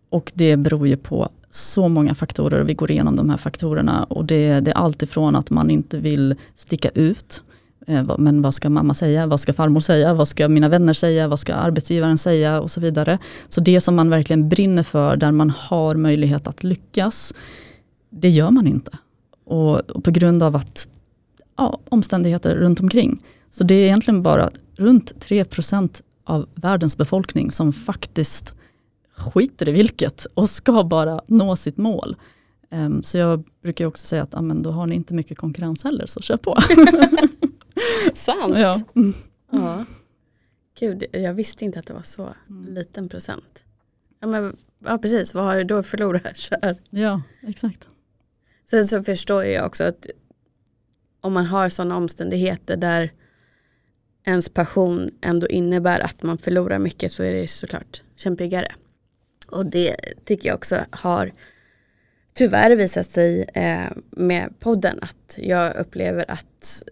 Och 0.08 0.32
det 0.34 0.56
beror 0.56 0.88
ju 0.88 0.96
på 0.96 1.28
så 1.50 1.88
många 1.88 2.14
faktorer 2.14 2.60
och 2.60 2.68
vi 2.68 2.74
går 2.74 2.90
igenom 2.90 3.16
de 3.16 3.30
här 3.30 3.36
faktorerna 3.36 4.04
och 4.04 4.24
det, 4.24 4.60
det 4.60 4.70
är 4.70 4.74
allt 4.74 5.02
ifrån 5.02 5.36
att 5.36 5.50
man 5.50 5.70
inte 5.70 5.98
vill 5.98 6.34
sticka 6.54 6.88
ut. 6.88 7.42
Eh, 7.86 8.18
men 8.18 8.42
vad 8.42 8.54
ska 8.54 8.70
mamma 8.70 8.94
säga? 8.94 9.26
Vad 9.26 9.40
ska 9.40 9.52
farmor 9.52 9.80
säga? 9.80 10.14
Vad 10.14 10.28
ska 10.28 10.48
mina 10.48 10.68
vänner 10.68 10.92
säga? 10.92 11.28
Vad 11.28 11.38
ska 11.38 11.54
arbetsgivaren 11.54 12.18
säga? 12.18 12.60
Och 12.60 12.70
så 12.70 12.80
vidare. 12.80 13.18
Så 13.48 13.60
det 13.60 13.80
som 13.80 13.96
man 13.96 14.10
verkligen 14.10 14.48
brinner 14.48 14.82
för, 14.82 15.16
där 15.16 15.32
man 15.32 15.50
har 15.50 15.94
möjlighet 15.94 16.46
att 16.46 16.64
lyckas, 16.64 17.34
det 18.10 18.28
gör 18.28 18.50
man 18.50 18.66
inte. 18.66 18.98
Och, 19.44 19.90
och 19.90 20.04
på 20.04 20.10
grund 20.10 20.42
av 20.42 20.56
att 20.56 20.88
ja, 21.56 21.78
omständigheter 21.88 22.56
runt 22.56 22.80
omkring. 22.80 23.22
Så 23.50 23.64
det 23.64 23.74
är 23.74 23.84
egentligen 23.84 24.22
bara 24.22 24.50
runt 24.76 25.12
3% 25.28 26.02
av 26.24 26.48
världens 26.54 26.96
befolkning 26.96 27.50
som 27.50 27.72
faktiskt 27.72 28.54
skiter 29.16 29.68
i 29.68 29.72
vilket 29.72 30.26
och 30.34 30.50
ska 30.50 30.84
bara 30.84 31.20
nå 31.26 31.56
sitt 31.56 31.76
mål. 31.76 32.16
Um, 32.70 33.02
så 33.02 33.18
jag 33.18 33.44
brukar 33.62 33.86
också 33.86 34.06
säga 34.06 34.22
att 34.22 34.34
amen, 34.34 34.62
då 34.62 34.70
har 34.70 34.86
ni 34.86 34.94
inte 34.94 35.14
mycket 35.14 35.38
konkurrens 35.38 35.84
heller, 35.84 36.06
så 36.06 36.20
kör 36.20 36.36
på. 36.36 36.56
Sant. 38.14 38.58
Ja. 38.58 38.80
ja. 39.50 39.84
Gud, 40.78 41.04
jag 41.12 41.34
visste 41.34 41.64
inte 41.64 41.78
att 41.78 41.86
det 41.86 41.92
var 41.94 42.02
så 42.02 42.34
mm. 42.48 42.74
liten 42.74 43.08
procent. 43.08 43.64
Ja, 44.20 44.26
men, 44.26 44.56
ja 44.84 44.98
precis, 44.98 45.34
vad 45.34 45.44
har 45.44 45.56
du 45.56 45.64
då 45.64 45.82
förlorat? 45.82 46.36
Kör. 46.36 46.76
Ja, 46.90 47.22
exakt. 47.42 47.88
Sen 48.70 48.86
så 48.86 49.02
förstår 49.02 49.44
jag 49.44 49.66
också 49.66 49.84
att 49.84 50.06
om 51.20 51.32
man 51.32 51.46
har 51.46 51.68
sådana 51.68 51.96
omständigheter 51.96 52.76
där 52.76 53.12
ens 54.24 54.48
passion 54.48 55.08
ändå 55.20 55.48
innebär 55.48 56.00
att 56.00 56.22
man 56.22 56.38
förlorar 56.38 56.78
mycket 56.78 57.12
så 57.12 57.22
är 57.22 57.32
det 57.32 57.48
såklart 57.48 58.02
kämpigare. 58.16 58.72
Och 59.46 59.66
det 59.66 59.96
tycker 60.24 60.48
jag 60.48 60.56
också 60.56 60.84
har 60.90 61.32
tyvärr 62.34 62.76
visat 62.76 63.06
sig 63.06 63.50
eh, 63.54 63.90
med 64.10 64.54
podden 64.58 64.98
att 65.02 65.38
jag 65.38 65.76
upplever 65.76 66.24
att 66.28 66.82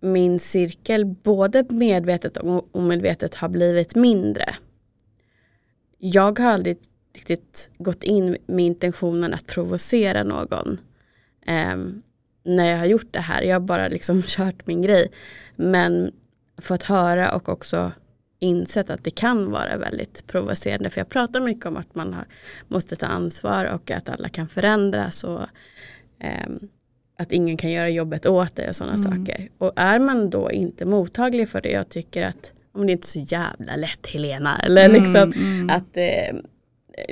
min 0.00 0.38
cirkel 0.38 1.04
både 1.04 1.64
medvetet 1.68 2.36
och 2.36 2.68
omedvetet 2.76 3.34
har 3.34 3.48
blivit 3.48 3.94
mindre. 3.94 4.54
Jag 5.98 6.38
har 6.38 6.52
aldrig 6.52 6.78
riktigt 7.14 7.70
gått 7.78 8.02
in 8.02 8.36
med 8.46 8.66
intentionen 8.66 9.34
att 9.34 9.46
provocera 9.46 10.22
någon 10.22 10.78
eh, 11.46 11.76
när 12.44 12.70
jag 12.70 12.78
har 12.78 12.86
gjort 12.86 13.12
det 13.12 13.20
här. 13.20 13.42
Jag 13.42 13.54
har 13.54 13.60
bara 13.60 13.88
liksom 13.88 14.22
kört 14.26 14.66
min 14.66 14.82
grej. 14.82 15.10
Men 15.56 16.12
fått 16.58 16.82
höra 16.82 17.34
och 17.34 17.48
också 17.48 17.92
insett 18.38 18.90
att 18.90 19.04
det 19.04 19.10
kan 19.10 19.50
vara 19.50 19.76
väldigt 19.76 20.26
provocerande. 20.26 20.90
För 20.90 21.00
jag 21.00 21.08
pratar 21.08 21.40
mycket 21.40 21.66
om 21.66 21.76
att 21.76 21.94
man 21.94 22.14
har, 22.14 22.24
måste 22.68 22.96
ta 22.96 23.06
ansvar 23.06 23.64
och 23.64 23.90
att 23.90 24.08
alla 24.08 24.28
kan 24.28 24.48
förändras. 24.48 25.24
Och, 25.24 25.42
eh, 26.18 26.48
att 27.20 27.32
ingen 27.32 27.56
kan 27.56 27.70
göra 27.70 27.88
jobbet 27.88 28.26
åt 28.26 28.56
dig 28.56 28.68
och 28.68 28.76
sådana 28.76 28.94
mm. 28.94 29.04
saker. 29.12 29.48
Och 29.58 29.72
är 29.76 29.98
man 29.98 30.30
då 30.30 30.50
inte 30.50 30.84
mottaglig 30.84 31.48
för 31.48 31.60
det, 31.60 31.70
jag 31.70 31.88
tycker 31.88 32.22
att 32.22 32.52
om 32.72 32.86
det 32.86 32.90
är 32.90 32.94
inte 32.94 33.06
så 33.06 33.18
jävla 33.18 33.76
lätt 33.76 34.06
Helena. 34.06 34.60
Eller 34.64 34.84
mm, 34.84 35.02
liksom 35.02 35.32
mm. 35.32 35.70
att 35.70 35.96
eh, 35.96 36.36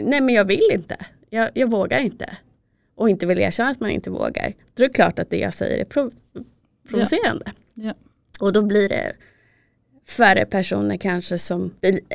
nej 0.03 0.21
men 0.21 0.29
jag 0.29 0.45
vill 0.45 0.69
inte. 0.73 0.97
Jag, 1.31 1.51
jag, 1.55 1.71
vågar 1.71 1.99
inte. 1.99 2.37
Och 2.95 3.11
inte 3.11 3.27
vill 3.27 3.39
erkänna 3.39 3.71
att 3.71 3.81
man 3.81 3.91
inte 3.91 4.11
vågar. 4.11 4.55
Då 4.75 4.85
är 4.85 4.89
det 4.89 4.95
klart 4.95 5.19
att 5.19 5.31
det 5.31 5.39
jag 5.39 5.55
säger 5.55 5.79
är 5.79 5.85
prov 5.85 6.13
provocerande. 6.89 7.45
Ja. 7.75 7.85
Ja. 7.85 7.95
Och 8.41 8.53
då 8.53 8.63
blir 8.63 8.89
det 8.89 9.13
färre 10.09 10.47
personer 10.47 10.97
kanske 10.97 11.39
som 11.39 11.75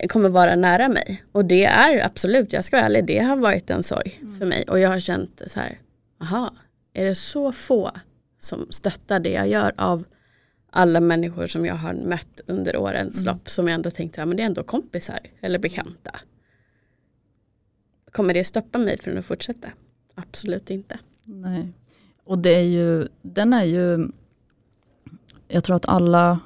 kommer 0.10 0.30
vara 0.30 0.56
nära 0.56 0.90
mig. 0.90 1.24
Och 1.32 1.46
det 1.46 1.66
är 1.66 2.06
absolut, 2.06 2.54
jag 2.54 2.64
ska 2.64 2.78
vara 2.78 2.86
ärlig, 2.86 3.06
det 3.06 3.20
har 3.20 3.36
varit 3.36 3.70
en 3.70 3.84
sorg 3.84 4.20
mm. 4.22 4.40
för 4.40 4.46
mig. 4.46 4.66
Och 4.68 4.80
jag 4.80 4.90
har 4.90 5.00
känt 5.00 5.42
så 5.48 5.60
här, 5.60 5.80
aha, 6.22 6.54
är 6.94 7.06
det 7.06 7.16
så 7.16 7.52
få 7.52 7.92
som 8.38 8.68
stöttar 8.70 9.20
det 9.20 9.32
jag 9.32 9.48
gör 9.48 9.74
av 9.78 10.04
alla 10.70 11.00
människor 11.00 11.46
som 11.46 11.66
jag 11.66 11.76
har 11.76 11.94
mött 11.94 12.42
under 12.48 12.78
årens 12.78 13.24
mm. 13.24 13.34
lopp 13.34 13.50
som 13.50 13.68
jag 13.68 13.76
ändå 13.76 13.92
tänkte, 13.92 14.22
ja 14.22 14.26
men 14.26 14.38
det 14.38 14.44
är 14.44 14.48
ändå 14.48 14.64
kompisar 14.64 15.20
eller 15.42 15.60
bekanta. 15.60 16.12
Kommer 18.12 18.34
det 18.34 18.44
stoppa 18.44 18.78
mig 18.78 18.98
från 18.98 19.18
att 19.18 19.26
fortsätta? 19.26 19.68
Absolut 20.16 20.70
inte. 20.70 21.00
Nej. 21.24 21.74
Och 22.24 22.38
det 22.38 22.56
är 22.56 22.62
ju, 22.64 23.08
den 23.22 23.54
är 23.54 23.64
ju 23.64 24.08
jag 25.54 25.64
tror 25.64 25.76
att 25.76 25.88
alla, 25.88 26.40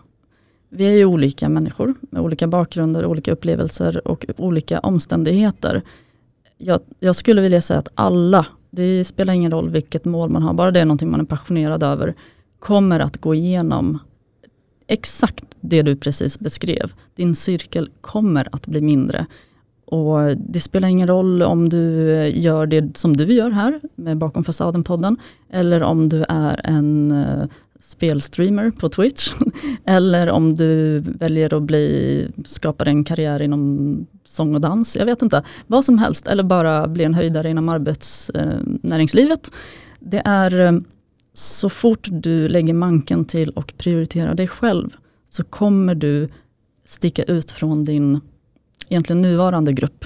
vi 0.69 0.85
är 0.85 0.91
ju 0.91 1.05
olika 1.05 1.49
människor 1.49 1.95
med 2.01 2.21
olika 2.21 2.47
bakgrunder, 2.47 3.05
olika 3.05 3.31
upplevelser 3.31 4.07
och 4.07 4.25
olika 4.37 4.79
omständigheter. 4.79 5.81
Jag, 6.57 6.81
jag 6.99 7.15
skulle 7.15 7.41
vilja 7.41 7.61
säga 7.61 7.79
att 7.79 7.91
alla, 7.95 8.45
det 8.77 9.03
spelar 9.03 9.33
ingen 9.33 9.51
roll 9.51 9.69
vilket 9.69 10.05
mål 10.05 10.29
man 10.29 10.43
har, 10.43 10.53
bara 10.53 10.71
det 10.71 10.79
är 10.79 10.85
någonting 10.85 11.11
man 11.11 11.19
är 11.19 11.25
passionerad 11.25 11.83
över, 11.83 12.15
kommer 12.59 12.99
att 12.99 13.17
gå 13.17 13.35
igenom 13.35 13.99
exakt 14.87 15.45
det 15.61 15.81
du 15.81 15.95
precis 15.95 16.39
beskrev. 16.39 16.93
Din 17.15 17.35
cirkel 17.35 17.89
kommer 18.01 18.47
att 18.51 18.67
bli 18.67 18.81
mindre. 18.81 19.25
Och 19.85 20.37
Det 20.37 20.59
spelar 20.59 20.87
ingen 20.87 21.07
roll 21.07 21.43
om 21.43 21.69
du 21.69 21.77
gör 22.27 22.65
det 22.65 22.97
som 22.97 23.17
du 23.17 23.33
gör 23.33 23.51
här 23.51 23.81
med 23.95 24.17
Bakom 24.17 24.43
fasaden-podden 24.43 25.17
eller 25.49 25.83
om 25.83 26.09
du 26.09 26.25
är 26.29 26.61
en 26.63 27.11
eh, 27.11 27.47
spelstreamer 27.79 28.71
på 28.71 28.89
Twitch 28.89 29.31
eller 29.85 30.29
om 30.29 30.55
du 30.55 30.99
väljer 30.99 31.53
att 31.53 31.63
bli, 31.63 32.27
skapa 32.45 32.85
en 32.85 33.03
karriär 33.03 33.41
inom 33.41 34.07
sång 34.23 34.55
och 34.55 34.61
dans, 34.61 34.95
jag 34.95 35.05
vet 35.05 35.21
inte, 35.21 35.43
vad 35.67 35.85
som 35.85 35.97
helst 35.97 36.27
eller 36.27 36.43
bara 36.43 36.87
bli 36.87 37.03
en 37.03 37.13
höjdare 37.13 37.49
inom 37.49 37.69
arbetsnäringslivet. 37.69 39.47
Eh, 39.47 39.53
Det 39.99 40.21
är 40.25 40.59
eh, 40.59 40.79
så 41.33 41.69
fort 41.69 42.07
du 42.11 42.47
lägger 42.47 42.73
manken 42.73 43.25
till 43.25 43.49
och 43.49 43.73
prioriterar 43.77 44.35
dig 44.35 44.47
själv 44.47 44.89
så 45.29 45.43
kommer 45.43 45.95
du 45.95 46.29
sticka 46.85 47.23
ut 47.23 47.51
från 47.51 47.85
din 47.85 48.21
egentligen 48.89 49.21
nuvarande 49.21 49.73
grupp. 49.73 50.05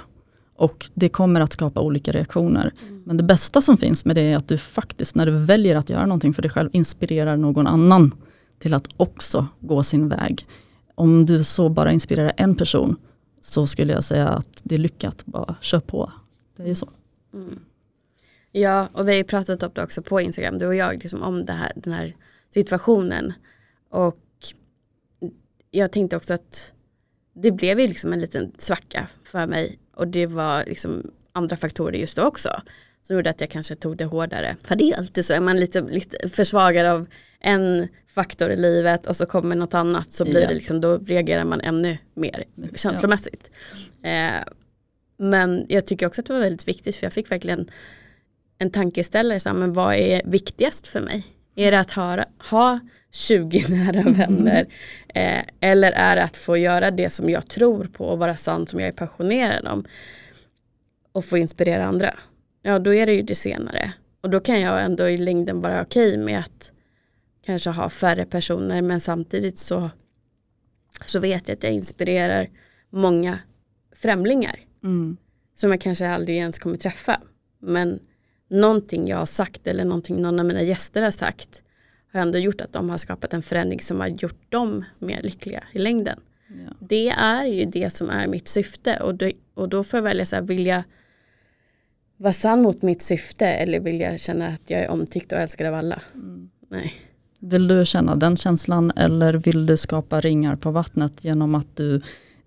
Och 0.62 0.90
det 0.94 1.10
kommer 1.10 1.42
att 1.42 1.54
skapa 1.54 1.82
olika 1.82 2.12
reaktioner. 2.12 2.74
Mm. 2.82 3.04
Men 3.06 3.18
det 3.18 3.24
bästa 3.24 3.62
som 3.62 3.78
finns 3.78 4.06
med 4.06 4.16
det 4.16 4.22
är 4.22 4.36
att 4.36 4.48
du 4.48 4.58
faktiskt 4.58 5.16
när 5.16 5.26
du 5.26 5.32
väljer 5.32 5.76
att 5.76 5.90
göra 5.90 6.06
någonting 6.06 6.34
för 6.34 6.42
dig 6.42 6.52
själv 6.52 6.70
inspirerar 6.74 7.38
någon 7.38 7.68
annan 7.68 8.12
till 8.60 8.74
att 8.74 8.88
också 8.98 9.48
gå 9.60 9.84
sin 9.84 10.10
väg. 10.10 10.48
Om 10.96 11.26
du 11.26 11.44
så 11.44 11.70
bara 11.70 11.92
inspirerar 11.92 12.34
en 12.38 12.56
person 12.56 12.96
så 13.42 13.68
skulle 13.68 13.94
jag 13.94 14.04
säga 14.04 14.30
att 14.30 14.62
det 14.64 14.76
är 14.76 14.80
lyckat, 14.80 15.26
bara 15.26 15.56
kör 15.62 15.80
på. 15.80 16.12
Det 16.58 16.70
är 16.70 16.74
så. 16.74 16.90
Mm. 17.34 17.60
Ja, 18.52 18.90
och 18.94 19.08
vi 19.08 19.12
har 19.12 19.18
ju 19.18 19.24
pratat 19.24 19.64
om 19.64 19.72
det 19.74 19.84
också 19.84 20.02
på 20.02 20.22
Instagram, 20.22 20.58
du 20.58 20.68
och 20.68 20.76
jag, 20.76 20.94
liksom 20.94 21.24
om 21.24 21.46
det 21.46 21.54
här, 21.54 21.72
den 21.76 21.94
här 21.94 22.16
situationen. 22.50 23.34
Och 23.90 24.18
jag 25.72 25.92
tänkte 25.92 26.18
också 26.18 26.34
att 26.34 26.74
det 27.34 27.52
blev 27.52 27.80
ju 27.80 27.88
liksom 27.88 28.14
en 28.14 28.20
liten 28.20 28.52
svacka 28.58 29.08
för 29.24 29.48
mig 29.48 29.80
och 30.02 30.08
det 30.08 30.26
var 30.26 30.64
liksom 30.68 31.12
andra 31.34 31.58
faktorer 31.58 31.98
just 31.98 32.18
då 32.18 32.24
också 32.24 32.62
som 33.02 33.16
gjorde 33.16 33.30
att 33.30 33.42
jag 33.42 33.50
kanske 33.50 33.76
tog 33.76 33.98
det 33.98 34.06
hårdare. 34.06 34.58
För 34.64 34.76
det 34.76 34.92
är 34.92 34.98
alltid 34.98 35.26
så, 35.26 35.34
är 35.34 35.40
man 35.40 35.58
lite, 35.58 35.82
lite 35.82 36.30
försvagad 36.30 36.86
av 36.86 37.08
en 37.40 37.88
faktor 38.08 38.52
i 38.52 38.58
livet 38.58 39.06
och 39.06 39.18
så 39.18 39.26
kommer 39.26 39.56
något 39.56 39.74
annat 39.74 40.12
så 40.12 40.24
blir 40.24 40.38
yeah. 40.38 40.48
det 40.48 40.54
liksom, 40.54 40.82
då 40.82 40.98
reagerar 40.98 41.44
man 41.44 41.62
ännu 41.62 41.98
mer 42.14 42.44
känslomässigt. 42.76 43.52
Ja. 44.02 44.10
Eh, 44.10 44.44
men 45.18 45.66
jag 45.70 45.86
tycker 45.86 46.08
också 46.08 46.22
att 46.22 46.28
det 46.28 46.34
var 46.34 46.40
väldigt 46.40 46.68
viktigt 46.68 46.96
för 46.96 47.06
jag 47.06 47.14
fick 47.14 47.32
verkligen 47.32 47.68
en 48.58 48.72
tankeställare, 48.72 49.40
så 49.40 49.50
här, 49.50 49.56
men 49.56 49.74
vad 49.74 49.96
är 49.96 50.22
viktigast 50.26 50.88
för 50.88 51.02
mig? 51.02 51.24
Är 51.62 51.72
det 51.72 51.80
att 51.80 51.92
ha, 51.92 52.26
ha 52.50 52.80
20 53.12 53.66
nära 53.70 54.12
vänner? 54.12 54.66
Eh, 55.08 55.42
eller 55.60 55.92
är 55.92 56.16
det 56.16 56.24
att 56.24 56.38
få 56.38 56.58
göra 56.58 56.92
det 56.92 57.10
som 57.10 57.30
jag 57.30 57.48
tror 57.48 57.84
på 57.84 58.06
och 58.06 58.20
vara 58.20 58.36
sann 58.36 58.68
som 58.68 58.80
jag 58.80 58.90
är 58.90 58.94
passionerad 58.94 59.68
om? 59.68 59.86
Och 61.12 61.26
få 61.26 61.38
inspirera 61.38 61.86
andra. 61.86 62.14
Ja 62.62 62.80
då 62.80 62.94
är 62.94 63.06
det 63.06 63.14
ju 63.14 63.22
det 63.22 63.36
senare. 63.36 63.94
Och 64.22 64.30
då 64.30 64.40
kan 64.40 64.62
jag 64.62 64.84
ändå 64.84 65.10
i 65.10 65.18
längden 65.18 65.62
vara 65.62 65.82
okej 65.82 66.18
med 66.18 66.40
att 66.40 66.72
kanske 67.46 67.70
ha 67.70 67.90
färre 67.90 68.26
personer 68.26 68.82
men 68.82 69.00
samtidigt 69.00 69.58
så, 69.58 69.90
så 71.06 71.20
vet 71.20 71.48
jag 71.48 71.56
att 71.56 71.64
jag 71.64 71.74
inspirerar 71.74 72.48
många 72.90 73.40
främlingar. 73.96 74.60
Mm. 74.84 75.18
Som 75.56 75.72
jag 75.72 75.82
kanske 75.82 76.10
aldrig 76.10 76.38
ens 76.38 76.60
kommer 76.60 76.78
träffa. 76.78 77.22
Men 77.60 78.00
någonting 78.52 79.08
jag 79.08 79.18
har 79.18 79.26
sagt 79.26 79.68
eller 79.68 79.86
någonting 79.86 80.22
någon 80.22 80.40
av 80.40 80.46
mina 80.46 80.62
gäster 80.62 81.02
har 81.02 81.12
sagt 81.12 81.64
har 82.14 82.22
ändå 82.22 82.38
gjort 82.38 82.62
att 82.62 82.74
de 82.74 82.90
har 82.90 82.98
skapat 82.98 83.34
en 83.34 83.42
förändring 83.42 83.80
som 83.80 84.00
har 84.00 84.08
gjort 84.08 84.52
dem 84.52 84.86
mer 85.00 85.22
lyckliga 85.22 85.64
i 85.72 85.80
längden. 85.80 86.20
Ja. 86.48 86.74
Det 86.80 87.10
är 87.10 87.46
ju 87.46 87.66
det 87.66 87.90
som 87.90 88.10
är 88.10 88.28
mitt 88.28 88.48
syfte 88.48 89.00
och, 89.00 89.16
då, 89.16 89.32
och 89.54 89.70
då 89.70 89.84
får 89.84 89.98
jag 89.98 90.04
välja 90.04 90.26
så 90.26 90.36
här, 90.36 90.44
vill 90.44 90.66
jag 90.66 90.84
vara 92.18 92.34
sann 92.34 92.62
mot 92.62 92.82
mitt 92.82 93.02
syfte 93.02 93.48
eller 93.48 93.80
vill 93.80 94.00
jag 94.00 94.20
känna 94.20 94.48
att 94.48 94.70
jag 94.70 94.80
är 94.82 94.92
omtyckt 94.92 95.32
och 95.32 95.40
älskad 95.40 95.68
av 95.68 95.74
alla? 95.74 96.02
Mm. 96.14 96.50
Nej. 96.70 96.94
Vill 97.40 97.68
du 97.68 97.86
känna 97.86 98.16
den 98.16 98.38
känslan 98.38 98.92
eller 98.96 99.34
vill 99.34 99.66
du 99.66 99.78
skapa 99.78 100.22
ringar 100.22 100.56
på 100.56 100.72
vattnet 100.72 101.24
genom 101.24 101.56
att 101.56 101.76
du, 101.76 102.02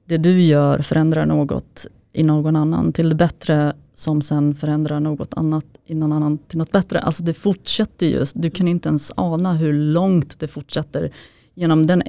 det 0.04 0.16
du 0.16 0.42
gör 0.42 0.78
förändrar 0.78 1.26
något 1.26 1.86
i 2.12 2.22
någon 2.22 2.56
annan 2.56 2.92
till 2.92 3.08
det 3.08 3.14
bättre 3.14 3.74
som 3.94 4.22
sen 4.22 4.54
förändrar 4.54 5.00
något 5.00 5.34
annat 5.34 5.64
i 5.86 5.94
någon 5.94 6.12
annan 6.12 6.38
till 6.38 6.58
något 6.58 6.72
bättre. 6.72 7.00
Alltså 7.00 7.22
det 7.22 7.34
fortsätter 7.34 8.06
ju, 8.06 8.24
du 8.34 8.50
kan 8.50 8.68
inte 8.68 8.88
ens 8.88 9.12
ana 9.16 9.52
hur 9.52 9.72
långt 9.72 10.40
det 10.40 10.48
fortsätter 10.48 11.12
genom 11.54 11.86
den, 11.86 12.02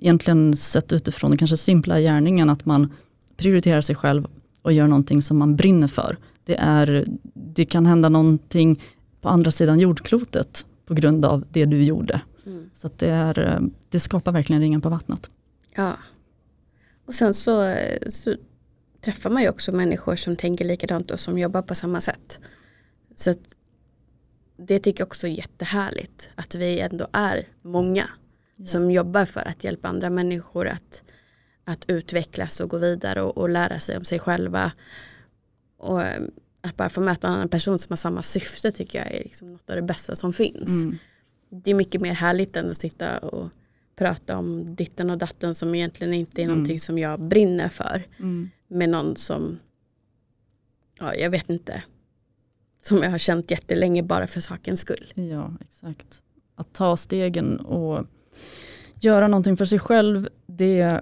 egentligen 0.00 0.56
sett 0.56 0.92
utifrån 0.92 1.30
den 1.30 1.38
kanske 1.38 1.56
simpla 1.56 2.00
gärningen 2.00 2.50
att 2.50 2.64
man 2.64 2.92
prioriterar 3.36 3.80
sig 3.80 3.96
själv 3.96 4.26
och 4.62 4.72
gör 4.72 4.86
någonting 4.86 5.22
som 5.22 5.38
man 5.38 5.56
brinner 5.56 5.88
för. 5.88 6.16
Det, 6.44 6.56
är, 6.56 7.06
det 7.34 7.64
kan 7.64 7.86
hända 7.86 8.08
någonting 8.08 8.82
på 9.20 9.28
andra 9.28 9.50
sidan 9.50 9.78
jordklotet 9.78 10.66
på 10.86 10.94
grund 10.94 11.24
av 11.24 11.44
det 11.50 11.64
du 11.64 11.84
gjorde. 11.84 12.20
Mm. 12.46 12.70
Så 12.74 12.90
det, 12.96 13.10
är, 13.10 13.62
det 13.88 14.00
skapar 14.00 14.32
verkligen 14.32 14.62
ringen 14.62 14.80
på 14.80 14.88
vattnet. 14.88 15.30
Ja. 15.74 15.96
Och 17.06 17.14
sen 17.14 17.34
så, 17.34 17.74
så 18.08 18.34
träffar 19.00 19.30
man 19.30 19.42
ju 19.42 19.48
också 19.48 19.72
människor 19.72 20.16
som 20.16 20.36
tänker 20.36 20.64
likadant 20.64 21.10
och 21.10 21.20
som 21.20 21.38
jobbar 21.38 21.62
på 21.62 21.74
samma 21.74 22.00
sätt. 22.00 22.40
Så 23.14 23.34
det 24.56 24.78
tycker 24.78 25.00
jag 25.00 25.06
också 25.06 25.26
är 25.26 25.30
jättehärligt 25.30 26.30
att 26.34 26.54
vi 26.54 26.80
ändå 26.80 27.06
är 27.12 27.48
många 27.62 28.08
ja. 28.56 28.66
som 28.66 28.90
jobbar 28.90 29.24
för 29.24 29.48
att 29.48 29.64
hjälpa 29.64 29.88
andra 29.88 30.10
människor 30.10 30.68
att, 30.68 31.02
att 31.64 31.84
utvecklas 31.90 32.60
och 32.60 32.70
gå 32.70 32.78
vidare 32.78 33.22
och, 33.22 33.38
och 33.38 33.48
lära 33.48 33.78
sig 33.78 33.96
om 33.96 34.04
sig 34.04 34.18
själva. 34.18 34.72
Och 35.78 36.02
eh, 36.02 36.22
att 36.60 36.76
bara 36.76 36.88
få 36.88 37.00
möta 37.00 37.28
en 37.28 37.34
annan 37.34 37.48
person 37.48 37.78
som 37.78 37.92
har 37.92 37.96
samma 37.96 38.22
syfte 38.22 38.70
tycker 38.70 38.98
jag 38.98 39.14
är 39.14 39.18
liksom 39.18 39.52
något 39.52 39.70
av 39.70 39.76
det 39.76 39.82
bästa 39.82 40.14
som 40.14 40.32
finns. 40.32 40.84
Mm. 40.84 40.98
Det 41.50 41.70
är 41.70 41.74
mycket 41.74 42.00
mer 42.00 42.12
härligt 42.12 42.56
än 42.56 42.70
att 42.70 42.76
sitta 42.76 43.18
och 43.18 43.48
prata 43.96 44.38
om 44.38 44.74
ditten 44.74 45.10
och 45.10 45.18
datten 45.18 45.54
som 45.54 45.74
egentligen 45.74 46.14
inte 46.14 46.40
är 46.40 46.44
mm. 46.44 46.56
någonting 46.56 46.80
som 46.80 46.98
jag 46.98 47.20
brinner 47.20 47.68
för. 47.68 48.02
Mm. 48.18 48.50
Med 48.70 48.88
någon 48.88 49.16
som, 49.16 49.58
ja 50.98 51.14
jag 51.14 51.30
vet 51.30 51.50
inte, 51.50 51.82
som 52.82 53.02
jag 53.02 53.10
har 53.10 53.18
känt 53.18 53.50
jättelänge 53.50 54.02
bara 54.02 54.26
för 54.26 54.40
sakens 54.40 54.80
skull. 54.80 55.12
Ja, 55.14 55.52
exakt. 55.60 56.22
Att 56.54 56.72
ta 56.72 56.96
stegen 56.96 57.60
och 57.60 58.06
göra 59.00 59.28
någonting 59.28 59.56
för 59.56 59.64
sig 59.64 59.78
själv, 59.78 60.28
det 60.46 61.00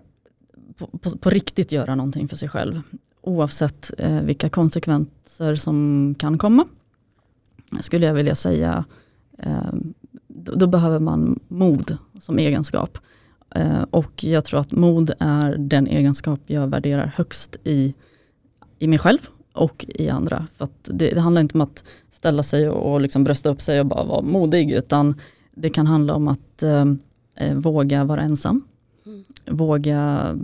på, 0.76 0.86
på, 0.86 1.18
på 1.18 1.30
riktigt 1.30 1.72
göra 1.72 1.94
någonting 1.94 2.28
för 2.28 2.36
sig 2.36 2.48
själv. 2.48 2.80
Oavsett 3.20 3.90
eh, 3.98 4.20
vilka 4.20 4.48
konsekvenser 4.48 5.54
som 5.54 6.14
kan 6.18 6.38
komma. 6.38 6.68
Skulle 7.80 8.06
jag 8.06 8.14
vilja 8.14 8.34
säga. 8.34 8.84
Eh, 9.38 9.72
då, 10.26 10.54
då, 10.54 10.66
behöver 10.66 10.98
man 10.98 11.40
mod 11.48 11.98
som 12.20 12.38
egenskap. 12.38 12.98
Eh, 13.54 13.82
och 13.82 14.24
jag 14.24 14.44
tror 14.44 14.60
att 14.60 14.72
mod 14.72 15.10
är 15.18 15.56
den 15.58 15.86
egenskap 15.86 16.40
jag 16.46 16.66
värderar 16.66 17.12
högst 17.16 17.56
i, 17.64 17.94
i 18.78 18.86
mig 18.86 18.98
själv 18.98 19.18
och 19.52 19.84
i 19.88 20.08
andra. 20.08 20.46
För 20.56 20.68
det, 20.84 21.10
det, 21.10 21.20
handlar 21.20 21.42
inte 21.42 21.54
om 21.54 21.60
att 21.60 21.84
ställa 22.10 22.42
sig 22.42 22.68
och, 22.68 22.92
och 22.92 23.00
liksom 23.00 23.24
brösta 23.24 23.48
upp 23.50 23.60
sig 23.60 23.80
och 23.80 23.86
bara 23.86 24.04
vara 24.04 24.22
modig, 24.22 24.72
utan 24.72 25.20
det 25.54 25.68
kan 25.68 25.86
handla 25.86 26.14
om 26.14 26.28
att 26.28 26.62
eh, 26.62 26.84
eh, 27.34 27.54
våga 27.54 28.04
vara 28.04 28.20
ensam. 28.20 28.64
Mm. 29.06 29.24
Våga, 29.46 30.34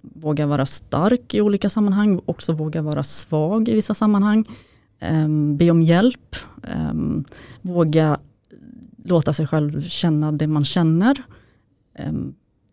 våga 0.00 0.46
vara 0.46 0.66
stark 0.66 1.34
i 1.34 1.40
olika 1.40 1.68
sammanhang, 1.68 2.20
också 2.26 2.52
våga 2.52 2.82
vara 2.82 3.02
svag 3.02 3.68
i 3.68 3.74
vissa 3.74 3.94
sammanhang. 3.94 4.44
Eh, 4.98 5.28
be 5.28 5.70
om 5.70 5.82
hjälp, 5.82 6.36
eh, 6.62 6.94
våga 7.62 8.18
låta 9.04 9.32
sig 9.32 9.46
själv 9.46 9.80
känna 9.82 10.32
det 10.32 10.46
man 10.46 10.64
känner. 10.64 11.22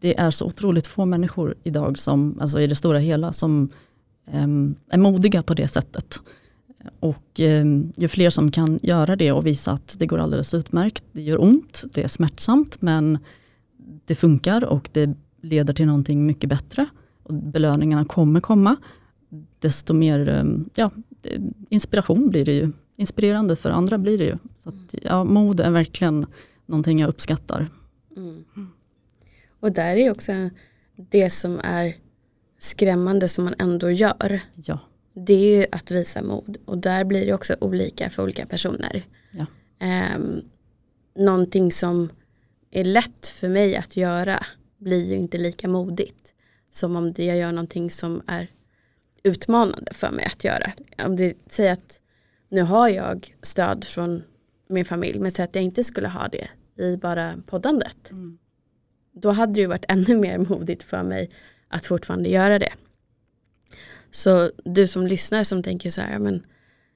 Det 0.04 0.20
är 0.20 0.32
så 0.32 0.46
otroligt 0.46 0.88
få 0.88 1.06
människor 1.06 1.56
idag 1.64 2.00
som, 2.00 2.38
alltså 2.42 2.62
i 2.62 2.68
det 2.68 2.76
stora 2.76 3.00
hela, 3.00 3.34
som 3.34 3.70
um, 4.34 4.76
är 4.90 4.98
modiga 4.98 5.44
på 5.44 5.54
det 5.54 5.68
sättet. 5.68 6.22
Och 7.00 7.40
um, 7.40 7.94
ju 7.96 8.08
fler 8.08 8.30
som 8.30 8.52
kan 8.52 8.80
göra 8.82 9.16
det 9.16 9.32
och 9.32 9.46
visa 9.46 9.72
att 9.72 9.96
det 10.00 10.06
går 10.06 10.18
alldeles 10.18 10.54
utmärkt, 10.54 11.04
det 11.12 11.22
gör 11.22 11.42
ont, 11.42 11.84
det 11.94 12.04
är 12.04 12.08
smärtsamt 12.08 12.82
men 12.82 13.18
det 14.06 14.16
funkar 14.16 14.66
och 14.66 14.90
det 14.94 15.16
leder 15.42 15.74
till 15.74 15.88
någonting 15.88 16.26
mycket 16.26 16.50
bättre. 16.50 16.88
Och 17.24 17.34
belöningarna 17.34 18.06
kommer 18.06 18.40
komma. 18.40 18.76
Desto 19.60 19.94
mer 19.94 20.30
um, 20.30 20.70
ja, 20.76 20.92
inspiration 21.70 22.30
blir 22.30 22.46
det 22.46 22.54
ju. 22.54 22.72
Inspirerande 22.96 23.56
för 23.56 23.70
andra 23.70 23.98
blir 23.98 24.18
det 24.18 24.26
ju. 24.26 24.38
Så 24.60 24.70
att, 24.70 24.96
ja, 25.02 25.24
mod 25.24 25.60
är 25.60 25.72
verkligen 25.72 26.26
någonting 26.66 27.00
jag 27.00 27.10
uppskattar. 27.10 27.68
Mm. 28.18 28.44
Och 29.64 29.72
där 29.72 29.96
är 29.96 30.12
också 30.12 30.50
det 30.96 31.30
som 31.30 31.60
är 31.64 31.98
skrämmande 32.60 33.28
som 33.28 33.44
man 33.44 33.56
ändå 33.60 33.92
gör. 33.92 34.40
Ja. 34.56 34.80
Det 35.14 35.34
är 35.34 35.58
ju 35.58 35.66
att 35.72 35.92
visa 35.92 36.22
mod 36.22 36.58
och 36.66 36.78
där 36.78 37.04
blir 37.04 37.26
det 37.26 37.34
också 37.34 37.56
olika 37.62 38.10
för 38.10 38.24
olika 38.24 38.46
personer. 38.46 39.04
Ja. 39.32 39.46
Um, 40.16 40.42
någonting 41.16 41.72
som 41.72 42.10
är 42.72 42.84
lätt 42.84 43.28
för 43.28 43.50
mig 43.50 43.76
att 43.76 43.98
göra 43.98 44.46
blir 44.78 45.06
ju 45.06 45.16
inte 45.16 45.38
lika 45.38 45.68
modigt 45.68 46.34
som 46.72 46.96
om 46.96 47.14
jag 47.18 47.38
gör 47.38 47.52
någonting 47.52 47.90
som 47.90 48.22
är 48.28 48.48
utmanande 49.24 49.94
för 49.94 50.12
mig 50.12 50.26
att 50.26 50.44
göra. 50.44 50.72
Om 51.04 51.16
det 51.16 51.38
säger 51.48 51.74
att 51.74 52.00
nu 52.50 52.62
har 52.62 52.90
jag 52.90 53.36
stöd 53.42 53.84
från 53.84 54.24
min 54.70 54.86
familj 54.86 55.20
men 55.20 55.32
säg 55.32 55.46
att 55.46 55.56
jag 55.56 55.64
inte 55.64 55.84
skulle 55.84 56.08
ha 56.08 56.28
det 56.28 56.48
i 56.84 56.98
bara 56.98 57.34
poddandet. 57.48 58.12
Mm. 58.12 58.38
Då 59.14 59.32
hade 59.32 59.54
det 59.54 59.60
ju 59.60 59.68
varit 59.68 59.86
ännu 59.90 60.18
mer 60.18 60.38
modigt 60.38 60.84
för 60.84 61.04
mig 61.04 61.30
att 61.68 61.86
fortfarande 61.86 62.30
göra 62.30 62.60
det. 62.60 62.74
Så 64.12 64.52
du 64.66 64.88
som 64.88 65.08
lyssnar 65.08 65.44
som 65.44 65.64
tänker 65.64 65.90
så 65.90 66.02
här, 66.02 66.20
men 66.20 66.46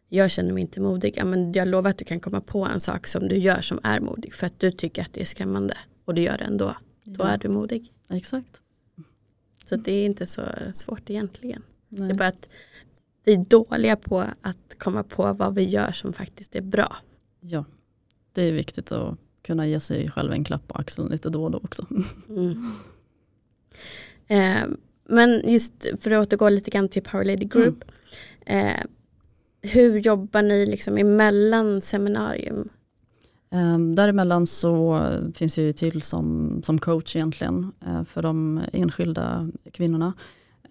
jag 0.10 0.32
känner 0.32 0.54
mig 0.54 0.62
inte 0.62 0.82
modig. 0.82 1.14
Ja, 1.18 1.26
men 1.26 1.52
jag 1.52 1.68
lovar 1.68 1.90
att 1.90 1.98
du 1.98 2.06
kan 2.06 2.20
komma 2.20 2.42
på 2.42 2.66
en 2.66 2.80
sak 2.80 3.08
som 3.08 3.28
du 3.28 3.38
gör 3.38 3.62
som 3.62 3.80
är 3.84 4.00
modig 4.00 4.34
för 4.34 4.48
att 4.48 4.60
du 4.60 4.72
tycker 4.72 5.02
att 5.02 5.14
det 5.14 5.22
är 5.22 5.26
skrämmande 5.26 5.78
och 6.06 6.14
du 6.14 6.22
gör 6.22 6.38
det 6.38 6.44
ändå. 6.44 6.76
Då 7.04 7.24
är 7.24 7.38
du 7.38 7.50
modig. 7.50 7.94
Exakt. 8.10 8.62
Så 9.70 9.76
det 9.76 9.92
är 9.92 10.06
inte 10.06 10.26
så 10.26 10.42
svårt 10.74 11.10
egentligen. 11.10 11.64
Nej. 11.90 12.08
Det 12.08 12.14
är 12.14 12.18
bara 12.18 12.28
att 12.28 12.50
vi 13.24 13.34
är 13.34 13.46
dåliga 13.46 13.96
på 13.96 14.20
att 14.42 14.76
komma 14.78 15.04
på 15.04 15.34
vad 15.34 15.56
vi 15.56 15.64
gör 15.64 15.92
som 15.92 16.14
faktiskt 16.14 16.56
är 16.56 16.62
bra. 16.62 16.98
Ja, 17.40 17.66
det 18.34 18.42
är 18.42 18.52
viktigt 18.52 18.92
att 18.92 19.18
kunna 19.48 19.68
ge 19.68 19.80
sig 19.80 20.12
själv 20.12 20.32
en 20.32 20.44
klapp 20.44 20.68
på 20.68 20.76
axeln 20.78 21.10
lite 21.10 21.30
då 21.30 21.44
och 21.44 21.52
då 21.52 21.58
också. 21.58 21.86
Mm. 22.30 22.72
Eh, 24.28 24.68
men 25.10 25.42
just 25.52 25.86
för 26.00 26.12
att 26.12 26.28
återgå 26.28 26.50
lite 26.50 26.72
grann 26.72 26.90
till 26.90 27.04
Power 27.04 27.26
Lady 27.26 27.46
Group. 27.46 27.84
Mm. 28.46 28.68
Eh, 28.68 28.84
hur 29.62 30.00
jobbar 30.00 30.42
ni 30.42 30.66
liksom 30.66 30.98
emellan 30.98 31.82
seminarium? 31.82 32.70
Um, 33.52 33.96
däremellan 33.96 34.48
så 34.48 35.02
finns 35.36 35.58
jag 35.58 35.76
till 35.76 36.02
som, 36.02 36.60
som 36.64 36.80
coach 36.80 37.16
egentligen 37.16 37.72
uh, 37.88 38.04
för 38.04 38.22
de 38.22 38.62
enskilda 38.74 39.52
kvinnorna. 39.74 40.14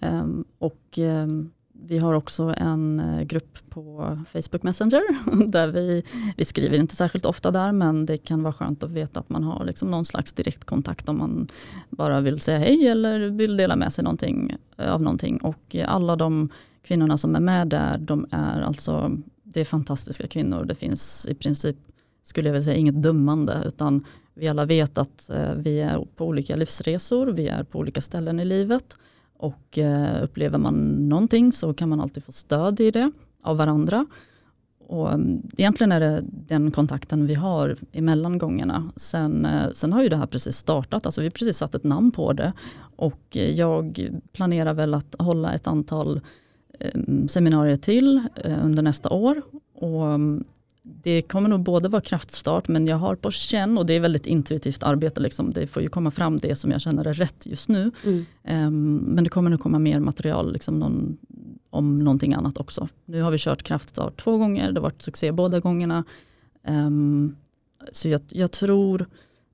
Um, 0.00 0.44
och 0.58 0.98
um, 0.98 1.50
vi 1.82 1.98
har 1.98 2.14
också 2.14 2.54
en 2.56 3.00
eh, 3.00 3.22
grupp 3.22 3.58
på 3.68 4.18
Facebook 4.32 4.62
Messenger 4.62 5.02
där 5.46 5.68
vi, 5.68 6.02
vi 6.36 6.44
skriver 6.44 6.78
inte 6.78 6.96
särskilt 6.96 7.26
ofta 7.26 7.50
där 7.50 7.72
men 7.72 8.06
det 8.06 8.16
kan 8.16 8.42
vara 8.42 8.52
skönt 8.52 8.82
att 8.82 8.90
veta 8.90 9.20
att 9.20 9.28
man 9.28 9.44
har 9.44 9.64
liksom 9.64 9.90
någon 9.90 10.04
slags 10.04 10.32
direktkontakt 10.32 11.08
om 11.08 11.18
man 11.18 11.48
bara 11.90 12.20
vill 12.20 12.40
säga 12.40 12.58
hej 12.58 12.88
eller 12.88 13.20
vill 13.20 13.56
dela 13.56 13.76
med 13.76 13.92
sig 13.92 14.04
någonting, 14.04 14.56
eh, 14.76 14.92
av 14.92 15.02
någonting. 15.02 15.36
Och 15.36 15.76
alla 15.86 16.16
de 16.16 16.48
kvinnorna 16.82 17.16
som 17.16 17.36
är 17.36 17.40
med 17.40 17.68
där, 17.68 17.98
de 17.98 18.26
är 18.30 18.60
alltså, 18.60 19.16
det 19.42 19.60
är 19.60 19.64
fantastiska 19.64 20.26
kvinnor. 20.26 20.64
Det 20.64 20.74
finns 20.74 21.26
i 21.30 21.34
princip, 21.34 21.76
skulle 22.22 22.48
jag 22.48 22.52
vilja 22.52 22.64
säga, 22.64 22.76
inget 22.76 23.02
dömande, 23.02 23.62
utan 23.66 24.04
vi 24.34 24.48
alla 24.48 24.64
vet 24.64 24.98
att 24.98 25.30
eh, 25.30 25.52
vi 25.54 25.80
är 25.80 26.06
på 26.16 26.26
olika 26.26 26.56
livsresor, 26.56 27.26
vi 27.26 27.48
är 27.48 27.64
på 27.64 27.78
olika 27.78 28.00
ställen 28.00 28.40
i 28.40 28.44
livet 28.44 28.96
och 29.38 29.78
eh, 29.78 30.22
upplever 30.22 30.58
man 30.58 31.08
någonting 31.08 31.52
så 31.52 31.74
kan 31.74 31.88
man 31.88 32.00
alltid 32.00 32.24
få 32.24 32.32
stöd 32.32 32.80
i 32.80 32.90
det 32.90 33.12
av 33.42 33.56
varandra. 33.56 34.06
Och 34.88 35.12
mm, 35.12 35.42
egentligen 35.56 35.92
är 35.92 36.00
det 36.00 36.24
den 36.24 36.70
kontakten 36.70 37.26
vi 37.26 37.34
har 37.34 37.76
emellan 37.92 38.38
gångerna. 38.38 38.92
Sen, 38.96 39.46
eh, 39.46 39.70
sen 39.72 39.92
har 39.92 40.02
ju 40.02 40.08
det 40.08 40.16
här 40.16 40.26
precis 40.26 40.56
startat, 40.56 41.06
alltså 41.06 41.20
vi 41.20 41.26
har 41.26 41.30
precis 41.30 41.56
satt 41.56 41.74
ett 41.74 41.84
namn 41.84 42.10
på 42.10 42.32
det 42.32 42.52
och 42.96 43.36
eh, 43.36 43.50
jag 43.50 44.10
planerar 44.32 44.74
väl 44.74 44.94
att 44.94 45.14
hålla 45.18 45.54
ett 45.54 45.66
antal 45.66 46.20
eh, 46.80 47.00
seminarier 47.26 47.76
till 47.76 48.22
under 48.44 48.82
nästa 48.82 49.10
år. 49.10 49.42
Och 49.74 50.06
mm, 50.06 50.44
det 50.88 51.22
kommer 51.22 51.48
nog 51.48 51.60
både 51.60 51.88
vara 51.88 52.02
kraftstart 52.02 52.68
men 52.68 52.86
jag 52.86 52.96
har 52.96 53.16
på 53.16 53.30
känn 53.30 53.78
och 53.78 53.86
det 53.86 53.94
är 53.94 54.00
väldigt 54.00 54.26
intuitivt 54.26 54.82
arbete. 54.82 55.20
Liksom. 55.20 55.52
Det 55.52 55.66
får 55.66 55.82
ju 55.82 55.88
komma 55.88 56.10
fram 56.10 56.38
det 56.38 56.56
som 56.56 56.70
jag 56.70 56.80
känner 56.80 57.06
är 57.06 57.14
rätt 57.14 57.46
just 57.46 57.68
nu. 57.68 57.90
Mm. 58.04 58.24
Um, 58.66 58.96
men 58.96 59.24
det 59.24 59.30
kommer 59.30 59.50
nog 59.50 59.60
komma 59.60 59.78
mer 59.78 60.00
material 60.00 60.52
liksom 60.52 60.78
någon, 60.78 61.16
om 61.70 61.98
någonting 61.98 62.34
annat 62.34 62.58
också. 62.58 62.88
Nu 63.04 63.20
har 63.20 63.30
vi 63.30 63.38
kört 63.38 63.62
kraftstart 63.62 64.16
två 64.16 64.38
gånger, 64.38 64.72
det 64.72 64.80
har 64.80 64.82
varit 64.82 65.02
succé 65.02 65.32
båda 65.32 65.60
gångerna. 65.60 66.04
Um, 66.68 67.36
så 67.92 68.08
jag, 68.08 68.20
jag, 68.28 68.52
tror 68.52 69.06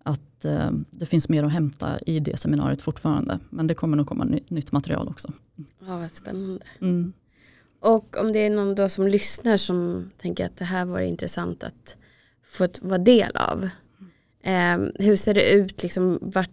att 0.02 0.44
uh, 0.44 0.70
det 0.90 1.06
finns 1.06 1.28
mer 1.28 1.44
att 1.44 1.52
hämta 1.52 1.98
i 1.98 2.20
det 2.20 2.36
seminariet 2.36 2.82
fortfarande. 2.82 3.38
Men 3.50 3.66
det 3.66 3.74
kommer 3.74 3.96
nog 3.96 4.06
komma 4.06 4.24
ny, 4.24 4.40
nytt 4.48 4.72
material 4.72 5.08
också. 5.08 5.32
Ja, 5.56 5.98
vad 5.98 6.10
spännande. 6.10 6.60
Mm. 6.80 7.12
Och 7.82 8.16
om 8.20 8.32
det 8.32 8.38
är 8.38 8.50
någon 8.50 8.74
då 8.74 8.88
som 8.88 9.06
lyssnar 9.06 9.56
som 9.56 10.10
tänker 10.16 10.46
att 10.46 10.56
det 10.56 10.64
här 10.64 10.84
var 10.84 11.00
intressant 11.00 11.64
att 11.64 11.96
få 12.44 12.68
vara 12.80 12.98
del 12.98 13.36
av. 13.36 13.68
Eh, 14.42 14.78
hur 14.94 15.16
ser 15.16 15.34
det 15.34 15.50
ut, 15.50 15.82
liksom, 15.82 16.18
vart, 16.20 16.50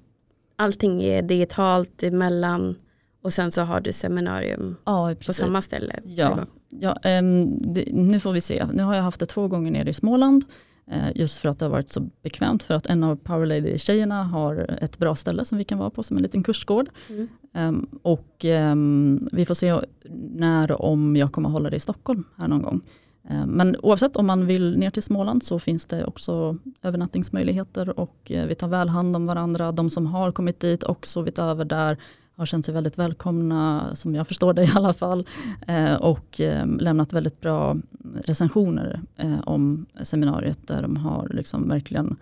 allting 0.56 1.04
är 1.04 1.22
digitalt 1.22 2.04
emellan 2.04 2.76
och 3.22 3.34
sen 3.34 3.52
så 3.52 3.62
har 3.62 3.82
du 3.82 3.94
seminarium 3.94 4.76
ja, 4.86 5.16
på 5.26 5.34
samma 5.34 5.62
ställe. 5.62 6.00
Ja, 6.04 6.46
ja 6.70 7.20
um, 7.20 7.74
det, 7.74 7.86
nu 7.94 8.20
får 8.20 8.34
vi 8.34 8.42
se. 8.42 8.66
Nu 8.74 8.84
har 8.84 8.96
jag 8.96 9.04
haft 9.04 9.20
det 9.20 9.26
två 9.26 9.48
gånger 9.48 9.72
nere 9.72 9.90
i 9.90 9.94
Småland. 9.94 10.44
Eh, 10.92 11.12
just 11.16 11.40
för 11.40 11.50
att 11.50 11.60
det 11.60 11.66
har 11.66 11.72
varit 11.72 11.90
så 11.90 12.10
bekvämt 12.22 12.64
för 12.64 12.74
att 12.74 12.86
en 12.86 13.04
av 13.04 13.16
Power 13.16 13.46
Lady-tjejerna 13.46 14.24
har 14.24 14.78
ett 14.82 14.98
bra 14.98 15.16
ställe 15.16 15.46
som 15.46 15.58
vi 15.58 15.64
kan 15.64 15.78
vara 15.78 15.90
på 15.90 16.04
som 16.04 16.18
en 16.18 16.24
liten 16.24 16.44
kursgård. 16.44 16.90
Mm. 17.10 17.28
Um, 17.54 18.00
och 18.02 18.46
um, 18.46 19.30
vi 19.32 19.46
får 19.46 19.54
se 19.54 19.82
när 20.36 20.72
och 20.72 20.92
om 20.92 21.16
jag 21.16 21.32
kommer 21.32 21.50
hålla 21.50 21.70
det 21.70 21.76
i 21.76 21.80
Stockholm 21.80 22.24
här 22.38 22.48
någon 22.48 22.62
gång. 22.62 22.82
Um, 23.30 23.50
men 23.50 23.76
oavsett 23.84 24.16
om 24.16 24.28
man 24.28 24.46
vill 24.46 24.78
ner 24.78 24.92
till 24.92 25.04
Småland 25.04 25.44
så 25.44 25.60
finns 25.60 25.86
det 25.86 26.06
också 26.06 26.58
övernattningsmöjligheter 26.82 28.00
och 28.00 28.32
uh, 28.32 28.46
vi 28.46 28.56
tar 28.56 28.68
väl 28.68 28.90
hand 28.90 29.16
om 29.16 29.26
varandra. 29.26 29.72
De 29.72 29.90
som 29.90 30.06
har 30.06 30.32
kommit 30.32 30.60
dit 30.60 30.84
och 30.84 31.08
sovit 31.08 31.40
över 31.40 31.66
där 31.66 31.98
har 32.40 32.46
känt 32.46 32.66
sig 32.66 32.74
väldigt 32.74 32.98
välkomna, 32.98 33.92
som 33.96 34.16
jag 34.16 34.28
förstår 34.28 34.54
det 34.54 34.64
i 34.64 34.72
alla 34.76 34.94
fall, 34.94 35.28
eh, 35.68 35.94
och 35.94 36.42
eh, 36.42 36.68
lämnat 36.68 37.14
väldigt 37.14 37.42
bra 37.42 37.78
recensioner 38.24 39.02
eh, 39.16 39.40
om 39.40 39.86
seminariet 40.04 40.68
där 40.68 40.82
de 40.82 40.98
har 40.98 41.30
liksom 41.34 41.70
verkligen 41.70 42.16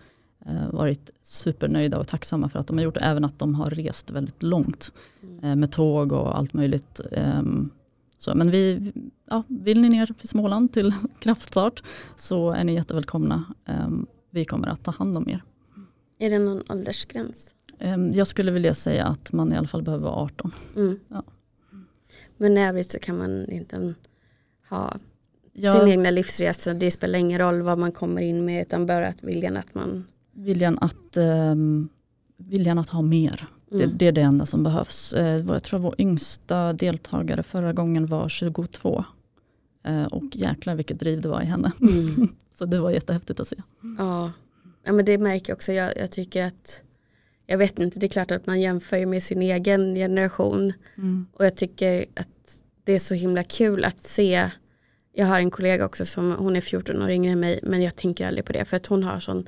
varit 0.72 1.10
supernöjda 1.22 2.00
och 2.00 2.08
tacksamma 2.08 2.50
för 2.50 2.60
att 2.60 2.68
de 2.68 2.78
har 2.78 2.84
gjort 2.84 2.98
även 3.02 3.26
att 3.26 3.40
de 3.40 3.56
har 3.56 3.70
rest 3.70 4.12
väldigt 4.12 4.44
långt 4.44 4.94
mm. 5.42 5.60
med 5.60 5.72
tåg 5.72 6.12
och 6.12 6.38
allt 6.38 6.54
möjligt. 6.54 7.02
Ehm, 7.12 7.70
så, 8.18 8.36
men 8.36 8.52
vi, 8.52 8.92
ja, 9.30 9.44
vill 9.48 9.82
ni 9.82 9.90
ner 9.90 10.06
till 10.06 10.28
Småland 10.28 10.74
till 10.74 10.94
kraftstart 11.20 11.84
så 12.16 12.52
är 12.52 12.64
ni 12.64 12.74
jättevälkomna. 12.74 13.44
Ehm, 13.66 14.08
vi 14.30 14.46
kommer 14.46 14.68
att 14.68 14.84
ta 14.84 14.92
hand 14.92 15.18
om 15.18 15.30
er. 15.30 15.42
Är 16.20 16.30
det 16.30 16.40
någon 16.40 16.64
åldersgräns? 16.70 17.56
Ehm, 17.80 18.14
jag 18.14 18.28
skulle 18.28 18.52
vilja 18.52 18.74
säga 18.74 19.06
att 19.06 19.34
man 19.34 19.54
i 19.54 19.58
alla 19.58 19.68
fall 19.68 19.84
behöver 19.84 20.04
vara 20.04 20.16
18. 20.16 20.52
Mm. 20.76 21.00
Ja. 21.08 21.24
Men 22.38 22.58
i 22.58 22.68
övrigt 22.68 22.92
så 22.92 23.00
kan 23.00 23.18
man 23.18 23.52
inte 23.52 23.94
ha 24.70 24.96
ja. 25.54 25.72
sin 25.72 25.88
egna 25.88 26.12
livsresa. 26.12 26.74
Det 26.74 26.92
spelar 26.92 27.20
ingen 27.20 27.40
roll 27.40 27.62
vad 27.62 27.78
man 27.78 27.92
kommer 27.92 28.22
in 28.22 28.46
med 28.46 28.62
utan 28.62 28.86
bara 28.86 29.08
att 29.08 29.24
viljan 29.24 29.58
att 29.58 29.76
man... 29.76 30.08
Viljan 30.32 30.78
att, 30.82 31.18
um, 31.18 31.90
viljan 32.38 32.78
att 32.78 32.90
ha 32.90 33.02
mer. 33.02 33.48
Mm. 33.72 33.80
Det, 33.80 33.96
det, 33.98 34.08
är 34.08 34.12
det 34.12 34.22
enda 34.22 34.46
som 34.46 34.64
behövs. 34.64 35.14
Uh, 35.14 35.22
jag 35.24 35.64
tror 35.64 35.80
vår 35.80 35.96
yngsta 35.98 36.74
deltagare 36.74 37.44
förra 37.44 37.74
gången 37.74 38.06
var 38.06 38.30
22. 38.30 39.06
Uh, 39.88 40.04
och 40.04 40.24
jäklar 40.32 40.76
vilket 40.76 41.00
driv 41.00 41.22
det 41.22 41.30
var 41.30 41.42
i 41.42 41.46
henne. 41.46 41.72
Mm. 41.82 42.28
så 42.56 42.66
det 42.66 42.80
var 42.80 42.92
jättehäftigt 42.92 43.40
att 43.40 43.48
se. 43.48 43.56
Ja, 43.98 44.32
ja 44.84 44.94
men 44.94 45.06
det 45.06 45.18
märker 45.18 45.50
jag 45.52 45.56
också. 45.56 45.72
Jag, 45.72 45.98
jag 45.98 46.12
tycker 46.12 46.48
att 46.48 46.84
jag 47.48 47.58
vet 47.58 47.80
inte, 47.80 48.00
det 48.00 48.06
är 48.06 48.10
klart 48.10 48.32
att 48.32 48.46
man 48.46 48.62
jämför 48.62 49.06
med 49.06 49.24
sin 49.24 49.42
egen 49.42 49.96
generation. 49.96 50.74
Mm. 50.98 51.28
Och 51.34 51.46
jag 51.46 51.56
tycker 51.56 52.06
att 52.16 52.60
det 52.84 52.94
är 52.94 53.00
så 53.00 53.14
himla 53.14 53.44
kul 53.44 53.86
att 53.86 54.02
se. 54.02 54.50
Jag 55.14 55.26
har 55.26 55.40
en 55.40 55.52
kollega 55.52 55.86
också 55.86 56.06
som 56.06 56.32
hon 56.32 56.56
är 56.56 56.62
14 56.62 57.02
år 57.02 57.10
yngre 57.10 57.32
än 57.32 57.40
mig 57.40 57.60
men 57.64 57.82
jag 57.82 57.96
tänker 57.96 58.28
aldrig 58.28 58.46
på 58.46 58.54
det 58.54 58.66
för 58.66 58.78
att 58.78 58.86
hon 58.86 59.04
har 59.04 59.20
sån 59.20 59.48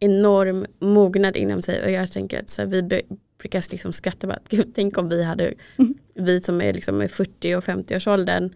enorm 0.00 0.66
mognad 0.78 1.36
inom 1.36 1.62
sig 1.62 1.84
och 1.84 1.90
jag 1.90 2.12
tänker 2.12 2.40
att 2.40 2.48
så 2.48 2.62
här, 2.62 2.68
vi 2.68 3.02
brukar 3.38 3.70
liksom 3.70 3.92
skratta 3.92 4.26
bara, 4.26 4.38
gud 4.48 4.72
tänk 4.74 4.98
om 4.98 5.08
vi 5.08 5.24
hade, 5.24 5.54
mm. 5.78 5.94
vi 6.14 6.40
som 6.40 6.60
är 6.60 6.72
liksom 6.72 7.02
i 7.02 7.08
40 7.08 7.54
och 7.54 7.64
50 7.64 7.96
års 7.96 8.06
åldern 8.06 8.50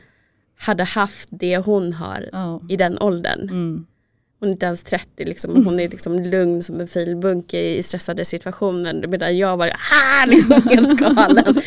hade 0.57 0.85
haft 0.85 1.29
det 1.33 1.59
hon 1.59 1.93
har 1.93 2.29
oh. 2.33 2.63
i 2.69 2.77
den 2.77 2.99
åldern. 2.99 3.41
Mm. 3.43 3.87
Hon 4.41 4.49
är 4.49 4.53
inte 4.53 4.67
ens 4.67 4.85
30 4.85 5.25
liksom, 5.25 5.51
och 5.51 5.63
hon 5.63 5.81
är 5.81 5.89
liksom 5.89 6.19
lugn 6.19 6.63
som 6.63 6.81
en 6.81 6.89
filbunke 6.89 7.61
i 7.61 7.83
stressade 7.83 8.25
situationer. 8.25 9.07
Medan 9.07 9.39
jag 9.39 9.57
var 9.57 9.73
ah, 9.93 10.27
liksom 10.27 10.63
helt 10.71 11.01
galen 11.01 11.63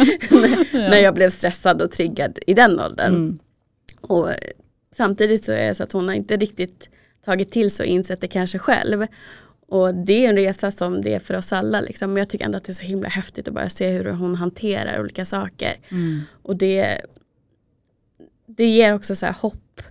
när 0.74 0.97
jag 0.97 1.13
blev 1.13 1.30
stressad 1.30 1.82
och 1.82 1.91
triggad 1.91 2.39
i 2.47 2.53
den 2.53 2.80
åldern. 2.80 3.15
Mm. 3.15 3.39
Och 4.01 4.30
samtidigt 4.95 5.43
så 5.43 5.51
är 5.51 5.67
det 5.67 5.76
så 5.76 5.84
att 5.84 5.91
hon 5.91 6.07
har 6.07 6.15
inte 6.15 6.38
riktigt 6.38 6.89
tagit 7.26 7.51
till 7.51 7.72
sig 7.72 7.84
och 7.84 7.89
insett 7.89 8.22
det 8.22 8.28
kanske 8.28 8.59
själv. 8.59 9.05
Och 9.67 9.95
det 9.95 10.26
är 10.26 10.30
en 10.30 10.36
resa 10.36 10.72
som 10.72 11.01
det 11.01 11.13
är 11.13 11.19
för 11.19 11.34
oss 11.34 11.53
alla. 11.53 11.82
Liksom. 11.82 12.13
Men 12.13 12.22
jag 12.22 12.30
tycker 12.30 12.45
ändå 12.45 12.57
att 12.57 12.63
det 12.63 12.72
är 12.72 12.74
så 12.74 12.84
himla 12.84 13.09
häftigt 13.09 13.47
att 13.47 13.53
bara 13.53 13.69
se 13.69 13.89
hur 13.89 14.11
hon 14.11 14.36
hanterar 14.36 15.01
olika 15.01 15.26
saker. 15.26 15.80
Mm. 15.89 16.22
Och 16.32 16.55
det, 16.55 17.01
det 18.45 18.65
ger 18.65 18.93
också 18.93 19.15
så 19.15 19.26
här 19.26 19.34
hopp 19.34 19.82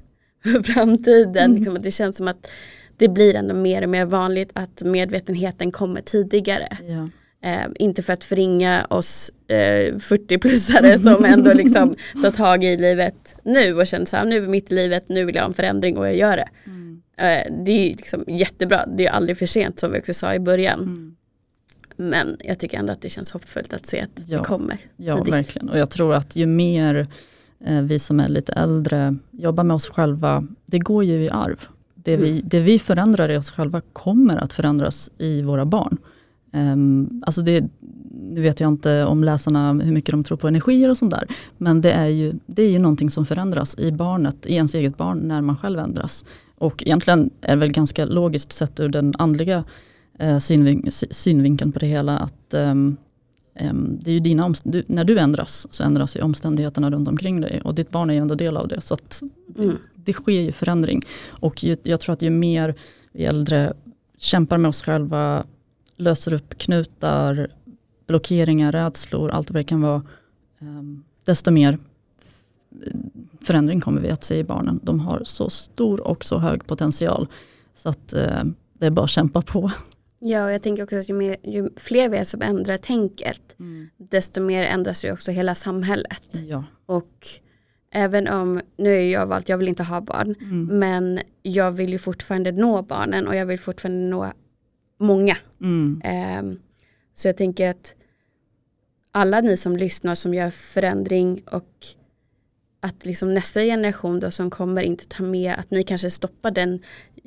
framtiden. 0.65 1.45
Mm. 1.45 1.57
Liksom, 1.57 1.77
att 1.77 1.83
det 1.83 1.91
känns 1.91 2.17
som 2.17 2.29
att 2.29 2.51
det 2.97 3.09
blir 3.09 3.37
ändå 3.37 3.55
mer 3.55 3.83
och 3.83 3.89
mer 3.89 4.05
vanligt 4.05 4.51
att 4.53 4.83
medvetenheten 4.83 5.73
kommer 5.73 6.01
tidigare. 6.01 6.69
Ja. 6.89 7.09
Eh, 7.43 7.67
inte 7.79 8.03
för 8.03 8.13
att 8.13 8.25
förringa 8.25 8.87
oss 8.91 9.31
eh, 9.49 9.95
40-plussare 9.95 10.97
som 10.99 11.25
ändå 11.35 11.53
liksom 11.53 11.95
tar 12.23 12.31
tag 12.31 12.65
i 12.65 12.77
livet 12.77 13.37
nu 13.45 13.75
och 13.75 13.87
känner 13.87 14.07
så 14.07 14.17
här, 14.17 14.25
nu 14.25 14.45
är 14.45 14.49
mitt 14.49 14.73
i 14.73 14.75
livet, 14.75 15.09
nu 15.09 15.25
vill 15.25 15.35
jag 15.35 15.43
ha 15.43 15.49
en 15.49 15.55
förändring 15.55 15.99
och 15.99 16.07
jag 16.07 16.17
gör 16.17 16.37
det. 16.37 16.49
Mm. 16.67 17.03
Eh, 17.17 17.65
det 17.65 17.73
är 17.73 17.85
ju 17.89 17.89
liksom 17.89 18.25
jättebra, 18.29 18.87
det 18.87 19.07
är 19.07 19.11
aldrig 19.11 19.39
för 19.39 19.47
sent 19.47 19.79
som 19.79 19.93
vi 19.93 19.99
också 20.01 20.15
sa 20.15 20.35
i 20.35 20.39
början. 20.41 20.81
Mm. 20.81 21.17
Men 21.97 22.37
jag 22.41 22.59
tycker 22.59 22.79
ändå 22.79 22.93
att 22.93 23.03
det 23.03 23.09
känns 23.09 23.31
hoppfullt 23.31 23.73
att 23.73 23.87
se 23.87 24.01
att 24.01 24.11
Ja. 24.27 24.39
det 24.39 24.45
kommer 24.45 24.79
Ja, 24.97 25.17
tidigt. 25.19 25.35
verkligen. 25.35 25.69
Och 25.69 25.79
jag 25.79 25.91
tror 25.91 26.15
att 26.15 26.37
ju 26.37 26.47
mer 26.47 27.09
vi 27.83 27.99
som 27.99 28.21
är 28.21 28.29
lite 28.29 28.53
äldre 28.53 29.17
jobbar 29.31 29.65
med 29.65 29.75
oss 29.75 29.89
själva, 29.91 30.47
det 30.67 30.79
går 30.79 31.05
ju 31.05 31.25
i 31.25 31.31
arv. 31.31 31.69
Det 31.95 32.17
vi, 32.17 32.43
det 32.45 32.61
vi 32.61 32.79
förändrar 32.79 33.29
i 33.29 33.37
oss 33.37 33.51
själva 33.51 33.81
kommer 33.93 34.37
att 34.37 34.53
förändras 34.53 35.11
i 35.19 35.43
våra 35.43 35.65
barn. 35.65 35.99
Um, 36.53 37.23
alltså 37.27 37.43
det, 37.43 37.65
nu 38.31 38.41
vet 38.41 38.61
jag 38.61 38.69
inte 38.69 39.05
om 39.05 39.25
läsarna 39.25 39.73
hur 39.73 39.93
mycket 39.93 40.11
de 40.13 40.25
tror 40.25 40.37
på 40.39 40.49
energier 40.49 40.91
och 40.91 40.97
sånt 40.97 41.11
där. 41.11 41.25
Men 41.59 41.81
det 41.81 41.93
är, 41.93 42.07
ju, 42.07 42.35
det 42.47 42.63
är 42.63 42.71
ju 42.71 42.79
någonting 42.79 43.11
som 43.11 43.27
förändras 43.27 43.79
i 43.79 43.93
barnet, 43.93 44.47
i 44.47 44.55
ens 44.55 44.75
eget 44.75 44.97
barn 44.97 45.19
när 45.19 45.41
man 45.41 45.57
själv 45.57 45.79
ändras. 45.79 46.25
Och 46.59 46.83
egentligen 46.87 47.31
är 47.41 47.51
det 47.51 47.61
väl 47.61 47.73
ganska 47.73 48.05
logiskt 48.05 48.53
sett 48.53 48.81
ur 48.81 48.89
den 48.89 49.15
andliga 49.19 49.65
eh, 50.19 50.39
synvin 50.39 50.87
sy- 50.91 51.07
synvinkeln 51.11 51.73
på 51.73 51.79
det 51.79 51.87
hela 51.87 52.19
att 52.19 52.55
ehm, 52.55 52.97
det 54.01 54.11
är 54.11 54.15
ju 54.15 54.21
dina 54.21 54.55
du, 54.65 54.85
när 54.87 55.05
du 55.05 55.19
ändras 55.19 55.67
så 55.71 55.83
ändras 55.83 56.17
ju 56.17 56.21
omständigheterna 56.23 56.91
runt 56.91 57.09
omkring 57.09 57.41
dig 57.41 57.61
och 57.65 57.75
ditt 57.75 57.91
barn 57.91 58.11
är 58.11 58.15
ju 58.15 58.21
ändå 58.21 58.35
del 58.35 58.57
av 58.57 58.69
det. 58.69 58.81
Så 58.81 58.95
att 58.95 59.23
Mm. 59.59 59.77
det 59.95 60.13
sker 60.13 60.41
ju 60.41 60.53
förändring. 60.53 61.03
Och 61.29 61.65
ju, 61.65 61.77
jag 61.83 62.01
tror 62.01 62.13
att 62.13 62.23
ju 62.23 62.31
mer 62.31 62.75
vi 63.13 63.25
äldre 63.25 63.73
kämpar 64.19 64.59
med 64.59 64.69
oss 64.69 64.83
själva, 64.83 65.45
löser 65.97 66.35
upp 66.35 66.59
knutar, 66.59 67.49
blockeringar, 68.07 68.73
rädslor, 68.73 69.31
allt 69.31 69.51
vad 69.51 69.61
det 69.61 69.65
kan 69.65 69.81
vara, 69.81 70.03
ehm, 70.61 71.05
desto 71.25 71.51
mer 71.51 71.79
förändring 73.41 73.81
kommer 73.81 74.01
vi 74.01 74.11
att 74.11 74.25
se 74.25 74.37
i 74.37 74.45
barnen. 74.45 74.81
De 74.83 75.01
har 75.01 75.23
så 75.25 75.51
stor 75.51 76.01
och 76.01 76.25
så 76.25 76.39
hög 76.39 76.67
potential. 76.67 77.29
Så 77.75 77.89
att 77.89 78.13
eh, 78.13 78.45
det 78.79 78.87
är 78.87 78.91
bara 78.91 79.05
att 79.05 79.11
kämpa 79.11 79.43
på. 79.43 79.71
Ja, 80.23 80.45
och 80.45 80.53
jag 80.53 80.63
tänker 80.63 80.83
också 80.83 80.97
att 80.97 81.09
ju, 81.09 81.15
mer, 81.15 81.37
ju 81.43 81.71
fler 81.77 82.09
vi 82.09 82.17
är 82.17 82.25
som 82.25 82.43
ändrar 82.43 82.77
tänket, 82.77 83.57
desto 83.97 84.41
mer 84.41 84.63
ändras 84.65 85.05
ju 85.05 85.13
också 85.13 85.31
hela 85.31 85.55
samhället. 85.55 86.29
Ja. 86.49 86.65
Och 86.87 87.27
även 87.93 88.29
om, 88.29 88.61
nu 88.77 88.95
är 88.95 89.13
jag 89.13 89.27
valt, 89.27 89.49
jag 89.49 89.59
vill 89.59 89.69
inte 89.69 89.83
ha 89.83 90.01
barn, 90.01 90.35
Mm. 90.41 90.79
men 90.79 91.21
jag 91.43 91.71
vill 91.73 91.91
ju 91.93 91.99
fortfarande 91.99 92.53
nå 92.53 92.83
barnen 92.83 93.27
och 93.29 93.37
jag 93.37 93.47
vill 93.47 93.59
fortfarande 93.59 94.01
nå 94.09 94.33
många. 94.99 95.37
Mm. 95.61 96.01
Ehm, 96.05 96.59
så 97.15 97.29
jag 97.29 97.37
tänker 97.37 97.69
att 97.69 97.95
alla 99.13 99.41
ni 99.41 99.57
som 99.57 99.77
lyssnar 99.77 100.15
som 100.15 100.35
gör 100.35 100.51
förändring 100.51 101.43
och 101.51 101.69
att 102.83 103.05
liksom 103.05 103.35
nästa 103.35 103.61
generation 103.61 104.21
då 104.21 104.31
som 104.31 104.51
kommer 104.51 104.83
inte 104.83 105.07
ta 105.09 105.23
med 105.23 105.55
att 105.59 105.71
ni 105.71 105.83
kanske 105.83 106.11
stoppar 106.11 106.51
den 106.51 106.83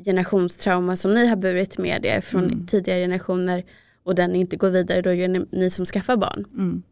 generationstrauma 0.06 0.96
som 0.96 1.14
ni 1.14 1.28
har 1.28 1.36
burit 1.36 1.78
med 1.78 2.06
er 2.06 2.22
från 2.22 2.44
Mm. 2.44 2.66
tidigare 2.68 3.00
generationer 3.00 3.64
och 4.04 4.16
den 4.16 4.36
inte 4.36 4.56
går 4.56 4.70
vidare, 4.70 5.02
då 5.02 5.10
är 5.14 5.28
det 5.28 5.46
ni 5.52 5.70
som 5.70 5.86
skaffar 5.86 6.18
barn. 6.18 6.46
Mm. 6.54 6.84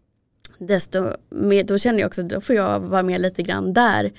Desto 0.59 1.07
mer, 1.29 1.63
då 1.63 1.77
känner 1.77 1.99
jag 1.99 2.07
också, 2.07 2.23
då 2.23 2.41
får 2.41 2.55
jag 2.55 2.79
vara 2.79 3.03
med 3.03 3.21
lite 3.21 3.43
grann 3.43 3.73
där. 3.73 4.11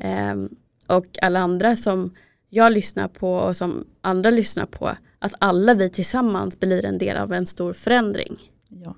Ehm, 0.00 0.48
och 0.86 1.06
alla 1.22 1.40
andra 1.40 1.76
som 1.76 2.14
jag 2.50 2.72
lyssnar 2.72 3.08
på 3.08 3.32
och 3.36 3.56
som 3.56 3.84
andra 4.00 4.30
lyssnar 4.30 4.66
på, 4.66 4.96
att 5.18 5.34
alla 5.38 5.74
vi 5.74 5.90
tillsammans 5.90 6.60
blir 6.60 6.84
en 6.84 6.98
del 6.98 7.16
av 7.16 7.32
en 7.32 7.46
stor 7.46 7.72
förändring. 7.72 8.36
Ja. 8.68 8.96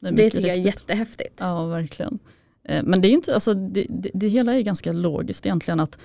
Det, 0.00 0.10
mycket 0.10 0.32
tycker 0.32 0.48
jag 0.48 0.56
är 0.56 0.60
jättehäftigt. 0.60 1.34
Ja, 1.40 1.66
verkligen. 1.66 2.18
Eh, 2.64 2.82
Men 2.82 3.00
det 3.00 3.08
är 3.08 3.10
inte, 3.10 3.34
alltså 3.34 3.54
det, 3.54 3.86
det, 3.88 4.10
det 4.14 4.28
hela 4.28 4.54
är 4.54 4.60
ganska 4.60 4.92
logiskt 4.92 5.46
egentligen 5.46 5.80
att 5.80 5.98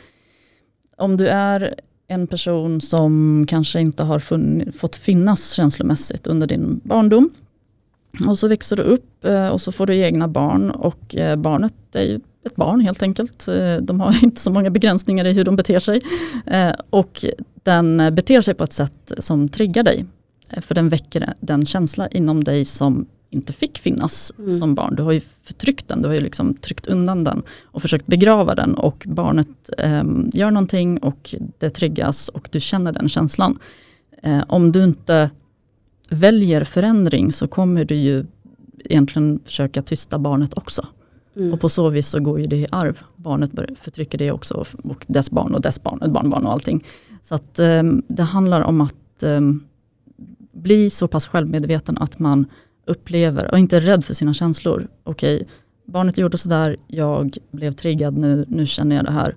om 0.98 1.18
du 1.18 1.28
är 1.28 1.76
en 2.12 2.28
person 2.28 2.82
som 2.82 3.46
kanske 3.48 3.80
inte 3.80 4.04
har 4.04 4.20
funn, 4.20 4.72
fått 4.76 4.96
finnas 4.96 5.52
känslomässigt 5.52 6.28
under 6.28 6.48
din 6.48 6.82
barndom 6.84 7.30
och 8.28 8.40
så 8.40 8.48
växer 8.48 8.76
du 8.76 8.84
upp 8.84 9.26
eh, 9.26 9.48
och 9.48 9.62
så 9.62 9.72
får 9.72 9.86
du 9.86 9.98
egna 9.98 10.28
barn 10.28 10.72
och 10.72 11.16
eh, 11.16 11.36
barnet 11.36 11.74
är 11.94 12.04
ju 12.04 12.20
ett 12.46 12.56
barn 12.56 12.82
helt 12.82 13.04
enkelt. 13.04 13.48
Eh, 13.48 13.76
de 13.76 14.00
har 14.00 14.24
inte 14.24 14.42
så 14.42 14.52
många 14.52 14.70
begränsningar 14.70 15.26
i 15.26 15.34
hur 15.34 15.44
de 15.44 15.56
beter 15.56 15.80
sig 15.80 16.02
och 16.90 17.26
den 17.64 18.16
beter 18.16 18.42
sig 18.42 18.54
på 18.54 18.64
ett 18.64 18.74
sätt 18.74 19.12
som 19.18 19.50
triggar 19.50 19.84
dig. 19.84 20.06
För 20.58 20.76
den 20.76 20.90
väcker 20.90 21.34
den 21.40 21.66
känsla 21.66 22.08
inom 22.08 22.44
dig 22.44 22.66
som 22.66 23.08
inte 23.34 23.54
fick 23.54 23.78
finnas 23.80 24.34
Mm. 24.40 24.60
som 24.60 24.76
barn. 24.76 24.96
Du 24.96 25.04
har 25.04 25.12
ju 25.12 25.20
förtryckt 25.20 25.88
den, 25.88 26.02
du 26.02 26.08
har 26.08 26.16
ju 26.16 26.22
liksom 26.22 26.54
tryckt 26.54 26.88
undan 26.88 27.24
den 27.24 27.44
och 27.64 27.82
försökt 27.82 28.08
begrava 28.08 28.56
den 28.56 28.76
och 28.76 29.04
barnet 29.08 29.48
eh, 29.78 30.04
gör 30.34 30.52
någonting 30.52 30.98
och 30.98 31.36
det 31.58 31.70
triggas 31.70 32.28
och 32.30 32.50
du 32.52 32.60
känner 32.60 32.92
den 32.92 33.10
känslan. 33.10 33.60
Eh, 34.24 34.44
om 34.48 34.72
du 34.72 34.84
inte 34.84 35.30
väljer 36.10 36.64
förändring 36.64 37.32
så 37.32 37.48
kommer 37.48 37.86
du 37.86 37.96
ju 37.96 38.26
egentligen 38.86 39.40
försöka 39.46 39.82
tysta 39.82 40.20
barnet 40.20 40.58
också. 40.58 40.88
Mm. 41.36 41.54
Och 41.54 41.60
på 41.60 41.70
så 41.70 41.90
vis 41.90 42.08
så 42.10 42.20
går 42.20 42.40
ju 42.40 42.46
det 42.46 42.56
i 42.56 42.68
arv. 42.72 43.00
Barnet 43.16 43.52
förtrycker 43.80 44.18
det 44.18 44.32
också 44.32 44.66
och- 44.84 45.06
dess 45.08 45.32
barn 45.32 45.56
och 45.56 45.62
dess 45.62 45.84
barn 45.84 46.02
och 46.02 46.12
barnbarn 46.12 46.46
och 46.46 46.52
allting. 46.52 46.84
Så 47.24 47.36
att 47.36 47.60
eh, 47.60 47.84
det 48.08 48.24
handlar 48.24 48.62
om 48.62 48.82
att 48.82 49.24
eh, 49.24 49.42
bli 50.52 50.90
så 50.90 51.08
pass 51.08 51.28
självmedveten 51.28 51.98
att 51.98 52.20
man 52.20 52.46
upplever 52.86 53.52
och 53.52 53.60
inte 53.60 53.78
är 53.78 53.82
rädd 53.82 54.06
för 54.06 54.14
sina 54.14 54.34
känslor. 54.34 54.88
Okej, 55.04 55.48
barnet 55.86 56.18
gjorde 56.18 56.38
sådär, 56.38 56.78
jag 56.88 57.38
blev 57.52 57.72
triggad 57.72 58.18
nu, 58.18 58.46
nu 58.48 58.66
känner 58.66 58.96
jag 58.96 59.06
det 59.06 59.12
här. 59.12 59.36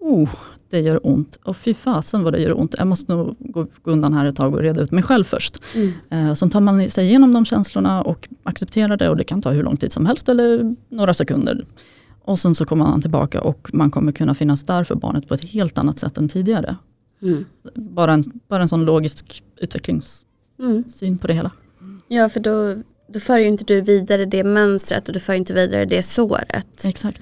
Oh, 0.00 0.30
det 0.70 0.80
gör 0.80 1.06
ont. 1.06 1.38
Och 1.44 1.56
fy 1.56 1.74
fasen 1.74 2.22
vad 2.22 2.32
det 2.32 2.40
gör 2.40 2.58
ont. 2.60 2.74
Jag 2.78 2.86
måste 2.86 3.12
nog 3.14 3.36
gå, 3.38 3.66
gå 3.82 3.90
undan 3.90 4.14
här 4.14 4.26
ett 4.26 4.36
tag 4.36 4.54
och 4.54 4.60
reda 4.60 4.82
ut 4.82 4.92
mig 4.92 5.02
själv 5.02 5.24
först. 5.24 5.62
Mm. 5.74 6.28
Eh, 6.28 6.34
Så 6.34 6.48
tar 6.50 6.60
man 6.60 6.90
sig 6.90 7.06
igenom 7.06 7.32
de 7.34 7.44
känslorna 7.44 8.02
och 8.02 8.28
accepterar 8.42 8.96
det 8.96 9.08
och 9.08 9.16
det 9.16 9.24
kan 9.24 9.42
ta 9.42 9.50
hur 9.50 9.62
lång 9.62 9.76
tid 9.76 9.92
som 9.92 10.06
helst 10.06 10.28
eller 10.28 10.76
några 10.88 11.14
sekunder. 11.14 11.66
Och 12.22 12.38
sen 12.38 12.54
så 12.54 12.64
kommer 12.66 12.84
man 12.84 13.02
tillbaka 13.02 13.40
och 13.40 13.70
man 13.72 13.90
kommer 13.90 14.12
kunna 14.12 14.34
finnas 14.34 14.62
där 14.62 14.84
för 14.84 14.94
barnet 14.94 15.28
på 15.28 15.34
ett 15.34 15.44
helt 15.44 15.78
annat 15.78 15.98
sätt 15.98 16.18
än 16.18 16.28
tidigare. 16.28 16.76
Mm. 17.22 17.44
Bara 17.74 18.12
en, 18.12 18.22
bara 18.48 18.62
en 18.62 18.68
sån 18.68 18.84
logisk 18.84 19.42
utvecklingssyn 19.60 20.24
Mm. 21.02 21.18
på 21.18 21.26
det 21.26 21.34
hela. 21.34 21.50
Ja, 22.08 22.28
för 22.28 22.40
då, 22.40 22.74
då 23.08 23.20
för 23.20 23.38
ju 23.38 23.46
inte 23.46 23.64
du 23.64 23.80
vidare 23.80 24.24
det 24.24 24.44
mönstret 24.44 25.08
och 25.08 25.14
du 25.14 25.20
för 25.20 25.34
inte 25.34 25.52
vidare 25.52 25.84
det 25.84 26.02
såret. 26.02 26.84
Exakt. 26.84 27.20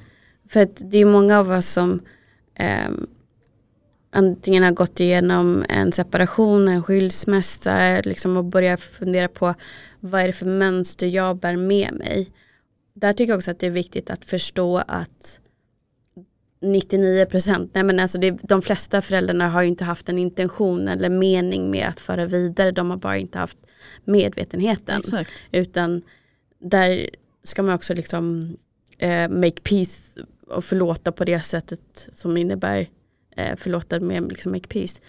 För 0.49 0.61
att 0.61 0.91
det 0.91 0.99
är 0.99 1.05
många 1.05 1.39
av 1.39 1.51
oss 1.51 1.67
som 1.67 2.01
ehm, 2.55 3.07
antingen 4.13 4.63
har 4.63 4.71
gått 4.71 5.01
igenom 5.01 5.65
en 5.69 5.93
separation, 5.93 6.69
en 6.69 6.83
skilsmässa 6.83 8.01
liksom 8.01 8.37
och 8.37 8.45
börjar 8.45 8.77
fundera 8.77 9.29
på 9.29 9.55
vad 10.01 10.21
är 10.21 10.27
det 10.27 10.33
för 10.33 10.47
mönster 10.47 11.07
jag 11.07 11.37
bär 11.37 11.57
med 11.57 11.93
mig. 11.93 12.29
Där 12.95 13.13
tycker 13.13 13.33
jag 13.33 13.39
också 13.39 13.51
att 13.51 13.59
det 13.59 13.67
är 13.67 13.71
viktigt 13.71 14.11
att 14.11 14.25
förstå 14.25 14.79
att 14.79 15.41
99 16.63 17.27
procent, 17.27 17.71
nej 17.75 17.85
men 17.85 18.01
alltså 18.01 18.19
det, 18.19 18.31
de 18.31 18.63
flesta 18.63 19.03
föräldrarna 19.03 19.49
har 19.49 19.63
ju 19.63 19.69
inte 19.69 19.85
haft 19.85 20.09
en 20.09 20.19
intention 20.19 20.89
eller 20.89 21.09
mening 21.09 21.71
med 21.71 21.89
att 21.89 22.01
föra 22.01 22.27
vidare, 22.27 22.71
de 22.71 22.91
har 22.91 22.97
bara 22.97 23.19
inte 23.19 23.39
haft 23.39 23.59
medvetenheten. 24.05 24.99
Exakt. 24.99 25.31
Utan 25.53 26.03
där 26.59 27.11
ska 27.43 27.63
man 27.63 27.75
också 27.75 27.95
liksom 27.95 28.57
eh, 28.99 29.29
make 29.29 29.61
peace 29.63 30.21
och 30.47 30.65
förlåta 30.65 31.13
på 31.13 31.25
det 31.25 31.41
sättet 31.41 32.09
som 32.13 32.37
innebär 32.37 32.89
eh, 33.37 33.57
förlåta 33.57 34.01
med 34.01 34.29
liksom 34.29 34.53
make 34.53 34.69
peace. 34.69 35.01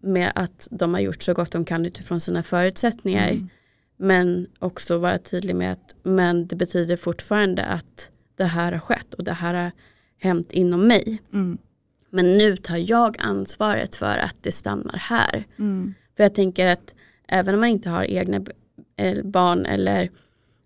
Med 0.00 0.32
att 0.34 0.68
de 0.70 0.94
har 0.94 1.00
gjort 1.00 1.22
så 1.22 1.34
gott 1.34 1.50
de 1.50 1.64
kan 1.64 1.86
utifrån 1.86 2.20
sina 2.20 2.42
förutsättningar. 2.42 3.28
Mm. 3.30 3.48
Men 3.96 4.46
också 4.58 4.98
vara 4.98 5.18
tydlig 5.18 5.56
med 5.56 5.72
att 5.72 5.96
men 6.02 6.46
det 6.46 6.56
betyder 6.56 6.96
fortfarande 6.96 7.64
att 7.64 8.10
det 8.36 8.44
här 8.44 8.72
har 8.72 8.80
skett 8.80 9.14
och 9.14 9.24
det 9.24 9.32
här 9.32 9.54
har 9.54 9.72
hänt 10.18 10.52
inom 10.52 10.86
mig. 10.86 11.22
Mm. 11.32 11.58
Men 12.10 12.38
nu 12.38 12.56
tar 12.56 12.90
jag 12.90 13.16
ansvaret 13.18 13.94
för 13.94 14.18
att 14.18 14.36
det 14.40 14.52
stannar 14.52 14.96
här. 14.96 15.44
Mm. 15.58 15.94
För 16.16 16.22
jag 16.22 16.34
tänker 16.34 16.66
att 16.66 16.94
även 17.32 17.54
om 17.54 17.60
man 17.60 17.68
inte 17.68 17.90
har 17.90 18.04
egna 18.04 18.40
eh, 18.96 19.22
barn 19.24 19.66
eller 19.66 20.10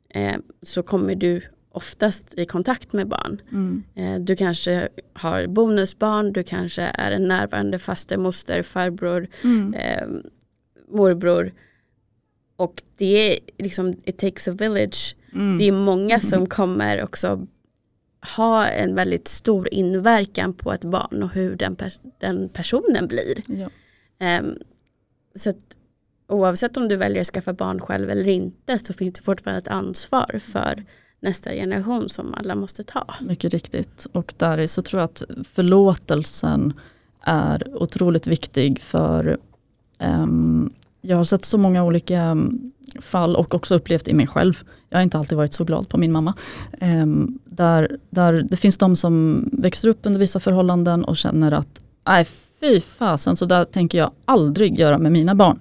eh, 0.09 0.37
så 0.63 0.83
kommer 0.83 1.15
du 1.15 1.41
oftast 1.71 2.35
i 2.39 2.45
kontakt 2.45 2.93
med 2.93 3.09
barn. 3.09 3.41
Mm. 3.53 3.83
Eh, 3.95 4.21
du 4.21 4.37
kanske 4.37 4.89
har 5.13 5.47
bonusbarn, 5.47 6.33
du 6.33 6.43
kanske 6.43 6.83
är 6.83 7.13
en 7.13 7.29
närvarande 7.29 7.79
faster, 7.79 8.17
moster, 8.19 8.63
farbror, 8.63 9.27
Mm. 9.45 9.75
eh, 9.75 10.07
morbror 10.89 11.53
och 12.57 12.83
det 12.97 13.33
är 13.35 13.39
liksom, 13.59 13.95
it 14.05 14.19
takes 14.19 14.49
a 14.49 14.51
village. 14.51 15.17
Mm. 15.35 15.59
Det 15.59 15.65
är 15.69 15.73
många 15.73 16.21
som 16.21 16.47
kommer 16.47 17.03
också 17.03 17.47
ha 18.37 18.67
en 18.67 18.95
väldigt 18.95 19.29
stor 19.29 19.69
inverkan 19.75 20.53
på 20.55 20.73
ett 20.73 20.85
barn 20.85 21.23
och 21.23 21.31
hur 21.31 21.57
den, 21.57 21.77
pers 21.77 21.99
den 22.21 22.49
personen 22.49 23.07
blir. 23.07 23.43
Ja. 23.61 23.71
Ehm, 24.19 24.59
så 25.35 25.51
att 25.51 25.77
oavsett 26.29 26.77
om 26.77 26.89
du 26.89 26.97
väljer 26.97 27.21
att 27.21 27.27
skaffa 27.27 27.53
barn 27.53 27.81
själv 27.81 28.11
eller 28.11 28.29
inte 28.29 28.79
så 28.79 28.93
finns 28.93 29.15
det 29.15 29.23
fortfarande 29.23 29.59
ett 29.59 29.69
ansvar 29.69 30.41
för 30.43 30.85
nästa 31.21 31.51
generation 31.51 32.09
som 32.09 32.35
alla 32.35 32.55
måste 32.55 32.83
ta. 32.83 33.15
Mycket 33.21 33.53
riktigt. 33.53 34.07
Och 34.13 34.35
där 34.37 34.67
så 34.67 34.83
tror 34.83 35.01
jag 35.01 35.05
att 35.05 35.23
förlåtelsen 35.55 36.73
är 37.21 37.77
otroligt 37.83 38.27
viktig 38.27 38.83
för 38.83 39.39
um, 39.99 40.71
jag 41.01 41.17
har 41.17 41.25
sett 41.25 41.45
så 41.45 41.59
många 41.59 41.85
olika 41.85 42.31
um, 42.31 42.73
fall 43.01 43.37
och 43.37 43.55
också 43.55 43.75
upplevt 43.75 44.09
i 44.09 44.15
mig 44.15 44.27
själv. 44.27 44.63
Jag 44.89 44.99
har 44.99 45.03
inte 45.03 45.19
alltid 45.19 45.39
varit 45.39 45.53
så 45.53 45.65
glad 45.65 45.89
på 45.89 45.99
min 45.99 46.13
mamma. 46.13 46.35
Um, 46.81 47.39
där, 47.45 47.99
där 48.11 48.33
det 48.33 48.57
finns 48.57 48.79
de 48.79 48.97
som 48.97 49.45
växer 49.53 49.89
upp 49.89 50.01
under 50.03 50.21
vissa 50.21 50.41
förhållanden 50.41 51.05
och 51.05 51.17
känner 51.17 51.53
att 51.53 51.81
nej 52.07 52.27
fy 52.61 52.81
fasen, 52.81 53.37
så 53.37 53.45
där 53.45 53.65
tänker 53.65 53.99
jag 53.99 54.11
aldrig 54.25 54.79
göra 54.79 54.99
med 54.99 55.13
mina 55.13 55.35
barn. 55.35 55.59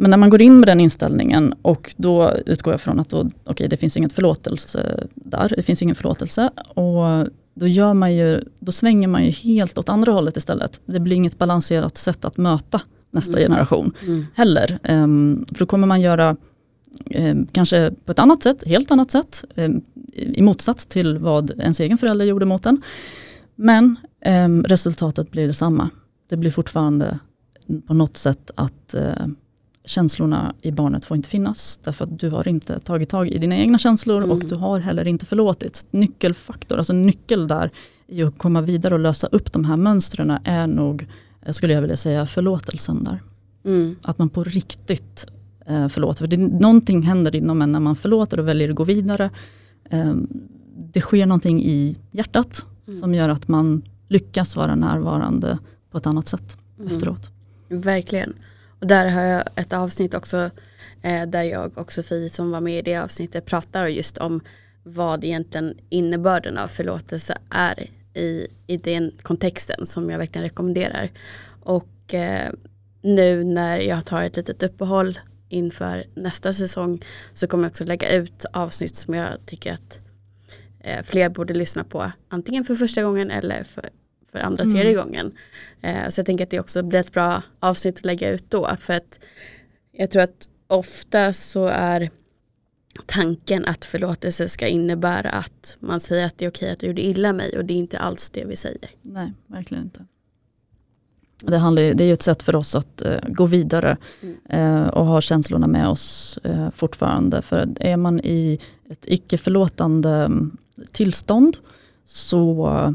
Men 0.00 0.10
när 0.10 0.18
man 0.18 0.30
går 0.30 0.42
in 0.42 0.58
med 0.58 0.68
den 0.68 0.80
inställningen 0.80 1.54
och 1.62 1.94
då 1.96 2.32
utgår 2.46 2.72
jag 2.72 2.80
från 2.80 3.00
att 3.00 3.08
då, 3.08 3.30
okay, 3.44 3.68
det 3.68 3.76
finns 3.76 3.96
inget 3.96 4.12
förlåtelse 4.12 5.08
där, 5.14 5.52
det 5.56 5.62
finns 5.62 5.82
ingen 5.82 5.96
förlåtelse. 5.96 6.50
Och 6.74 7.28
då, 7.54 7.66
gör 7.66 7.94
man 7.94 8.14
ju, 8.14 8.44
då 8.58 8.72
svänger 8.72 9.08
man 9.08 9.24
ju 9.24 9.30
helt 9.30 9.78
åt 9.78 9.88
andra 9.88 10.12
hållet 10.12 10.36
istället. 10.36 10.80
Det 10.86 11.00
blir 11.00 11.16
inget 11.16 11.38
balanserat 11.38 11.96
sätt 11.96 12.24
att 12.24 12.38
möta 12.38 12.80
nästa 13.10 13.32
mm. 13.32 13.42
generation 13.42 13.92
mm. 14.06 14.26
heller. 14.34 14.78
Um, 14.88 15.44
för 15.48 15.58
då 15.58 15.66
kommer 15.66 15.86
man 15.86 16.00
göra 16.00 16.36
um, 17.14 17.46
kanske 17.52 17.92
på 18.04 18.12
ett 18.12 18.18
annat 18.18 18.42
sätt, 18.42 18.66
helt 18.66 18.90
annat 18.90 19.10
sätt, 19.10 19.44
um, 19.54 19.80
i 20.12 20.42
motsats 20.42 20.86
till 20.86 21.18
vad 21.18 21.50
ens 21.50 21.80
egen 21.80 21.98
förälder 21.98 22.24
gjorde 22.24 22.46
mot 22.46 22.66
en. 22.66 22.82
Men 23.56 23.96
resultatet 24.64 25.30
blir 25.30 25.46
detsamma. 25.46 25.90
Det 26.28 26.36
blir 26.36 26.50
fortfarande 26.50 27.18
på 27.86 27.94
något 27.94 28.16
sätt 28.16 28.50
att 28.54 28.94
uh, 28.98 29.26
känslorna 29.90 30.54
i 30.62 30.70
barnet 30.70 31.04
får 31.04 31.16
inte 31.16 31.28
finnas. 31.28 31.80
Därför 31.84 32.04
att 32.04 32.18
du 32.18 32.30
har 32.30 32.48
inte 32.48 32.78
tagit 32.78 33.08
tag 33.08 33.28
i 33.28 33.38
dina 33.38 33.56
egna 33.56 33.78
känslor 33.78 34.24
mm. 34.24 34.30
och 34.30 34.44
du 34.44 34.54
har 34.54 34.78
heller 34.78 35.08
inte 35.08 35.26
förlåtit. 35.26 35.86
Nyckelfaktor, 35.90 36.78
alltså 36.78 36.92
nyckel 36.92 37.48
där 37.48 37.70
i 38.06 38.22
att 38.22 38.38
komma 38.38 38.60
vidare 38.60 38.94
och 38.94 39.00
lösa 39.00 39.26
upp 39.26 39.52
de 39.52 39.64
här 39.64 39.76
mönstren 39.76 40.30
är 40.44 40.66
nog, 40.66 41.06
eh, 41.42 41.52
skulle 41.52 41.72
jag 41.72 41.80
vilja 41.80 41.96
säga, 41.96 42.26
förlåtelsen 42.26 43.04
där. 43.04 43.22
Mm. 43.64 43.96
Att 44.02 44.18
man 44.18 44.28
på 44.28 44.44
riktigt 44.44 45.26
eh, 45.66 45.88
förlåter. 45.88 46.18
För 46.18 46.26
det, 46.26 46.36
någonting 46.36 47.02
händer 47.02 47.36
inom 47.36 47.62
en 47.62 47.72
när 47.72 47.80
man 47.80 47.96
förlåter 47.96 48.40
och 48.40 48.48
väljer 48.48 48.70
att 48.70 48.76
gå 48.76 48.84
vidare. 48.84 49.30
Eh, 49.90 50.14
det 50.92 51.00
sker 51.00 51.26
någonting 51.26 51.62
i 51.62 51.96
hjärtat 52.10 52.64
mm. 52.86 53.00
som 53.00 53.14
gör 53.14 53.28
att 53.28 53.48
man 53.48 53.82
lyckas 54.08 54.56
vara 54.56 54.74
närvarande 54.74 55.58
på 55.90 55.98
ett 55.98 56.06
annat 56.06 56.28
sätt 56.28 56.58
mm. 56.78 56.92
efteråt. 56.92 57.30
Verkligen. 57.68 58.32
Och 58.80 58.86
där 58.86 59.08
har 59.08 59.22
jag 59.22 59.44
ett 59.56 59.72
avsnitt 59.72 60.14
också 60.14 60.50
eh, 61.02 61.26
där 61.26 61.42
jag 61.42 61.78
och 61.78 61.92
Sofie 61.92 62.30
som 62.30 62.50
var 62.50 62.60
med 62.60 62.78
i 62.78 62.82
det 62.82 62.96
avsnittet 62.96 63.46
pratar 63.46 63.86
just 63.86 64.18
om 64.18 64.40
vad 64.82 65.24
egentligen 65.24 65.78
innebörden 65.88 66.58
av 66.58 66.68
förlåtelse 66.68 67.38
är 67.50 67.84
i, 68.14 68.46
i 68.66 68.76
den 68.76 69.12
kontexten 69.22 69.86
som 69.86 70.10
jag 70.10 70.18
verkligen 70.18 70.42
rekommenderar. 70.42 71.10
Och 71.62 72.14
eh, 72.14 72.52
nu 73.02 73.44
när 73.44 73.78
jag 73.78 74.06
tar 74.06 74.22
ett 74.22 74.36
litet 74.36 74.62
uppehåll 74.62 75.18
inför 75.48 76.04
nästa 76.14 76.52
säsong 76.52 77.00
så 77.34 77.46
kommer 77.46 77.64
jag 77.64 77.70
också 77.70 77.84
lägga 77.84 78.12
ut 78.12 78.44
avsnitt 78.52 78.96
som 78.96 79.14
jag 79.14 79.28
tycker 79.46 79.72
att 79.72 80.00
eh, 80.80 81.02
fler 81.04 81.28
borde 81.28 81.54
lyssna 81.54 81.84
på. 81.84 82.12
Antingen 82.28 82.64
för 82.64 82.74
första 82.74 83.02
gången 83.02 83.30
eller 83.30 83.64
för 83.64 83.90
för 84.32 84.38
andra, 84.38 84.62
mm. 84.62 84.74
tredje 84.74 84.94
gången. 84.94 85.32
Eh, 85.82 86.08
så 86.08 86.18
jag 86.18 86.26
tänker 86.26 86.44
att 86.44 86.50
det 86.50 86.60
också 86.60 86.82
blir 86.82 87.00
ett 87.00 87.12
bra 87.12 87.42
avsnitt 87.60 87.98
att 87.98 88.04
lägga 88.04 88.30
ut 88.30 88.44
då. 88.48 88.76
För 88.80 88.94
att 88.94 89.20
jag 89.92 90.10
tror 90.10 90.22
att 90.22 90.48
ofta 90.66 91.32
så 91.32 91.66
är 91.66 92.10
tanken 93.06 93.64
att 93.64 93.84
förlåtelse 93.84 94.48
ska 94.48 94.66
innebära 94.66 95.30
att 95.30 95.76
man 95.80 96.00
säger 96.00 96.26
att 96.26 96.38
det 96.38 96.44
är 96.44 96.50
okej 96.50 96.70
att 96.70 96.78
du 96.78 96.86
gjorde 96.86 97.02
illa 97.02 97.32
mig 97.32 97.58
och 97.58 97.64
det 97.64 97.74
är 97.74 97.78
inte 97.78 97.98
alls 97.98 98.30
det 98.30 98.44
vi 98.44 98.56
säger. 98.56 98.90
Nej, 99.02 99.32
verkligen 99.46 99.84
inte. 99.84 100.04
Det, 101.42 101.58
handlar, 101.58 101.82
det 101.82 102.04
är 102.04 102.12
ett 102.12 102.22
sätt 102.22 102.42
för 102.42 102.56
oss 102.56 102.74
att 102.74 103.02
uh, 103.06 103.18
gå 103.28 103.46
vidare 103.46 103.96
mm. 104.22 104.82
uh, 104.82 104.88
och 104.88 105.06
ha 105.06 105.20
känslorna 105.20 105.66
med 105.66 105.88
oss 105.88 106.38
uh, 106.46 106.70
fortfarande. 106.70 107.42
För 107.42 107.68
är 107.80 107.96
man 107.96 108.20
i 108.20 108.58
ett 108.90 109.04
icke 109.06 109.38
förlåtande 109.38 110.24
um, 110.24 110.56
tillstånd 110.92 111.56
så 112.04 112.94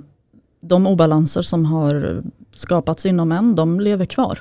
de 0.67 0.87
obalanser 0.87 1.41
som 1.41 1.65
har 1.65 2.23
skapats 2.51 3.05
inom 3.05 3.31
en, 3.31 3.55
de 3.55 3.79
lever 3.79 4.05
kvar. 4.05 4.39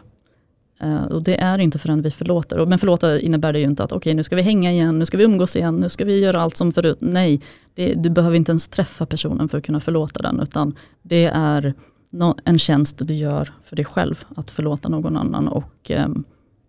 Uh, 0.85 1.05
och 1.05 1.23
det 1.23 1.41
är 1.41 1.59
inte 1.59 1.79
förrän 1.79 2.03
vi 2.03 2.11
förlåter. 2.11 2.67
Men 2.67 2.79
förlåta 2.79 3.21
innebär 3.21 3.53
det 3.53 3.59
ju 3.59 3.65
inte 3.65 3.85
att 3.85 3.93
okej 3.93 3.99
okay, 3.99 4.15
nu 4.15 4.23
ska 4.23 4.37
vi 4.37 4.43
hänga 4.43 4.73
igen, 4.73 4.99
nu 4.99 5.07
ska 5.07 5.17
vi 5.17 5.25
umgås 5.25 5.57
igen, 5.57 5.77
nu 5.77 5.89
ska 5.89 6.05
vi 6.05 6.19
göra 6.19 6.41
allt 6.41 6.57
som 6.57 6.73
förut. 6.73 6.99
Nej, 7.01 7.41
det, 7.75 7.95
du 7.95 8.11
behöver 8.11 8.37
inte 8.37 8.53
ens 8.53 8.69
träffa 8.69 9.07
personen 9.07 9.49
för 9.49 9.59
att 9.59 9.65
kunna 9.65 9.81
förlåta 9.81 10.23
den. 10.23 10.41
Utan 10.41 10.75
det 11.03 11.25
är 11.25 11.75
no, 12.11 12.37
en 12.45 12.59
tjänst 12.59 13.09
du 13.09 13.15
gör 13.15 13.53
för 13.63 13.77
dig 13.77 13.85
själv 13.85 14.25
att 14.37 14.51
förlåta 14.51 14.89
någon 14.89 15.17
annan 15.17 15.49
och 15.49 15.91
um, 15.91 16.25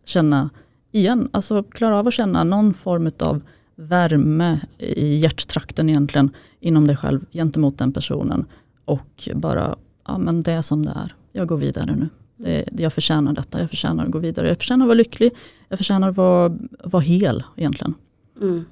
känna 0.06 0.50
igen, 0.92 1.30
alltså 1.32 1.64
klara 1.64 2.00
av 2.00 2.08
att 2.08 2.14
känna 2.14 2.44
någon 2.44 2.74
form 2.74 3.12
av 3.20 3.42
värme 3.76 4.60
i 4.78 5.16
hjärttrakten 5.16 5.90
egentligen 5.90 6.30
inom 6.60 6.88
dig 6.88 6.98
själv 6.98 7.26
gentemot 7.32 7.78
den 7.78 7.94
personen 7.94 8.46
och 8.86 9.30
bara, 9.36 9.78
ja 10.08 10.18
men 10.18 10.44
det 10.44 10.52
är 10.52 10.62
som 10.62 10.86
det 10.86 10.92
är. 10.92 11.16
Jag 11.32 11.48
går 11.48 11.58
vidare 11.58 11.96
nu. 11.96 12.10
Det, 12.38 12.66
jag 12.78 12.94
förtjänar 12.94 13.34
detta, 13.34 13.60
jag 13.60 13.70
förtjänar 13.70 14.06
att 14.06 14.12
gå 14.12 14.20
vidare. 14.20 14.48
Jag 14.48 14.58
förtjänar 14.58 14.86
att 14.86 14.88
vara 14.88 14.98
lycklig, 14.98 15.32
jag 15.70 15.80
förtjänar 15.80 16.10
att 16.10 16.18
vara, 16.18 16.58
vara 16.84 17.02
hel 17.02 17.44
egentligen. 17.56 17.94
Mm. 18.42 18.66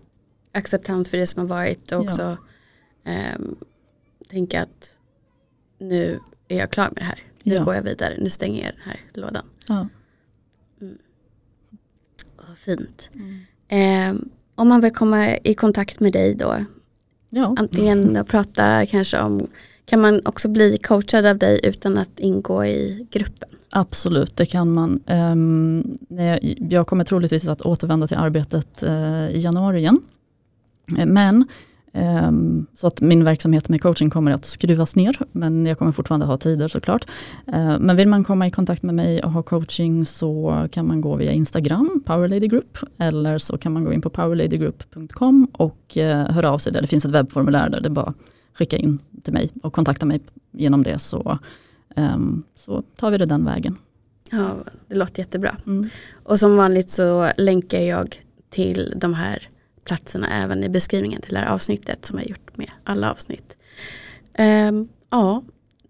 Acceptans 0.51 1.09
för 1.09 1.17
det 1.17 1.27
som 1.27 1.39
har 1.39 1.47
varit 1.47 1.91
och 1.91 2.01
också 2.01 2.37
ja. 3.03 3.11
eh, 3.11 3.39
tänka 4.29 4.63
att 4.63 4.99
nu 5.79 6.19
är 6.47 6.57
jag 6.57 6.71
klar 6.71 6.85
med 6.85 6.95
det 6.95 7.05
här. 7.05 7.19
Nu 7.43 7.55
ja. 7.55 7.63
går 7.63 7.75
jag 7.75 7.83
vidare, 7.83 8.13
nu 8.19 8.29
stänger 8.29 8.63
jag 8.63 8.73
den 8.73 8.83
här 8.83 8.99
lådan. 9.13 9.45
Ja. 9.67 9.87
Mm. 10.81 10.97
Oh, 12.37 12.55
fint. 12.55 13.09
Mm. 13.13 14.15
Eh, 14.17 14.21
om 14.55 14.67
man 14.67 14.81
vill 14.81 14.93
komma 14.93 15.37
i 15.37 15.53
kontakt 15.53 15.99
med 15.99 16.13
dig 16.13 16.35
då, 16.35 16.57
antingen 17.57 18.25
prata 18.25 18.85
kanske 18.85 19.19
om 19.19 19.47
kan 19.85 20.01
man 20.01 20.21
också 20.25 20.49
bli 20.49 20.77
coachad 20.77 21.25
av 21.25 21.37
dig 21.37 21.59
utan 21.63 21.97
att 21.97 22.19
ingå 22.19 22.65
i 22.65 23.07
gruppen? 23.11 23.49
Absolut, 23.69 24.35
det 24.35 24.45
kan 24.45 24.73
man. 24.73 24.99
Ehm, 25.05 25.97
jag 26.69 26.87
kommer 26.87 27.03
troligtvis 27.03 27.47
att 27.47 27.61
återvända 27.61 28.07
till 28.07 28.17
arbetet 28.17 28.83
eh, 28.83 29.27
i 29.29 29.39
januari 29.39 29.79
igen. 29.79 30.01
Eh, 30.97 31.05
men 31.05 31.45
ehm, 31.93 32.65
så 32.75 32.87
att 32.87 33.01
min 33.01 33.23
verksamhet 33.23 33.69
med 33.69 33.81
coaching 33.81 34.09
kommer 34.09 34.31
att 34.31 34.45
skruvas 34.45 34.95
ner, 34.95 35.17
men 35.31 35.65
jag 35.65 35.77
kommer 35.77 35.91
fortfarande 35.91 36.25
ha 36.25 36.37
tider 36.37 36.67
såklart. 36.67 37.05
Eh, 37.47 37.79
men 37.79 37.95
vill 37.95 38.07
man 38.07 38.23
komma 38.23 38.47
i 38.47 38.51
kontakt 38.51 38.83
med 38.83 38.95
mig 38.95 39.23
och 39.23 39.31
ha 39.31 39.43
coaching 39.43 40.05
så 40.05 40.67
kan 40.71 40.87
man 40.87 41.01
gå 41.01 41.15
via 41.15 41.31
Instagram, 41.31 42.03
Powerlady 42.05 42.47
Group, 42.47 42.77
eller 42.97 43.37
så 43.37 43.57
kan 43.57 43.71
man 43.71 43.83
gå 43.83 43.93
in 43.93 44.01
på 44.01 44.09
powerladygroup.com 44.09 45.47
och 45.53 45.97
höra 46.29 46.51
av 46.51 46.57
sig 46.57 46.73
där. 46.73 46.81
Det 46.81 46.87
finns 46.87 47.05
ett 47.05 47.11
webbformulär 47.11 47.69
där 47.69 47.81
det 47.81 47.89
bara 47.89 48.13
skicka 48.53 48.77
in 48.77 48.99
till 49.23 49.33
mig 49.33 49.49
och 49.63 49.73
kontakta 49.73 50.05
mig 50.05 50.21
genom 50.51 50.83
det 50.83 50.99
så, 50.99 51.39
um, 51.95 52.43
så 52.55 52.83
tar 52.95 53.11
vi 53.11 53.17
det 53.17 53.25
den 53.25 53.45
vägen. 53.45 53.77
Ja, 54.31 54.57
det 54.87 54.95
låter 54.95 55.21
jättebra. 55.21 55.57
Mm. 55.65 55.89
Och 56.23 56.39
som 56.39 56.55
vanligt 56.55 56.89
så 56.89 57.31
länkar 57.37 57.79
jag 57.79 58.21
till 58.49 58.93
de 58.95 59.13
här 59.13 59.47
platserna 59.85 60.43
även 60.43 60.63
i 60.63 60.69
beskrivningen 60.69 61.21
till 61.21 61.33
det 61.33 61.39
här 61.39 61.53
avsnittet 61.53 62.05
som 62.05 62.17
jag 62.17 62.29
gjort 62.29 62.57
med 62.57 62.71
alla 62.83 63.11
avsnitt. 63.11 63.57
Um, 64.39 64.89
ja, 65.09 65.43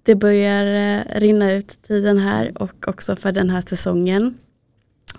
det 0.03 0.15
börjar 0.15 0.65
uh, 0.65 1.19
rinna 1.19 1.51
ut 1.51 1.79
tiden 1.87 2.17
här 2.17 2.61
och 2.61 2.87
också 2.87 3.15
för 3.15 3.31
den 3.31 3.49
här 3.49 3.61
säsongen. 3.61 4.37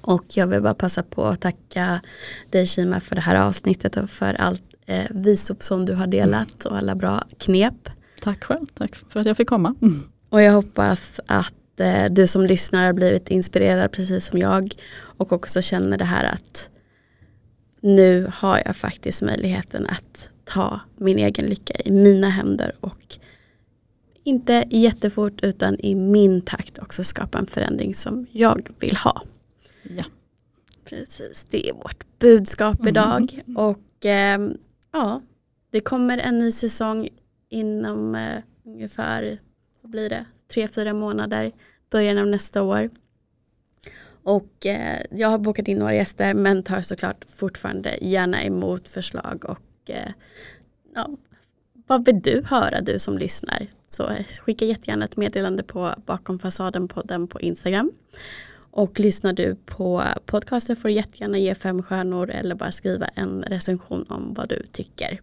Och 0.00 0.24
jag 0.28 0.46
vill 0.46 0.62
bara 0.62 0.74
passa 0.74 1.02
på 1.02 1.24
att 1.24 1.40
tacka 1.40 2.00
dig 2.50 2.66
Kima 2.66 3.00
för 3.00 3.14
det 3.14 3.20
här 3.20 3.34
avsnittet 3.34 3.96
och 3.96 4.10
för 4.10 4.34
allt 4.34 4.73
eh, 4.86 5.04
visop 5.10 5.62
som 5.62 5.84
du 5.86 5.94
har 5.94 6.06
delat 6.06 6.64
och 6.64 6.76
alla 6.76 6.94
bra 6.94 7.22
knep. 7.38 7.88
Tack 8.20 8.44
själv, 8.44 8.66
tack 8.74 8.96
för 8.96 9.20
att 9.20 9.26
jag 9.26 9.36
fick 9.36 9.48
komma. 9.48 9.74
Och 10.28 10.42
jag 10.42 10.52
hoppas 10.52 11.20
att 11.26 11.80
eh, 11.80 12.04
du 12.10 12.26
som 12.26 12.46
lyssnar 12.46 12.86
har 12.86 12.92
blivit 12.92 13.28
inspirerad 13.30 13.92
precis 13.92 14.26
som 14.26 14.38
jag 14.38 14.74
och 14.96 15.32
också 15.32 15.62
känner 15.62 15.98
det 15.98 16.04
här 16.04 16.24
att 16.24 16.68
nu 17.80 18.30
har 18.34 18.62
jag 18.66 18.76
faktiskt 18.76 19.22
möjligheten 19.22 19.86
att 19.86 20.28
ta 20.44 20.80
min 20.96 21.18
egen 21.18 21.46
lycka 21.46 21.74
i 21.84 21.90
mina 21.90 22.28
händer 22.28 22.76
och 22.80 23.18
inte 24.24 24.64
jättefort 24.70 25.40
utan 25.42 25.80
i 25.80 25.94
min 25.94 26.42
takt 26.42 26.78
också 26.78 27.04
skapa 27.04 27.38
en 27.38 27.46
förändring 27.46 27.94
som 27.94 28.26
jag 28.32 28.70
vill 28.80 28.96
ha. 28.96 29.22
Ja. 29.82 30.04
Precis, 30.84 31.46
det 31.50 31.68
är 31.68 31.72
vårt 31.74 32.04
budskap 32.18 32.76
Mm. 32.80 32.88
idag. 32.88 33.40
Och 33.56 34.06
eh, 34.06 34.38
ja, 34.94 35.20
det 35.70 35.80
kommer 35.80 36.18
en 36.18 36.38
ny 36.38 36.50
säsong 36.50 37.08
inom 37.48 38.14
eh, 38.14 38.42
ungefär, 38.64 39.38
vad 39.80 39.90
blir 39.90 40.10
det, 40.10 40.26
tre, 40.52 40.68
fyra 40.68 40.94
månader, 40.94 41.52
början 41.90 42.18
av 42.18 42.26
nästa 42.26 42.62
år. 42.62 42.90
Och 44.22 44.66
eh, 44.66 45.02
jag 45.10 45.28
har 45.28 45.38
bokat 45.38 45.68
in 45.68 45.78
några 45.78 45.94
gäster 45.94 46.34
men 46.34 46.62
tar 46.62 46.80
såklart 46.80 47.24
fortfarande 47.28 47.98
gärna 48.00 48.44
emot 48.44 48.88
förslag 48.88 49.44
och 49.48 49.90
eh, 49.90 50.12
ja, 50.94 51.10
vad 51.86 52.06
vill 52.06 52.20
du 52.22 52.42
höra 52.46 52.80
du 52.80 52.98
som 52.98 53.18
lyssnar? 53.18 53.66
Så 53.86 54.12
skicka 54.40 54.64
jättegärna 54.64 55.04
ett 55.04 55.16
meddelande 55.16 55.62
på 55.62 55.94
Bakom 56.06 56.38
fasaden-podden 56.38 57.26
på 57.26 57.40
Instagram. 57.40 57.92
Och 58.76 59.00
lyssnar 59.00 59.32
du 59.32 59.56
på 59.66 60.04
podcasten 60.26 60.76
får 60.76 60.88
du 60.88 60.94
jättegärna 60.94 61.38
ge 61.38 61.54
fem 61.54 61.82
stjärnor 61.82 62.30
eller 62.30 62.54
bara 62.54 62.72
skriva 62.72 63.06
en 63.06 63.42
recension 63.42 64.04
om 64.08 64.34
vad 64.34 64.48
du 64.48 64.62
tycker. 64.72 65.20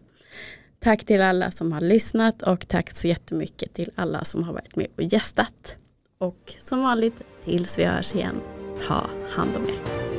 Tack 0.80 1.04
till 1.04 1.22
alla 1.22 1.50
som 1.50 1.72
har 1.72 1.80
lyssnat 1.80 2.42
och 2.42 2.68
tack 2.68 2.96
så 2.96 3.08
jättemycket 3.08 3.74
till 3.74 3.90
alla 3.94 4.24
som 4.24 4.42
har 4.42 4.52
varit 4.52 4.76
med 4.76 4.86
och 4.96 5.02
gästat. 5.02 5.76
Och 6.18 6.54
som 6.58 6.82
vanligt, 6.82 7.22
tills 7.44 7.78
vi 7.78 7.84
hörs 7.84 8.14
igen, 8.14 8.40
ta 8.88 9.06
hand 9.30 9.56
om 9.56 9.68
er. 9.68 10.12